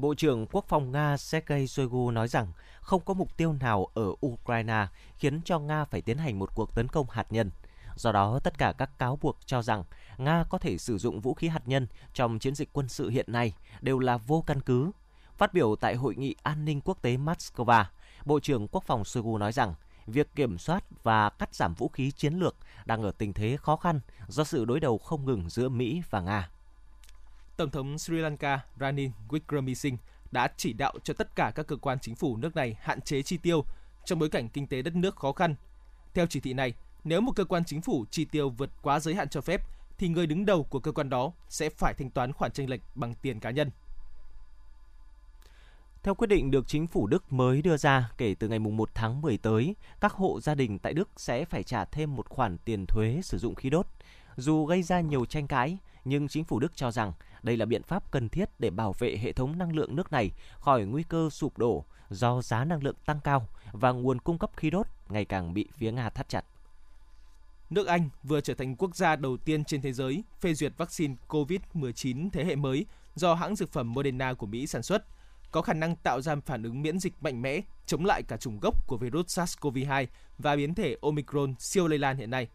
Bộ 0.00 0.14
trưởng 0.14 0.46
Quốc 0.46 0.64
phòng 0.68 0.92
Nga 0.92 1.16
Sergei 1.16 1.66
Shoigu 1.66 2.10
nói 2.10 2.28
rằng 2.28 2.46
không 2.80 3.02
có 3.04 3.14
mục 3.14 3.36
tiêu 3.36 3.52
nào 3.52 3.86
ở 3.94 4.12
Ukraine 4.26 4.86
khiến 5.16 5.40
cho 5.44 5.58
Nga 5.58 5.84
phải 5.84 6.02
tiến 6.02 6.18
hành 6.18 6.38
một 6.38 6.50
cuộc 6.54 6.74
tấn 6.74 6.88
công 6.88 7.06
hạt 7.10 7.32
nhân. 7.32 7.50
Do 7.96 8.12
đó, 8.12 8.38
tất 8.44 8.58
cả 8.58 8.72
các 8.78 8.98
cáo 8.98 9.18
buộc 9.22 9.38
cho 9.46 9.62
rằng 9.62 9.84
Nga 10.18 10.44
có 10.50 10.58
thể 10.58 10.78
sử 10.78 10.98
dụng 10.98 11.20
vũ 11.20 11.34
khí 11.34 11.48
hạt 11.48 11.62
nhân 11.66 11.86
trong 12.14 12.38
chiến 12.38 12.54
dịch 12.54 12.68
quân 12.72 12.88
sự 12.88 13.08
hiện 13.08 13.26
nay 13.28 13.54
đều 13.80 13.98
là 13.98 14.16
vô 14.16 14.44
căn 14.46 14.60
cứ. 14.60 14.90
Phát 15.36 15.54
biểu 15.54 15.76
tại 15.76 15.94
Hội 15.94 16.14
nghị 16.14 16.34
An 16.42 16.64
ninh 16.64 16.80
Quốc 16.80 17.02
tế 17.02 17.16
Moscow, 17.16 17.84
Bộ 18.24 18.40
trưởng 18.40 18.68
Quốc 18.68 18.84
phòng 18.84 19.04
Shoigu 19.04 19.38
nói 19.38 19.52
rằng 19.52 19.74
việc 20.06 20.34
kiểm 20.34 20.58
soát 20.58 20.84
và 21.02 21.30
cắt 21.30 21.54
giảm 21.54 21.74
vũ 21.74 21.88
khí 21.88 22.10
chiến 22.10 22.34
lược 22.34 22.56
đang 22.84 23.02
ở 23.02 23.12
tình 23.18 23.32
thế 23.32 23.56
khó 23.60 23.76
khăn 23.76 24.00
do 24.28 24.44
sự 24.44 24.64
đối 24.64 24.80
đầu 24.80 24.98
không 24.98 25.24
ngừng 25.24 25.50
giữa 25.50 25.68
Mỹ 25.68 26.02
và 26.10 26.20
Nga. 26.20 26.48
Tổng 27.60 27.70
thống 27.70 27.98
Sri 27.98 28.16
Lanka 28.16 28.60
Ranil 28.80 29.10
Wickremesinghe 29.28 29.96
đã 30.30 30.48
chỉ 30.56 30.72
đạo 30.72 30.94
cho 31.04 31.14
tất 31.14 31.36
cả 31.36 31.52
các 31.54 31.66
cơ 31.66 31.76
quan 31.76 31.98
chính 32.00 32.14
phủ 32.14 32.36
nước 32.36 32.56
này 32.56 32.76
hạn 32.80 33.00
chế 33.00 33.22
chi 33.22 33.36
tiêu 33.36 33.64
trong 34.04 34.18
bối 34.18 34.28
cảnh 34.28 34.48
kinh 34.48 34.66
tế 34.66 34.82
đất 34.82 34.96
nước 34.96 35.16
khó 35.16 35.32
khăn. 35.32 35.54
Theo 36.14 36.26
chỉ 36.26 36.40
thị 36.40 36.52
này, 36.52 36.74
nếu 37.04 37.20
một 37.20 37.32
cơ 37.36 37.44
quan 37.44 37.64
chính 37.64 37.82
phủ 37.82 38.04
chi 38.10 38.24
tiêu 38.24 38.50
vượt 38.50 38.70
quá 38.82 39.00
giới 39.00 39.14
hạn 39.14 39.28
cho 39.28 39.40
phép 39.40 39.62
thì 39.98 40.08
người 40.08 40.26
đứng 40.26 40.46
đầu 40.46 40.62
của 40.62 40.80
cơ 40.80 40.92
quan 40.92 41.08
đó 41.08 41.32
sẽ 41.48 41.70
phải 41.70 41.94
thanh 41.94 42.10
toán 42.10 42.32
khoản 42.32 42.52
chênh 42.52 42.70
lệch 42.70 42.80
bằng 42.94 43.14
tiền 43.14 43.40
cá 43.40 43.50
nhân. 43.50 43.70
Theo 46.02 46.14
quyết 46.14 46.26
định 46.26 46.50
được 46.50 46.68
chính 46.68 46.86
phủ 46.86 47.06
Đức 47.06 47.32
mới 47.32 47.62
đưa 47.62 47.76
ra 47.76 48.10
kể 48.18 48.34
từ 48.38 48.48
ngày 48.48 48.58
1 48.58 48.90
tháng 48.94 49.20
10 49.20 49.38
tới, 49.38 49.74
các 50.00 50.12
hộ 50.12 50.40
gia 50.40 50.54
đình 50.54 50.78
tại 50.78 50.94
Đức 50.94 51.08
sẽ 51.16 51.44
phải 51.44 51.62
trả 51.62 51.84
thêm 51.84 52.16
một 52.16 52.28
khoản 52.28 52.58
tiền 52.58 52.86
thuế 52.86 53.20
sử 53.22 53.38
dụng 53.38 53.54
khí 53.54 53.70
đốt. 53.70 53.86
Dù 54.36 54.66
gây 54.66 54.82
ra 54.82 55.00
nhiều 55.00 55.24
tranh 55.24 55.46
cãi, 55.46 55.78
nhưng 56.04 56.28
chính 56.28 56.44
phủ 56.44 56.58
Đức 56.58 56.76
cho 56.76 56.90
rằng 56.90 57.12
đây 57.42 57.56
là 57.56 57.66
biện 57.66 57.82
pháp 57.82 58.10
cần 58.10 58.28
thiết 58.28 58.50
để 58.58 58.70
bảo 58.70 58.92
vệ 58.98 59.16
hệ 59.16 59.32
thống 59.32 59.58
năng 59.58 59.76
lượng 59.76 59.96
nước 59.96 60.12
này 60.12 60.30
khỏi 60.60 60.84
nguy 60.84 61.02
cơ 61.02 61.30
sụp 61.30 61.58
đổ 61.58 61.84
do 62.10 62.42
giá 62.42 62.64
năng 62.64 62.82
lượng 62.82 62.96
tăng 63.06 63.20
cao 63.20 63.48
và 63.72 63.90
nguồn 63.90 64.20
cung 64.20 64.38
cấp 64.38 64.50
khí 64.56 64.70
đốt 64.70 64.86
ngày 65.08 65.24
càng 65.24 65.54
bị 65.54 65.68
phía 65.76 65.92
Nga 65.92 66.10
thắt 66.10 66.28
chặt. 66.28 66.44
Nước 67.70 67.86
Anh 67.86 68.08
vừa 68.22 68.40
trở 68.40 68.54
thành 68.54 68.76
quốc 68.76 68.96
gia 68.96 69.16
đầu 69.16 69.36
tiên 69.36 69.64
trên 69.64 69.82
thế 69.82 69.92
giới 69.92 70.24
phê 70.40 70.54
duyệt 70.54 70.72
vaccine 70.76 71.14
COVID-19 71.28 72.30
thế 72.32 72.44
hệ 72.44 72.56
mới 72.56 72.86
do 73.14 73.34
hãng 73.34 73.56
dược 73.56 73.72
phẩm 73.72 73.92
Moderna 73.92 74.34
của 74.34 74.46
Mỹ 74.46 74.66
sản 74.66 74.82
xuất, 74.82 75.04
có 75.50 75.62
khả 75.62 75.72
năng 75.72 75.96
tạo 75.96 76.20
ra 76.20 76.36
phản 76.46 76.62
ứng 76.62 76.82
miễn 76.82 76.98
dịch 76.98 77.22
mạnh 77.22 77.42
mẽ 77.42 77.60
chống 77.86 78.04
lại 78.04 78.22
cả 78.22 78.36
chủng 78.36 78.60
gốc 78.60 78.86
của 78.86 78.96
virus 78.96 79.38
SARS-CoV-2 79.38 80.06
và 80.38 80.56
biến 80.56 80.74
thể 80.74 80.96
Omicron 81.02 81.54
siêu 81.58 81.88
lây 81.88 81.98
lan 81.98 82.16
hiện 82.16 82.30
nay. 82.30 82.48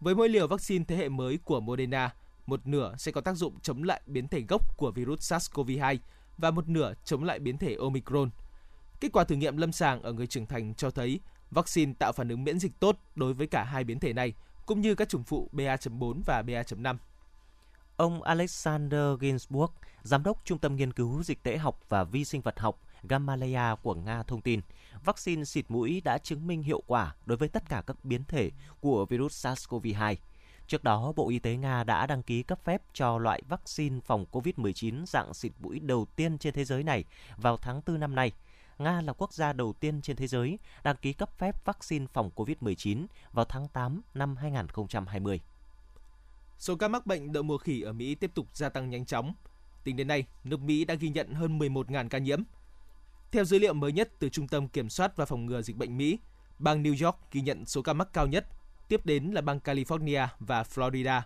Với 0.00 0.14
mỗi 0.14 0.28
liều 0.28 0.46
vaccine 0.46 0.84
thế 0.88 0.96
hệ 0.96 1.08
mới 1.08 1.38
của 1.44 1.60
Moderna, 1.60 2.14
một 2.46 2.66
nửa 2.66 2.94
sẽ 2.98 3.12
có 3.12 3.20
tác 3.20 3.34
dụng 3.36 3.60
chống 3.60 3.82
lại 3.82 4.00
biến 4.06 4.28
thể 4.28 4.40
gốc 4.48 4.76
của 4.76 4.90
virus 4.90 5.32
SARS-CoV-2 5.32 5.98
và 6.38 6.50
một 6.50 6.68
nửa 6.68 6.94
chống 7.04 7.24
lại 7.24 7.38
biến 7.38 7.58
thể 7.58 7.76
Omicron. 7.80 8.30
Kết 9.00 9.12
quả 9.12 9.24
thử 9.24 9.36
nghiệm 9.36 9.56
lâm 9.56 9.72
sàng 9.72 10.02
ở 10.02 10.12
người 10.12 10.26
trưởng 10.26 10.46
thành 10.46 10.74
cho 10.74 10.90
thấy 10.90 11.20
vaccine 11.50 11.92
tạo 11.98 12.12
phản 12.12 12.28
ứng 12.28 12.44
miễn 12.44 12.58
dịch 12.58 12.72
tốt 12.80 12.96
đối 13.14 13.34
với 13.34 13.46
cả 13.46 13.64
hai 13.64 13.84
biến 13.84 14.00
thể 14.00 14.12
này, 14.12 14.34
cũng 14.66 14.80
như 14.80 14.94
các 14.94 15.08
chủng 15.08 15.24
phụ 15.24 15.48
BA.4 15.52 16.20
và 16.26 16.42
BA.5. 16.42 16.96
Ông 17.96 18.22
Alexander 18.22 19.20
Ginsburg, 19.20 19.72
giám 20.02 20.22
đốc 20.22 20.44
Trung 20.44 20.58
tâm 20.58 20.76
Nghiên 20.76 20.92
cứu 20.92 21.22
Dịch 21.22 21.42
tễ 21.42 21.56
học 21.56 21.80
và 21.88 22.04
Vi 22.04 22.24
sinh 22.24 22.40
vật 22.40 22.58
học 22.58 22.80
Gamaleya 23.02 23.74
của 23.82 23.94
Nga 23.94 24.22
thông 24.22 24.40
tin, 24.40 24.60
vaccine 25.04 25.44
xịt 25.44 25.64
mũi 25.68 26.02
đã 26.04 26.18
chứng 26.18 26.46
minh 26.46 26.62
hiệu 26.62 26.82
quả 26.86 27.14
đối 27.26 27.38
với 27.38 27.48
tất 27.48 27.68
cả 27.68 27.82
các 27.86 28.04
biến 28.04 28.24
thể 28.24 28.50
của 28.80 29.06
virus 29.06 29.46
SARS-CoV-2. 29.46 30.14
Trước 30.66 30.84
đó, 30.84 31.12
Bộ 31.16 31.28
Y 31.28 31.38
tế 31.38 31.56
Nga 31.56 31.84
đã 31.84 32.06
đăng 32.06 32.22
ký 32.22 32.42
cấp 32.42 32.58
phép 32.64 32.82
cho 32.92 33.18
loại 33.18 33.42
vaccine 33.48 34.00
phòng 34.00 34.24
COVID-19 34.32 35.06
dạng 35.06 35.34
xịt 35.34 35.52
mũi 35.60 35.78
đầu 35.80 36.06
tiên 36.16 36.38
trên 36.38 36.54
thế 36.54 36.64
giới 36.64 36.82
này 36.82 37.04
vào 37.36 37.56
tháng 37.56 37.80
4 37.86 38.00
năm 38.00 38.14
nay. 38.14 38.32
Nga 38.78 39.00
là 39.00 39.12
quốc 39.12 39.32
gia 39.32 39.52
đầu 39.52 39.72
tiên 39.72 40.02
trên 40.02 40.16
thế 40.16 40.26
giới 40.26 40.58
đăng 40.84 40.96
ký 40.96 41.12
cấp 41.12 41.38
phép 41.38 41.64
vaccine 41.64 42.06
phòng 42.12 42.30
COVID-19 42.36 43.06
vào 43.32 43.44
tháng 43.44 43.68
8 43.68 44.00
năm 44.14 44.36
2020. 44.36 45.40
Số 46.58 46.76
ca 46.76 46.88
mắc 46.88 47.06
bệnh 47.06 47.32
đậu 47.32 47.42
mùa 47.42 47.58
khỉ 47.58 47.80
ở 47.80 47.92
Mỹ 47.92 48.14
tiếp 48.14 48.30
tục 48.34 48.46
gia 48.52 48.68
tăng 48.68 48.90
nhanh 48.90 49.04
chóng. 49.04 49.34
Tính 49.84 49.96
đến 49.96 50.08
nay, 50.08 50.24
nước 50.44 50.60
Mỹ 50.60 50.84
đã 50.84 50.94
ghi 50.94 51.08
nhận 51.08 51.34
hơn 51.34 51.58
11.000 51.58 52.08
ca 52.08 52.18
nhiễm. 52.18 52.42
Theo 53.32 53.44
dữ 53.44 53.58
liệu 53.58 53.74
mới 53.74 53.92
nhất 53.92 54.10
từ 54.18 54.28
Trung 54.28 54.48
tâm 54.48 54.68
Kiểm 54.68 54.88
soát 54.88 55.16
và 55.16 55.24
Phòng 55.24 55.46
ngừa 55.46 55.62
Dịch 55.62 55.76
bệnh 55.76 55.96
Mỹ, 55.96 56.18
bang 56.58 56.82
New 56.82 57.06
York 57.06 57.16
ghi 57.32 57.40
nhận 57.40 57.66
số 57.66 57.82
ca 57.82 57.92
mắc 57.92 58.08
cao 58.12 58.26
nhất 58.26 58.46
tiếp 58.88 59.00
đến 59.04 59.24
là 59.24 59.40
bang 59.40 59.58
California 59.64 60.26
và 60.38 60.62
Florida. 60.62 61.20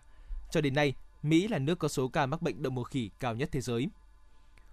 Cho 0.50 0.60
đến 0.60 0.74
nay, 0.74 0.94
Mỹ 1.22 1.48
là 1.48 1.58
nước 1.58 1.78
có 1.78 1.88
số 1.88 2.08
ca 2.08 2.26
mắc 2.26 2.42
bệnh 2.42 2.62
đậu 2.62 2.70
mùa 2.70 2.84
khỉ 2.84 3.10
cao 3.20 3.34
nhất 3.34 3.48
thế 3.52 3.60
giới. 3.60 3.88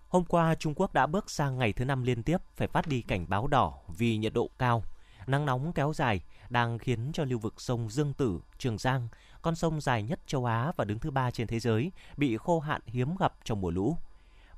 Hôm 0.10 0.26
qua, 0.26 0.56
Trung 0.56 0.73
Quốc 0.76 0.93
đã 0.93 1.08
bước 1.08 1.30
sang 1.30 1.58
ngày 1.58 1.73
thứ 1.73 1.86
năm 1.86 2.04
liên 2.04 2.23
tiếp 2.23 2.38
phải 2.56 2.67
phát 2.67 2.88
đi 2.88 3.02
cảnh 3.02 3.26
báo 3.30 3.47
đỏ 3.47 3.73
vì 3.97 4.17
nhiệt 4.17 4.34
độ 4.34 4.50
cao. 4.60 4.84
Nắng 5.28 5.45
nóng 5.45 5.73
kéo 5.73 5.93
dài 5.93 6.21
đang 6.50 6.80
khiến 6.80 7.12
cho 7.13 7.23
lưu 7.23 7.39
vực 7.39 7.62
sông 7.62 7.89
Dương 7.89 8.13
Tử, 8.13 8.39
Trường 8.58 8.78
Giang, 8.78 9.08
con 9.41 9.56
sông 9.56 9.82
dài 9.82 10.04
nhất 10.04 10.19
châu 10.28 10.45
Á 10.45 10.71
và 10.78 10.86
đứng 10.86 11.00
thứ 11.00 11.12
ba 11.12 11.32
trên 11.32 11.47
thế 11.47 11.60
giới, 11.60 11.91
bị 12.17 12.38
khô 12.38 12.60
hạn 12.60 12.82
hiếm 12.86 13.15
gặp 13.15 13.34
trong 13.43 13.62
mùa 13.62 13.71
lũ. 13.71 13.97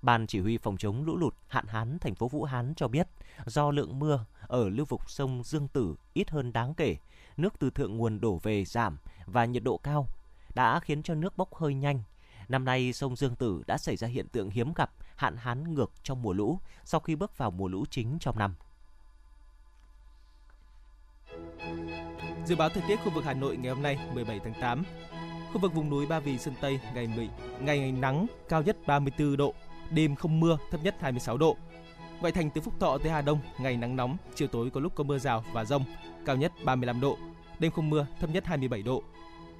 Ban 0.01 0.27
chỉ 0.27 0.39
huy 0.39 0.57
phòng 0.57 0.77
chống 0.77 1.05
lũ 1.05 1.17
lụt 1.17 1.35
hạn 1.47 1.67
hán 1.67 1.99
thành 1.99 2.15
phố 2.15 2.27
Vũ 2.27 2.43
Hán 2.43 2.73
cho 2.75 2.87
biết, 2.87 3.07
do 3.45 3.71
lượng 3.71 3.99
mưa 3.99 4.25
ở 4.47 4.69
lưu 4.69 4.85
vực 4.85 5.01
sông 5.07 5.43
Dương 5.43 5.67
Tử 5.67 5.95
ít 6.13 6.29
hơn 6.29 6.53
đáng 6.53 6.73
kể, 6.73 6.97
nước 7.41 7.59
từ 7.59 7.69
thượng 7.69 7.97
nguồn 7.97 8.21
đổ 8.21 8.39
về 8.43 8.65
giảm 8.65 8.97
và 9.25 9.45
nhiệt 9.45 9.63
độ 9.63 9.77
cao 9.77 10.07
đã 10.55 10.79
khiến 10.79 11.03
cho 11.03 11.15
nước 11.15 11.37
bốc 11.37 11.55
hơi 11.55 11.73
nhanh. 11.73 12.03
Năm 12.49 12.65
nay, 12.65 12.93
sông 12.93 13.15
Dương 13.15 13.35
Tử 13.35 13.63
đã 13.67 13.77
xảy 13.77 13.97
ra 13.97 14.07
hiện 14.07 14.27
tượng 14.27 14.49
hiếm 14.49 14.73
gặp 14.73 14.91
hạn 15.15 15.37
hán 15.37 15.73
ngược 15.73 15.91
trong 16.03 16.21
mùa 16.21 16.33
lũ 16.33 16.59
sau 16.85 16.99
khi 16.99 17.15
bước 17.15 17.37
vào 17.37 17.51
mùa 17.51 17.67
lũ 17.67 17.85
chính 17.89 18.17
trong 18.19 18.37
năm. 18.37 18.55
Dự 22.45 22.55
báo 22.55 22.69
thời 22.69 22.83
tiết 22.87 22.95
khu 22.95 23.11
vực 23.11 23.23
Hà 23.23 23.33
Nội 23.33 23.57
ngày 23.57 23.73
hôm 23.73 23.83
nay 23.83 23.97
17 24.13 24.39
tháng 24.43 24.53
8. 24.61 24.83
Khu 25.53 25.59
vực 25.59 25.73
vùng 25.73 25.89
núi 25.89 26.05
Ba 26.05 26.19
Vì 26.19 26.37
Sơn 26.37 26.53
Tây 26.61 26.79
ngày 26.93 27.07
10, 27.07 27.29
ngày, 27.59 27.79
ngày 27.79 27.91
nắng 27.91 28.27
cao 28.49 28.61
nhất 28.61 28.77
34 28.87 29.37
độ, 29.37 29.53
đêm 29.91 30.15
không 30.15 30.39
mưa, 30.39 30.57
thấp 30.71 30.83
nhất 30.83 30.95
26 30.99 31.37
độ. 31.37 31.57
Ngoại 32.21 32.31
thành 32.31 32.49
từ 32.49 32.61
Phúc 32.61 32.73
Thọ 32.79 32.97
tới 32.97 33.11
Hà 33.11 33.21
Đông 33.21 33.39
ngày 33.59 33.77
nắng 33.77 33.95
nóng, 33.95 34.17
chiều 34.35 34.47
tối 34.47 34.69
có 34.69 34.79
lúc 34.79 34.95
có 34.95 35.03
mưa 35.03 35.17
rào 35.17 35.43
và 35.53 35.65
rông, 35.65 35.83
cao 36.25 36.35
nhất 36.35 36.51
35 36.63 37.01
độ, 37.01 37.17
đêm 37.59 37.71
không 37.71 37.89
mưa, 37.89 38.05
thấp 38.19 38.29
nhất 38.29 38.45
27 38.45 38.81
độ. 38.81 39.03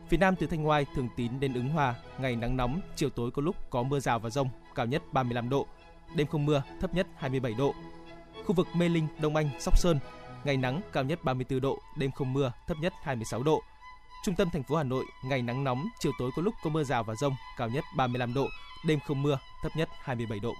Phía 0.10 0.17
Nam 0.17 0.36
từ 0.36 0.48
Thanh 0.48 0.67
Oai, 0.67 0.86
Thường 0.95 1.10
Tín 1.15 1.39
đến 1.39 1.54
Ứng 1.54 1.69
Hòa, 1.69 1.95
ngày 2.19 2.36
nắng 2.36 2.58
nóng, 2.58 2.82
chiều 2.95 3.10
tối 3.10 3.32
có 3.32 3.41
lúc 3.41 3.56
có 3.69 3.84
mưa 3.84 4.00
rào 4.00 4.19
và 4.19 4.30
rông, 4.30 4.50
cao 4.76 4.86
nhất 4.86 5.04
35 5.12 5.50
độ, 5.50 5.67
đêm 6.15 6.28
không 6.28 6.45
mưa, 6.45 6.63
thấp 6.82 6.93
nhất 6.93 7.08
27 7.17 7.54
độ. 7.54 7.74
Khu 8.45 8.56
vực 8.56 8.67
Mê 8.74 8.89
Linh, 8.89 9.08
Đông 9.22 9.36
Anh, 9.36 9.50
Sóc 9.60 9.78
Sơn, 9.78 10.00
ngày 10.43 10.58
nắng, 10.58 10.82
cao 10.93 11.04
nhất 11.04 11.24
34 11.24 11.62
độ, 11.62 11.80
đêm 11.98 12.12
không 12.12 12.34
mưa, 12.34 12.52
thấp 12.67 12.78
nhất 12.82 12.93
26 13.04 13.43
độ. 13.43 13.62
Trung 14.26 14.36
tâm 14.36 14.50
thành 14.50 14.63
phố 14.63 14.76
Hà 14.76 14.84
Nội, 14.84 15.06
ngày 15.24 15.41
nắng 15.41 15.63
nóng, 15.63 15.88
chiều 16.00 16.12
tối 16.19 16.32
có 16.36 16.41
lúc 16.41 16.54
có 16.63 16.69
mưa 16.69 16.84
rào 16.84 17.04
và 17.04 17.15
rông, 17.15 17.36
cao 17.58 17.69
nhất 17.69 17.84
35 17.95 18.34
độ, 18.34 18.48
đêm 18.86 19.00
không 19.08 19.22
mưa, 19.22 19.39
thấp 19.62 19.72
nhất 19.76 19.89
27 20.04 20.39
độ. 20.39 20.54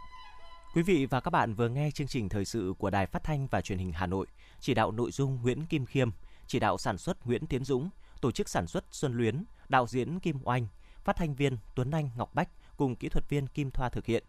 Quý 0.73 0.82
vị 0.82 1.05
và 1.05 1.19
các 1.19 1.29
bạn 1.29 1.53
vừa 1.53 1.69
nghe 1.69 1.91
chương 1.91 2.08
trình 2.08 2.29
thời 2.29 2.45
sự 2.45 2.73
của 2.77 2.89
Đài 2.89 3.05
Phát 3.05 3.23
thanh 3.23 3.47
và 3.47 3.62
Truyền 3.62 3.79
hình 3.79 3.91
Hà 3.91 4.05
Nội, 4.05 4.27
chỉ 4.60 4.73
đạo 4.73 4.91
nội 4.91 5.12
dung 5.12 5.41
Nguyễn 5.41 5.65
Kim 5.65 5.86
Khiêm, 5.86 6.10
chỉ 6.47 6.60
đạo 6.60 6.77
sản 6.77 6.97
xuất 6.97 7.27
Nguyễn 7.27 7.45
Tiến 7.47 7.63
Dũng, 7.63 7.89
tổ 8.21 8.32
chức 8.32 8.49
sản 8.49 8.67
xuất 8.67 8.86
Xuân 8.91 9.13
Luyến, 9.13 9.43
đạo 9.69 9.88
diễn 9.88 10.19
Kim 10.19 10.39
Oanh, 10.43 10.67
phát 11.03 11.15
thanh 11.15 11.36
viên 11.36 11.58
Tuấn 11.75 11.91
Anh 11.91 12.10
Ngọc 12.17 12.36
Bách 12.36 12.49
cùng 12.77 12.95
kỹ 12.95 13.10
thuật 13.10 13.29
viên 13.29 13.47
Kim 13.47 13.71
Thoa 13.71 13.89
thực 13.89 14.05
hiện. 14.05 14.23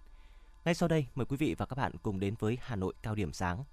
Ngay 0.65 0.75
sau 0.75 0.89
đây, 0.89 1.07
mời 1.15 1.27
quý 1.27 1.37
vị 1.37 1.55
và 1.59 1.67
các 1.67 1.77
bạn 1.77 1.93
cùng 2.03 2.21
đến 2.21 2.35
với 2.39 2.59
Hà 2.61 2.77
Nội 2.77 2.95
cao 3.03 3.15
điểm 3.15 3.33
sáng. 3.33 3.65